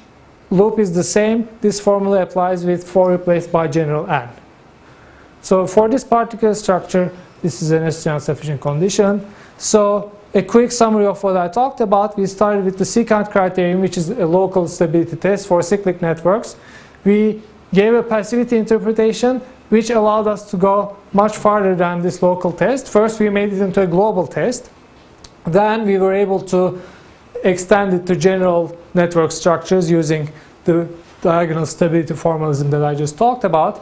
loop 0.50 0.78
is 0.80 0.94
the 0.94 1.04
same. 1.04 1.48
This 1.62 1.80
formula 1.80 2.22
applies 2.22 2.66
with 2.66 2.88
4 2.88 3.12
replaced 3.12 3.52
by 3.52 3.68
general 3.68 4.08
n. 4.10 4.30
So 5.42 5.66
for 5.66 5.90
this 5.90 6.04
particular 6.04 6.54
structure, 6.54 7.12
this 7.42 7.64
is 7.64 7.72
an 7.72 7.84
necessary 7.84 8.16
and 8.16 8.24
sufficient 8.24 8.62
condition. 8.62 9.26
So 9.58 10.12
a 10.34 10.42
quick 10.42 10.72
summary 10.72 11.06
of 11.06 11.22
what 11.24 11.36
I 11.36 11.48
talked 11.48 11.82
about. 11.82 12.18
We 12.18 12.26
started 12.26 12.64
with 12.64 12.78
the 12.78 12.86
secant 12.86 13.32
criterion, 13.32 13.82
which 13.82 13.98
is 13.98 14.10
a 14.10 14.26
local 14.26 14.68
stability 14.68 15.18
test 15.18 15.48
for 15.48 15.62
cyclic 15.62 16.02
networks. 16.02 16.56
We 17.04 17.42
gave 17.74 17.94
a 17.94 18.04
passivity 18.04 18.58
interpretation, 18.58 19.42
which 19.70 19.90
allowed 19.90 20.28
us 20.28 20.50
to 20.52 20.58
go 20.58 20.98
much 21.14 21.36
farther 21.36 21.76
than 21.76 22.02
this 22.02 22.22
local 22.22 22.52
test. 22.52 22.88
First, 22.88 23.20
we 23.20 23.30
made 23.30 23.52
it 23.52 23.62
into 23.62 23.82
a 23.82 23.88
global 23.88 24.28
test. 24.28 24.70
Then 25.46 25.86
we 25.86 25.98
were 25.98 26.14
able 26.14 26.40
to 26.42 26.82
extend 27.44 27.94
it 27.94 28.06
to 28.08 28.16
general 28.16 28.78
network 28.94 29.32
structures 29.32 29.90
using 29.90 30.30
the 30.66 30.88
diagonal 31.22 31.66
stability 31.66 32.14
formalism 32.14 32.70
that 32.70 32.84
I 32.84 32.96
just 32.96 33.18
talked 33.18 33.44
about. 33.44 33.82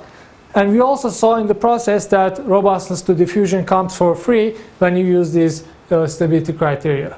And 0.55 0.71
we 0.71 0.79
also 0.79 1.09
saw 1.09 1.35
in 1.35 1.47
the 1.47 1.55
process 1.55 2.07
that 2.07 2.39
robustness 2.45 3.01
to 3.03 3.13
diffusion 3.13 3.65
comes 3.65 3.95
for 3.95 4.15
free 4.15 4.55
when 4.79 4.95
you 4.97 5.05
use 5.05 5.31
these 5.31 5.63
uh, 5.91 6.07
stability 6.07 6.53
criteria. 6.53 7.17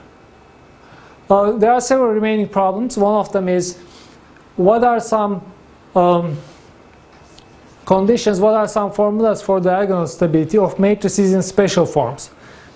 Uh, 1.29 1.51
there 1.53 1.71
are 1.71 1.81
several 1.81 2.11
remaining 2.11 2.47
problems. 2.47 2.97
One 2.97 3.15
of 3.15 3.31
them 3.31 3.47
is 3.47 3.77
what 4.57 4.83
are 4.83 4.99
some 4.99 5.41
um, 5.95 6.37
conditions, 7.85 8.39
what 8.39 8.53
are 8.53 8.67
some 8.67 8.91
formulas 8.91 9.41
for 9.41 9.59
diagonal 9.59 10.07
stability 10.07 10.57
of 10.57 10.77
matrices 10.79 11.33
in 11.33 11.41
special 11.41 11.85
forms? 11.85 12.31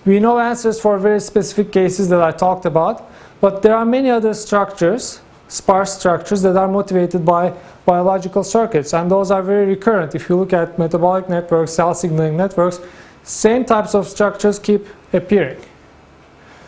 We 0.05 0.19
know 0.19 0.39
answers 0.39 0.79
for 0.79 0.97
very 0.99 1.19
specific 1.19 1.71
cases 1.71 2.09
that 2.09 2.21
I 2.21 2.31
talked 2.31 2.65
about, 2.65 3.09
but 3.41 3.61
there 3.61 3.75
are 3.75 3.85
many 3.85 4.09
other 4.09 4.33
structures, 4.33 5.19
sparse 5.47 5.97
structures, 5.97 6.41
that 6.43 6.55
are 6.55 6.67
motivated 6.67 7.25
by 7.25 7.53
biological 7.85 8.43
circuits, 8.43 8.93
and 8.93 9.09
those 9.09 9.31
are 9.31 9.41
very 9.41 9.65
recurrent. 9.65 10.15
If 10.15 10.29
you 10.29 10.37
look 10.37 10.53
at 10.53 10.77
metabolic 10.77 11.27
networks, 11.27 11.73
cell 11.73 11.93
signaling 11.93 12.37
networks, 12.37 12.79
same 13.23 13.65
types 13.65 13.95
of 13.95 14.07
structures 14.07 14.59
keep 14.59 14.87
appearing. 15.11 15.59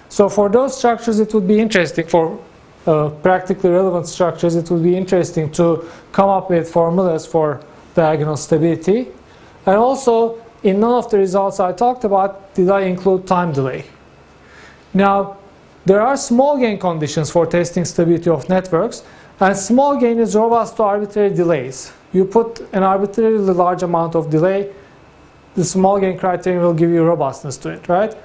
So 0.10 0.30
for 0.30 0.50
those 0.50 0.78
structures, 0.78 1.20
it 1.20 1.34
would 1.34 1.48
be 1.48 1.60
interesting, 1.60 2.08
for 2.08 2.40
uh, 2.86 3.10
practically 3.10 3.70
relevant 3.70 4.08
structures, 4.08 4.56
it 4.56 4.70
would 4.72 4.84
be 4.84 4.96
interesting 4.96 5.52
to 5.52 5.86
come 6.12 6.30
up 6.30 6.50
with 6.50 6.70
formulas 6.70 7.26
for 7.26 7.62
diagonal 7.94 8.38
stability. 8.38 9.08
And 9.66 9.76
also, 9.76 10.42
in 10.64 10.80
none 10.80 10.94
of 10.94 11.10
the 11.12 11.18
results 11.18 11.60
I 11.60 11.74
talked 11.74 12.04
about, 12.04 12.54
did 12.56 12.70
I 12.70 12.82
include 12.82 13.28
time 13.28 13.52
delay. 13.52 13.86
Now, 14.94 15.38
there 15.86 16.02
are 16.02 16.18
small 16.18 16.58
gain 16.58 16.80
conditions 16.80 17.30
for 17.30 17.46
testing 17.46 17.86
stability 17.86 18.30
of 18.30 18.48
networks, 18.50 19.04
and 19.40 19.56
small 19.56 20.00
gain 20.00 20.20
is 20.20 20.36
robust 20.36 20.78
to 20.78 20.84
arbitrary 20.84 21.34
delays. 21.34 21.92
You 22.14 22.26
put 22.26 22.62
an 22.74 22.84
arbitrarily 22.84 23.54
large 23.54 23.84
amount 23.84 24.16
of 24.16 24.30
delay, 24.30 24.74
the 25.56 25.64
small 25.64 26.00
gain 26.00 26.18
criterion 26.18 26.62
will 26.62 26.74
give 26.74 26.90
you 26.90 27.04
robustness 27.04 27.58
to 27.58 27.70
it, 27.70 27.88
right? 27.88 28.16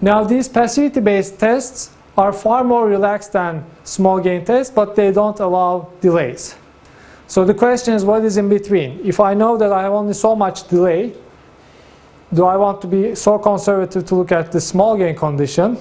Now 0.00 0.24
these 0.24 0.48
passivity-based 0.48 1.38
tests 1.38 1.90
are 2.16 2.32
far 2.32 2.64
more 2.64 2.88
relaxed 2.88 3.32
than 3.32 3.64
small 3.84 4.20
gain 4.20 4.44
tests, 4.44 4.72
but 4.74 4.96
they 4.96 5.12
don't 5.12 5.38
allow 5.40 5.90
delays. 6.00 6.56
So 7.26 7.44
the 7.44 7.54
question 7.54 7.94
is 7.94 8.04
what 8.04 8.24
is 8.24 8.36
in 8.36 8.48
between? 8.48 9.00
If 9.04 9.20
I 9.20 9.34
know 9.34 9.56
that 9.56 9.72
I 9.72 9.82
have 9.82 9.92
only 9.92 10.14
so 10.14 10.34
much 10.34 10.66
delay, 10.68 11.12
do 12.32 12.44
I 12.44 12.56
want 12.56 12.80
to 12.82 12.86
be 12.86 13.14
so 13.14 13.38
conservative 13.38 14.04
to 14.06 14.14
look 14.14 14.32
at 14.32 14.52
the 14.52 14.60
small 14.60 14.96
gain 14.96 15.14
condition? 15.14 15.78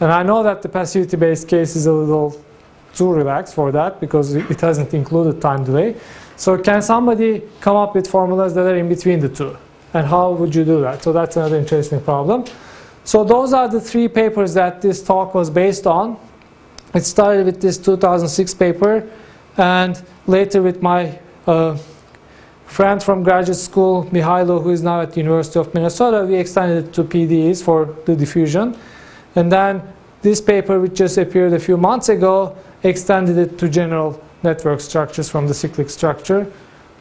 And 0.00 0.10
I 0.12 0.22
know 0.22 0.42
that 0.42 0.62
the 0.62 0.68
passivity-based 0.68 1.48
case 1.48 1.76
is 1.76 1.86
a 1.86 1.92
little 1.92 2.40
too 2.94 3.12
relaxed 3.12 3.54
for 3.54 3.72
that 3.72 4.00
because 4.00 4.34
it 4.34 4.60
hasn't 4.60 4.94
included 4.94 5.40
time 5.40 5.64
delay. 5.64 5.96
So 6.36 6.58
can 6.58 6.82
somebody 6.82 7.42
come 7.60 7.76
up 7.76 7.94
with 7.94 8.08
formulas 8.08 8.54
that 8.54 8.66
are 8.66 8.76
in 8.76 8.88
between 8.88 9.20
the 9.20 9.28
two? 9.28 9.56
And 9.92 10.06
how 10.06 10.32
would 10.32 10.54
you 10.54 10.64
do 10.64 10.80
that? 10.80 11.02
So 11.02 11.12
that's 11.12 11.36
another 11.36 11.56
interesting 11.56 12.00
problem. 12.00 12.44
So 13.04 13.22
those 13.22 13.52
are 13.52 13.68
the 13.68 13.80
three 13.80 14.08
papers 14.08 14.54
that 14.54 14.80
this 14.80 15.02
talk 15.02 15.34
was 15.34 15.50
based 15.50 15.86
on. 15.86 16.18
It 16.94 17.04
started 17.04 17.44
with 17.44 17.60
this 17.60 17.76
2006 17.76 18.54
paper 18.54 19.08
and 19.56 20.02
later 20.26 20.62
with 20.62 20.80
my 20.80 21.18
uh, 21.46 21.76
friend 22.66 23.02
from 23.02 23.22
graduate 23.22 23.58
school, 23.58 24.04
Mihailo, 24.06 24.62
who 24.62 24.70
is 24.70 24.82
now 24.82 25.02
at 25.02 25.12
the 25.12 25.20
University 25.20 25.58
of 25.58 25.72
Minnesota, 25.74 26.24
we 26.24 26.36
extended 26.36 26.86
it 26.86 26.92
to 26.94 27.04
PDEs 27.04 27.62
for 27.62 27.94
the 28.06 28.16
diffusion. 28.16 28.76
And 29.36 29.52
then 29.52 29.82
this 30.22 30.40
paper, 30.40 30.80
which 30.80 30.94
just 30.94 31.18
appeared 31.18 31.52
a 31.52 31.60
few 31.60 31.76
months 31.76 32.08
ago, 32.08 32.56
extended 32.82 33.36
it 33.36 33.58
to 33.58 33.68
general 33.68 34.20
network 34.42 34.80
structures 34.80 35.28
from 35.28 35.46
the 35.46 35.54
cyclic 35.54 35.90
structure. 35.90 36.50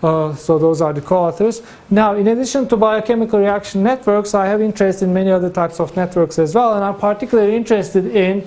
Uh, 0.03 0.35
so 0.35 0.59
those 0.59 0.81
are 0.81 0.91
the 0.91 0.99
co-authors. 0.99 1.61
Now, 1.89 2.15
in 2.15 2.27
addition 2.27 2.67
to 2.67 2.75
biochemical 2.75 3.39
reaction 3.39 3.83
networks, 3.83 4.33
I 4.33 4.47
have 4.47 4.61
interest 4.61 5.01
in 5.01 5.13
many 5.13 5.31
other 5.31 5.49
types 5.49 5.79
of 5.79 5.95
networks 5.95 6.37
as 6.37 6.53
well, 6.53 6.73
and 6.73 6.83
I'm 6.83 6.97
particularly 6.97 7.55
interested 7.55 8.07
in 8.07 8.45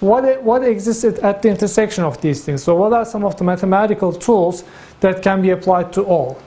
what, 0.00 0.42
what 0.42 0.64
exists 0.64 1.04
at 1.04 1.42
the 1.42 1.48
intersection 1.50 2.04
of 2.04 2.18
these 2.22 2.42
things. 2.42 2.62
So 2.62 2.74
what 2.74 2.94
are 2.94 3.04
some 3.04 3.24
of 3.24 3.36
the 3.36 3.44
mathematical 3.44 4.12
tools 4.12 4.64
that 5.00 5.22
can 5.22 5.42
be 5.42 5.50
applied 5.50 5.92
to 5.92 6.02
all? 6.02 6.40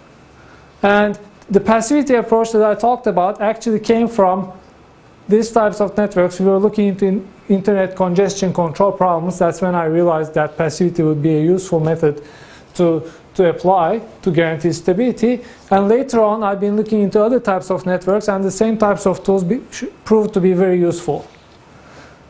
And 0.81 1.19
the 1.49 1.59
passivity 1.59 2.15
approach 2.15 2.51
that 2.53 2.63
I 2.63 2.73
talked 2.73 3.05
about 3.05 3.39
actually 3.39 3.81
came 3.81 4.07
from 4.07 4.51
these 5.29 5.51
types 5.51 5.79
of 5.79 5.95
networks. 5.95 6.39
We 6.39 6.47
were 6.47 6.57
looking 6.57 6.87
into 6.87 7.27
internet 7.49 7.95
congestion 7.95 8.53
control 8.53 8.91
problems, 8.91 9.37
that's 9.37 9.61
when 9.61 9.75
I 9.75 9.85
realized 9.85 10.33
that 10.33 10.57
passivity 10.57 11.03
would 11.03 11.21
be 11.21 11.35
a 11.35 11.41
useful 11.41 11.79
method 11.79 12.23
to, 12.75 13.11
to 13.35 13.49
apply 13.49 14.01
to 14.21 14.31
guarantee 14.31 14.71
stability. 14.71 15.43
And 15.71 15.87
later 15.87 16.21
on, 16.21 16.43
I've 16.43 16.59
been 16.59 16.75
looking 16.75 17.01
into 17.01 17.21
other 17.21 17.39
types 17.39 17.71
of 17.71 17.85
networks, 17.85 18.27
and 18.27 18.43
the 18.43 18.51
same 18.51 18.77
types 18.77 19.05
of 19.05 19.23
tools 19.23 19.43
be, 19.43 19.61
proved 20.05 20.33
to 20.35 20.41
be 20.41 20.53
very 20.53 20.79
useful. 20.79 21.27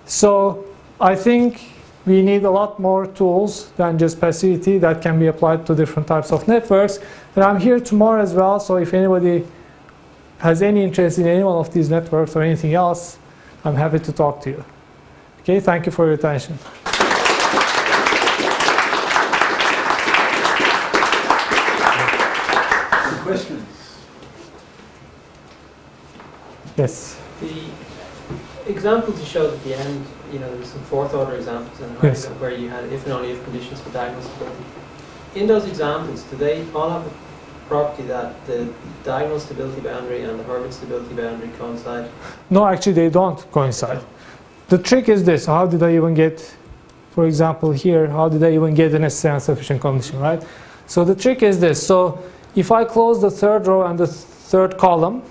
So 0.06 0.66
I 1.00 1.16
think 1.16 1.62
we 2.06 2.22
need 2.22 2.44
a 2.44 2.52
lot 2.52 2.80
more 2.80 3.08
tools 3.08 3.72
than 3.72 3.98
just 3.98 4.20
passivity 4.20 4.78
that 4.80 5.02
can 5.02 5.20
be 5.20 5.28
applied 5.28 5.66
to 5.68 5.76
different 5.76 6.08
types 6.08 6.32
of 6.32 6.48
networks. 6.48 7.00
And 7.36 7.44
I'm 7.44 7.60
here 7.60 7.80
tomorrow 7.80 8.22
as 8.22 8.34
well, 8.34 8.60
so 8.60 8.76
if 8.78 8.94
anybody 8.94 9.46
has 10.40 10.62
any 10.62 10.84
interest 10.84 11.20
in 11.20 11.28
any 11.28 11.44
one 11.44 11.58
of 11.58 11.74
these 11.74 11.90
networks 11.90 12.36
or 12.36 12.42
anything 12.42 12.74
else, 12.74 13.18
I'm 13.64 13.76
happy 13.76 14.00
to 14.00 14.12
talk 14.12 14.42
to 14.42 14.50
you. 14.50 14.66
Okay, 15.42 15.60
thank 15.60 15.86
you 15.86 15.92
for 15.92 16.06
your 16.06 16.16
attention. 16.16 16.58
questions? 23.24 23.64
Yes. 26.78 27.20
The 27.40 27.64
examples 28.68 29.20
you 29.20 29.26
showed 29.26 29.54
at 29.54 29.64
the 29.64 29.78
end, 29.78 30.06
you 30.32 30.40
know, 30.40 30.54
there's 30.56 30.70
some 30.70 30.82
fourth 30.84 31.14
order 31.14 31.36
examples 31.36 31.80
in 31.80 31.96
yes. 32.02 32.28
where 32.28 32.52
you 32.52 32.70
had 32.70 32.86
if 32.86 33.04
and 33.04 33.14
only 33.14 33.32
if 33.32 33.44
conditions 33.44 33.82
for 33.82 33.90
diagonal 33.92 34.22
stability. 34.22 34.64
In 35.36 35.48
those 35.48 35.66
examples, 35.68 36.24
do 36.24 36.38
they 36.38 36.66
all 36.74 36.90
have 36.90 37.04
the 37.04 37.12
property 37.68 38.04
that 38.04 38.46
the 38.46 38.72
diagonal 39.04 39.40
stability 39.40 39.82
boundary 39.82 40.24
and 40.24 40.40
the 40.40 40.44
Hurwitz 40.44 40.74
stability 40.74 41.14
boundary 41.16 41.50
coincide? 41.58 42.10
No, 42.50 42.66
actually 42.66 42.94
they 42.94 43.10
don't 43.10 43.40
coincide. 43.52 44.02
The 44.70 44.78
trick 44.78 45.10
is 45.10 45.24
this, 45.24 45.46
how 45.46 45.66
did 45.68 45.84
I 45.84 45.96
even 45.96 46.14
get, 46.14 46.56
for 47.12 47.26
example 47.26 47.72
here, 47.72 48.08
how 48.08 48.30
did 48.30 48.44
I 48.44 48.54
even 48.54 48.74
get 48.74 48.94
a 48.94 49.00
necessary 49.00 49.36
and 49.36 49.44
sufficient 49.44 49.82
condition, 49.82 50.20
right? 50.20 50.44
So 50.88 51.04
the 51.04 51.16
trick 51.16 51.44
is 51.44 51.60
this, 51.60 51.86
so 51.86 52.24
if 52.56 52.72
I 52.72 52.86
close 52.86 53.22
the 53.22 53.32
third 53.32 53.68
row 53.68 53.86
and 53.86 54.00
the 54.00 54.08
third 54.08 54.78
column, 54.78 55.24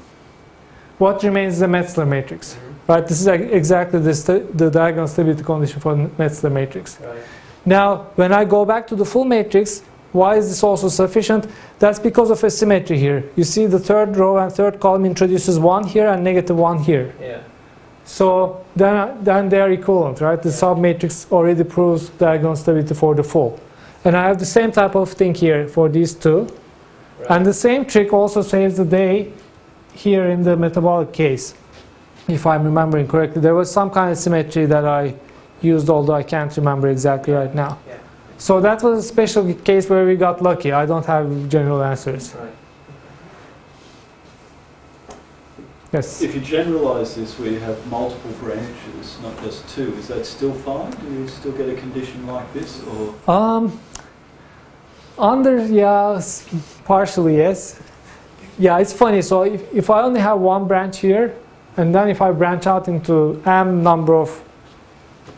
what 1.03 1.23
remains 1.25 1.55
is 1.55 1.61
the 1.61 1.67
Metzler 1.67 2.07
matrix. 2.07 2.57
Right, 2.87 3.05
this 3.07 3.21
is 3.21 3.27
exactly 3.27 3.99
the, 3.99 4.71
diagonal 4.71 5.09
stability 5.09 5.43
condition 5.43 5.81
for 5.81 5.95
Metzler 6.21 6.53
matrix. 6.53 7.01
Right. 7.01 7.23
Now, 7.65 7.87
when 8.15 8.33
I 8.33 8.45
go 8.45 8.65
back 8.65 8.87
to 8.89 8.95
the 8.95 9.05
full 9.05 9.25
matrix, 9.25 9.83
why 10.13 10.37
is 10.37 10.49
this 10.49 10.63
also 10.63 10.89
sufficient? 10.89 11.49
That's 11.81 11.99
because 11.99 12.31
of 12.31 12.45
a 12.45 12.51
symmetry 12.51 12.99
here. 12.99 13.25
You 13.35 13.45
see 13.45 13.67
the 13.67 13.79
third 13.79 14.17
row 14.17 14.39
and 14.39 14.53
third 14.53 14.79
column 14.79 15.05
introduces 15.05 15.59
1 15.59 15.89
here 15.89 16.09
and 16.09 16.23
negative 16.23 16.57
1 16.57 16.79
here. 16.85 17.13
Yeah. 17.21 17.41
So 18.05 18.65
then, 18.77 19.25
then 19.25 19.49
they 19.49 19.61
are 19.61 19.71
equivalent, 19.71 20.21
right? 20.21 20.41
The 20.41 20.51
submatrix 20.51 21.33
already 21.33 21.65
proves 21.65 22.11
diagonal 22.11 22.57
stability 22.57 22.95
for 22.95 23.15
the 23.15 23.25
full. 23.25 23.59
And 24.05 24.17
I 24.17 24.29
have 24.29 24.39
the 24.39 24.53
same 24.59 24.71
type 24.71 24.95
of 24.95 25.13
thing 25.13 25.35
here 25.35 25.67
for 25.67 25.89
these 25.89 26.15
two. 26.15 26.41
Right. 26.41 27.31
And 27.31 27.47
the 27.47 27.55
same 27.55 27.87
trick 27.87 28.13
also 28.13 28.43
saves 28.43 28.77
the 28.77 28.85
day 28.85 29.33
here 29.95 30.25
in 30.25 30.43
the 30.43 30.57
metabolic 30.57 31.13
case. 31.13 31.55
If 32.29 32.47
I'm 32.47 32.65
remembering 32.65 33.09
correctly, 33.09 33.41
there 33.43 33.55
was 33.55 33.71
some 33.71 33.91
kind 33.91 34.11
of 34.13 34.19
symmetry 34.19 34.67
that 34.67 34.85
I 34.85 35.15
used, 35.61 35.89
although 35.91 36.15
I 36.15 36.23
can't 36.23 36.57
remember 36.57 36.89
exactly 36.89 37.33
right 37.33 37.55
now. 37.55 37.79
Yeah. 37.87 37.99
So 38.39 38.61
that 38.61 38.83
was 38.83 39.05
a 39.05 39.09
special 39.09 39.55
case 39.55 39.89
where 39.89 40.05
we 40.05 40.17
got 40.17 40.43
lucky. 40.43 40.73
I 40.73 40.87
don't 40.87 41.07
have 41.07 41.49
general 41.49 41.83
answers. 41.83 42.35
Right. 42.35 42.51
Yes. 45.93 46.23
If 46.23 46.35
you 46.35 46.41
generalise 46.41 47.17
this 47.17 47.39
where 47.39 47.51
you 47.51 47.61
have 47.61 47.87
multiple 47.89 48.31
branches, 48.41 49.19
not 49.23 49.39
just 49.43 49.69
two, 49.69 49.93
is 49.95 50.09
that 50.09 50.25
still 50.25 50.55
fine? 50.55 50.91
Do 50.91 51.13
you 51.13 51.29
still 51.29 51.53
get 51.53 51.69
a 51.69 51.75
condition 51.75 52.27
like 52.27 52.51
this, 52.55 52.83
or 52.85 53.15
Um, 53.31 53.79
under, 55.19 55.67
yeah, 55.67 56.21
partially 56.85 57.37
yes. 57.37 57.79
Yeah, 58.59 58.79
it's 58.79 58.93
funny. 58.93 59.23
So 59.23 59.43
if, 59.43 59.63
if 59.75 59.91
I 59.91 60.03
only 60.03 60.21
have 60.21 60.39
one 60.39 60.69
branch 60.69 60.99
here, 60.99 61.35
and 61.77 61.95
then 61.95 62.09
if 62.09 62.21
I 62.21 62.33
branch 62.33 62.67
out 62.67 62.87
into 62.89 63.41
m 63.47 63.83
number 63.83 64.15
of 64.15 64.43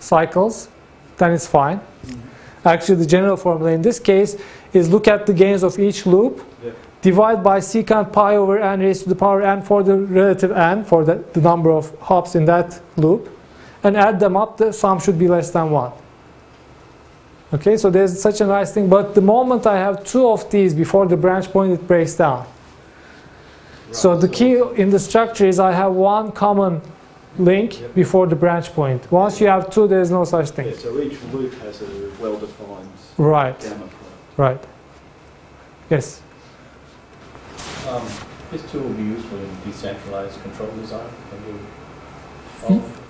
cycles, 0.01 0.69
then 1.17 1.33
it's 1.33 1.47
fine. 1.47 1.79
Mm-hmm. 1.79 2.69
Actually, 2.69 2.97
the 2.97 3.07
general 3.07 3.37
formula 3.37 3.73
in 3.73 3.83
this 3.83 4.01
case 4.01 4.37
is 4.73 4.89
look 4.91 5.07
at 5.07 5.27
the 5.27 5.33
gains 5.33 5.63
of 5.63 5.79
each 5.79 6.07
loop, 6.07 6.43
Yeah. 6.65 6.73
divide 7.03 7.45
by 7.45 7.61
secant 7.61 8.13
pi 8.13 8.37
over 8.37 8.59
n 8.59 8.81
raised 8.81 9.05
to 9.05 9.09
the 9.09 9.15
power 9.15 9.43
n 9.43 9.63
for 9.63 9.83
the 9.85 9.97
relative 9.97 10.51
n, 10.51 10.85
for 10.85 11.05
the, 11.05 11.23
the 11.35 11.41
number 11.41 11.71
of 11.71 11.97
hops 12.01 12.35
in 12.35 12.45
that 12.47 12.81
loop, 12.97 13.29
and 13.85 13.97
add 13.97 14.19
them 14.19 14.37
up, 14.37 14.57
the 14.57 14.73
sum 14.73 14.99
should 14.99 15.19
be 15.19 15.29
less 15.29 15.51
than 15.51 15.71
1. 15.71 15.93
Okay, 17.53 17.77
so 17.77 17.91
there's 17.91 18.21
such 18.21 18.41
a 18.41 18.47
nice 18.47 18.73
thing, 18.73 18.89
but 18.89 19.15
the 19.15 19.21
moment 19.21 19.67
I 19.67 19.77
have 19.77 20.03
two 20.05 20.27
of 20.29 20.51
these 20.51 20.75
before 20.75 21.07
the 21.07 21.17
branch 21.17 21.53
point, 21.53 21.73
it 21.73 21.87
breaks 21.87 22.15
down. 22.15 22.47
So 23.95 24.17
the 24.17 24.29
key 24.29 24.61
in 24.77 24.91
the 24.91 24.99
structure 24.99 25.47
is 25.47 25.59
I 25.61 25.73
have 25.73 25.93
one 25.93 26.33
common 26.33 26.81
link 27.39 27.81
Yep. 27.81 27.95
before 27.95 28.27
the 28.27 28.37
branch 28.37 28.73
point. 28.75 29.01
Once 29.11 29.41
you 29.41 29.47
have 29.49 29.71
two, 29.71 29.87
there's 29.89 30.11
no 30.11 30.25
such 30.25 30.51
thing. 30.51 30.67
yeah, 30.69 30.77
so 30.77 30.99
each 31.01 31.17
loop 31.33 31.53
has 31.63 31.83
a 31.83 31.87
well-defined 32.21 32.89
Right, 33.19 33.59
gamma 33.61 33.89
right. 34.37 34.61
Yes. 35.91 36.21
Um, 37.89 38.03
This 38.51 38.63
tool 38.71 38.83
will 38.83 38.91
be 38.91 39.03
useful 39.03 39.39
in 39.39 39.51
decentralized 39.65 40.41
control 40.43 40.69
design. 40.81 41.11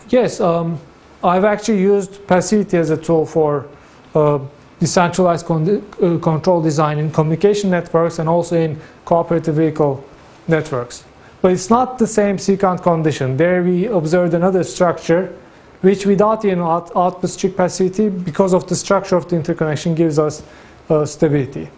Yes, 0.09 0.41
um, 0.41 0.79
I've 1.23 1.45
actually 1.45 1.81
used 1.81 2.27
passivity 2.27 2.77
as 2.79 2.91
a 2.91 2.97
tool 2.97 3.27
for 3.27 3.67
uh, 4.15 4.39
decentralized 4.81 5.47
con- 5.47 5.83
uh, 6.03 6.19
control 6.19 6.61
design 6.63 6.99
in 6.99 7.11
communication 7.11 7.71
networks 7.71 8.19
and 8.19 8.29
also 8.29 8.57
in 8.57 8.79
cooperative 9.05 9.55
vehicle 9.57 10.03
networks. 10.49 11.05
But 11.43 11.53
it's 11.53 11.69
not 11.69 11.99
the 11.99 12.07
same 12.07 12.39
secant 12.39 12.83
condition. 12.83 13.37
There 13.37 13.63
we 13.63 13.87
observed 13.87 14.35
another 14.35 14.65
structure 14.65 15.35
which 15.83 16.07
without 16.07 16.45
even 16.45 16.61
out- 16.61 16.91
output 16.97 17.29
strict 17.29 17.57
passivity 17.57 18.09
because 18.09 18.55
of 18.55 18.67
the 18.67 18.75
structure 18.75 19.17
of 19.17 19.29
the 19.29 19.37
interconnection 19.37 19.95
gives 19.95 20.19
us 20.19 20.43
uh, 20.89 21.05
stability. 21.05 21.69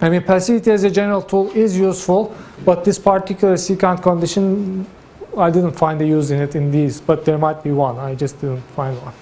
I 0.00 0.08
mean 0.08 0.22
passivity 0.22 0.72
as 0.72 0.82
a 0.82 0.90
general 0.90 1.22
tool 1.22 1.52
is 1.52 1.78
useful, 1.78 2.34
but 2.64 2.84
this 2.84 2.98
particular 2.98 3.54
secant 3.54 4.02
condition 4.02 4.84
I 5.36 5.50
didn't 5.50 5.72
find 5.72 6.00
a 6.00 6.06
use 6.06 6.30
in 6.30 6.40
it 6.40 6.54
in 6.54 6.70
these, 6.70 7.00
but 7.00 7.24
there 7.24 7.38
might 7.38 7.62
be 7.62 7.70
one. 7.70 7.98
I 7.98 8.14
just 8.14 8.40
didn't 8.40 8.62
find 8.76 8.96
one. 9.02 9.14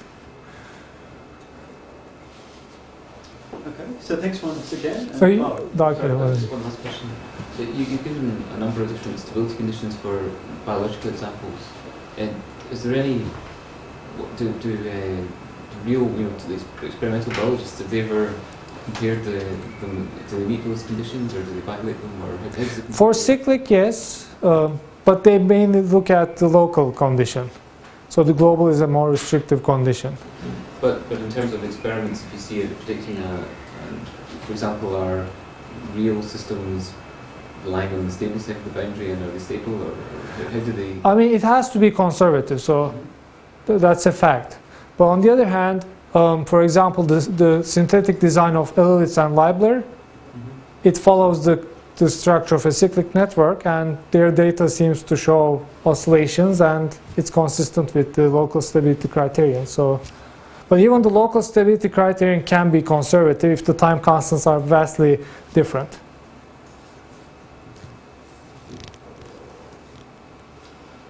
Okay, 3.66 3.86
so 4.00 4.16
thanks 4.16 4.42
once 4.42 4.72
again. 4.72 5.12
So 5.14 5.26
you, 5.26 5.44
oh. 5.44 5.70
Sorry, 5.76 6.14
one 6.14 6.62
last 6.64 6.80
question. 6.80 7.10
So 7.56 7.62
you, 7.62 7.84
you've 7.84 8.04
given 8.04 8.42
a 8.54 8.58
number 8.58 8.82
of 8.82 8.88
different 8.88 9.18
stability 9.18 9.56
conditions 9.56 9.96
for 9.96 10.30
biological 10.64 11.10
examples. 11.10 11.60
And 12.16 12.34
is 12.70 12.82
there 12.82 12.94
any, 12.94 13.24
do, 14.36 14.52
do, 14.60 14.74
uh, 14.74 14.92
do 14.92 15.28
real, 15.84 16.10
you 16.18 16.24
know, 16.24 16.38
to 16.38 16.48
the 16.48 16.86
experimental 16.86 17.32
biologists, 17.34 17.78
have 17.78 17.90
they 17.90 18.00
ever 18.00 18.32
compared 18.84 19.24
the, 19.24 19.38
them, 19.80 20.10
do 20.30 20.38
they 20.38 20.44
meet 20.44 20.64
those 20.64 20.82
conditions 20.84 21.34
or 21.34 21.42
do 21.42 21.54
they 21.54 21.60
violate 21.60 22.00
them 22.00 22.22
or 22.22 22.36
how, 22.38 22.48
how 22.50 22.62
it 22.62 22.68
For 22.68 23.12
cyclic, 23.14 23.70
yes, 23.70 24.28
um, 24.42 24.80
but 25.04 25.22
they 25.22 25.38
mainly 25.38 25.82
look 25.82 26.10
at 26.10 26.36
the 26.38 26.48
local 26.48 26.90
condition. 26.92 27.50
So 28.08 28.22
the 28.22 28.32
global 28.32 28.68
is 28.68 28.80
a 28.80 28.86
more 28.86 29.10
restrictive 29.10 29.62
condition. 29.62 30.16
But, 30.80 31.08
but 31.08 31.18
in 31.18 31.30
terms 31.30 31.52
of 31.52 31.64
experiments, 31.64 32.24
if 32.24 32.32
you 32.32 32.38
see 32.38 32.60
it 32.60 32.78
predicting 32.80 33.18
a, 33.18 33.34
um, 33.34 34.00
for 34.46 34.52
example, 34.52 34.96
are 34.96 35.26
real 35.94 36.22
systems 36.22 36.92
relying 37.64 37.92
on 37.94 38.06
the 38.06 38.12
stable 38.12 38.38
side 38.38 38.56
of 38.56 38.64
the 38.64 38.70
boundary 38.70 39.12
and 39.12 39.22
are 39.22 39.30
they 39.30 39.38
stable 39.38 39.82
or, 39.82 39.94
how, 40.36 40.60
do 40.60 40.72
they? 40.72 40.96
I 41.04 41.14
mean, 41.14 41.32
it 41.32 41.42
has 41.42 41.70
to 41.70 41.78
be 41.78 41.90
conservative, 41.90 42.60
so 42.60 42.94
th- 43.66 43.80
that's 43.80 44.06
a 44.06 44.12
fact. 44.12 44.58
But 44.96 45.06
on 45.06 45.20
the 45.20 45.30
other 45.30 45.46
hand, 45.46 45.84
um, 46.14 46.44
for 46.44 46.62
example, 46.62 47.04
the, 47.04 47.20
the 47.20 47.62
synthetic 47.62 48.20
design 48.20 48.56
of 48.56 48.74
Elowitz 48.74 49.24
and 49.24 49.34
Leibler, 49.34 49.82
it 50.84 50.98
follows 50.98 51.44
the, 51.44 51.66
the 51.96 52.10
structure 52.10 52.56
of 52.56 52.66
a 52.66 52.72
cyclic 52.72 53.14
network, 53.14 53.64
and 53.66 53.96
their 54.10 54.30
data 54.30 54.68
seems 54.68 55.02
to 55.04 55.16
show 55.16 55.64
oscillations, 55.86 56.60
and 56.60 56.98
it's 57.16 57.30
consistent 57.30 57.94
with 57.94 58.14
the 58.14 58.28
local 58.28 58.60
stability 58.60 59.08
criterion. 59.08 59.66
So, 59.66 60.00
but 60.68 60.80
even 60.80 61.02
the 61.02 61.10
local 61.10 61.42
stability 61.42 61.88
criterion 61.88 62.42
can 62.42 62.70
be 62.70 62.82
conservative 62.82 63.50
if 63.50 63.64
the 63.64 63.74
time 63.74 64.00
constants 64.00 64.46
are 64.46 64.58
vastly 64.58 65.18
different. 65.54 65.98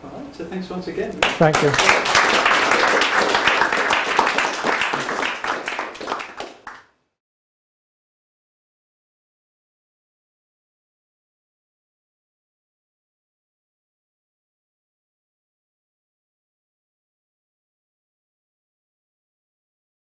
All 0.05 0.11
right, 0.11 0.34
so 0.34 0.41
thanks 0.53 0.68
once 0.68 0.86
again. 0.88 1.12
Thank 1.38 1.62
you. 1.62 2.11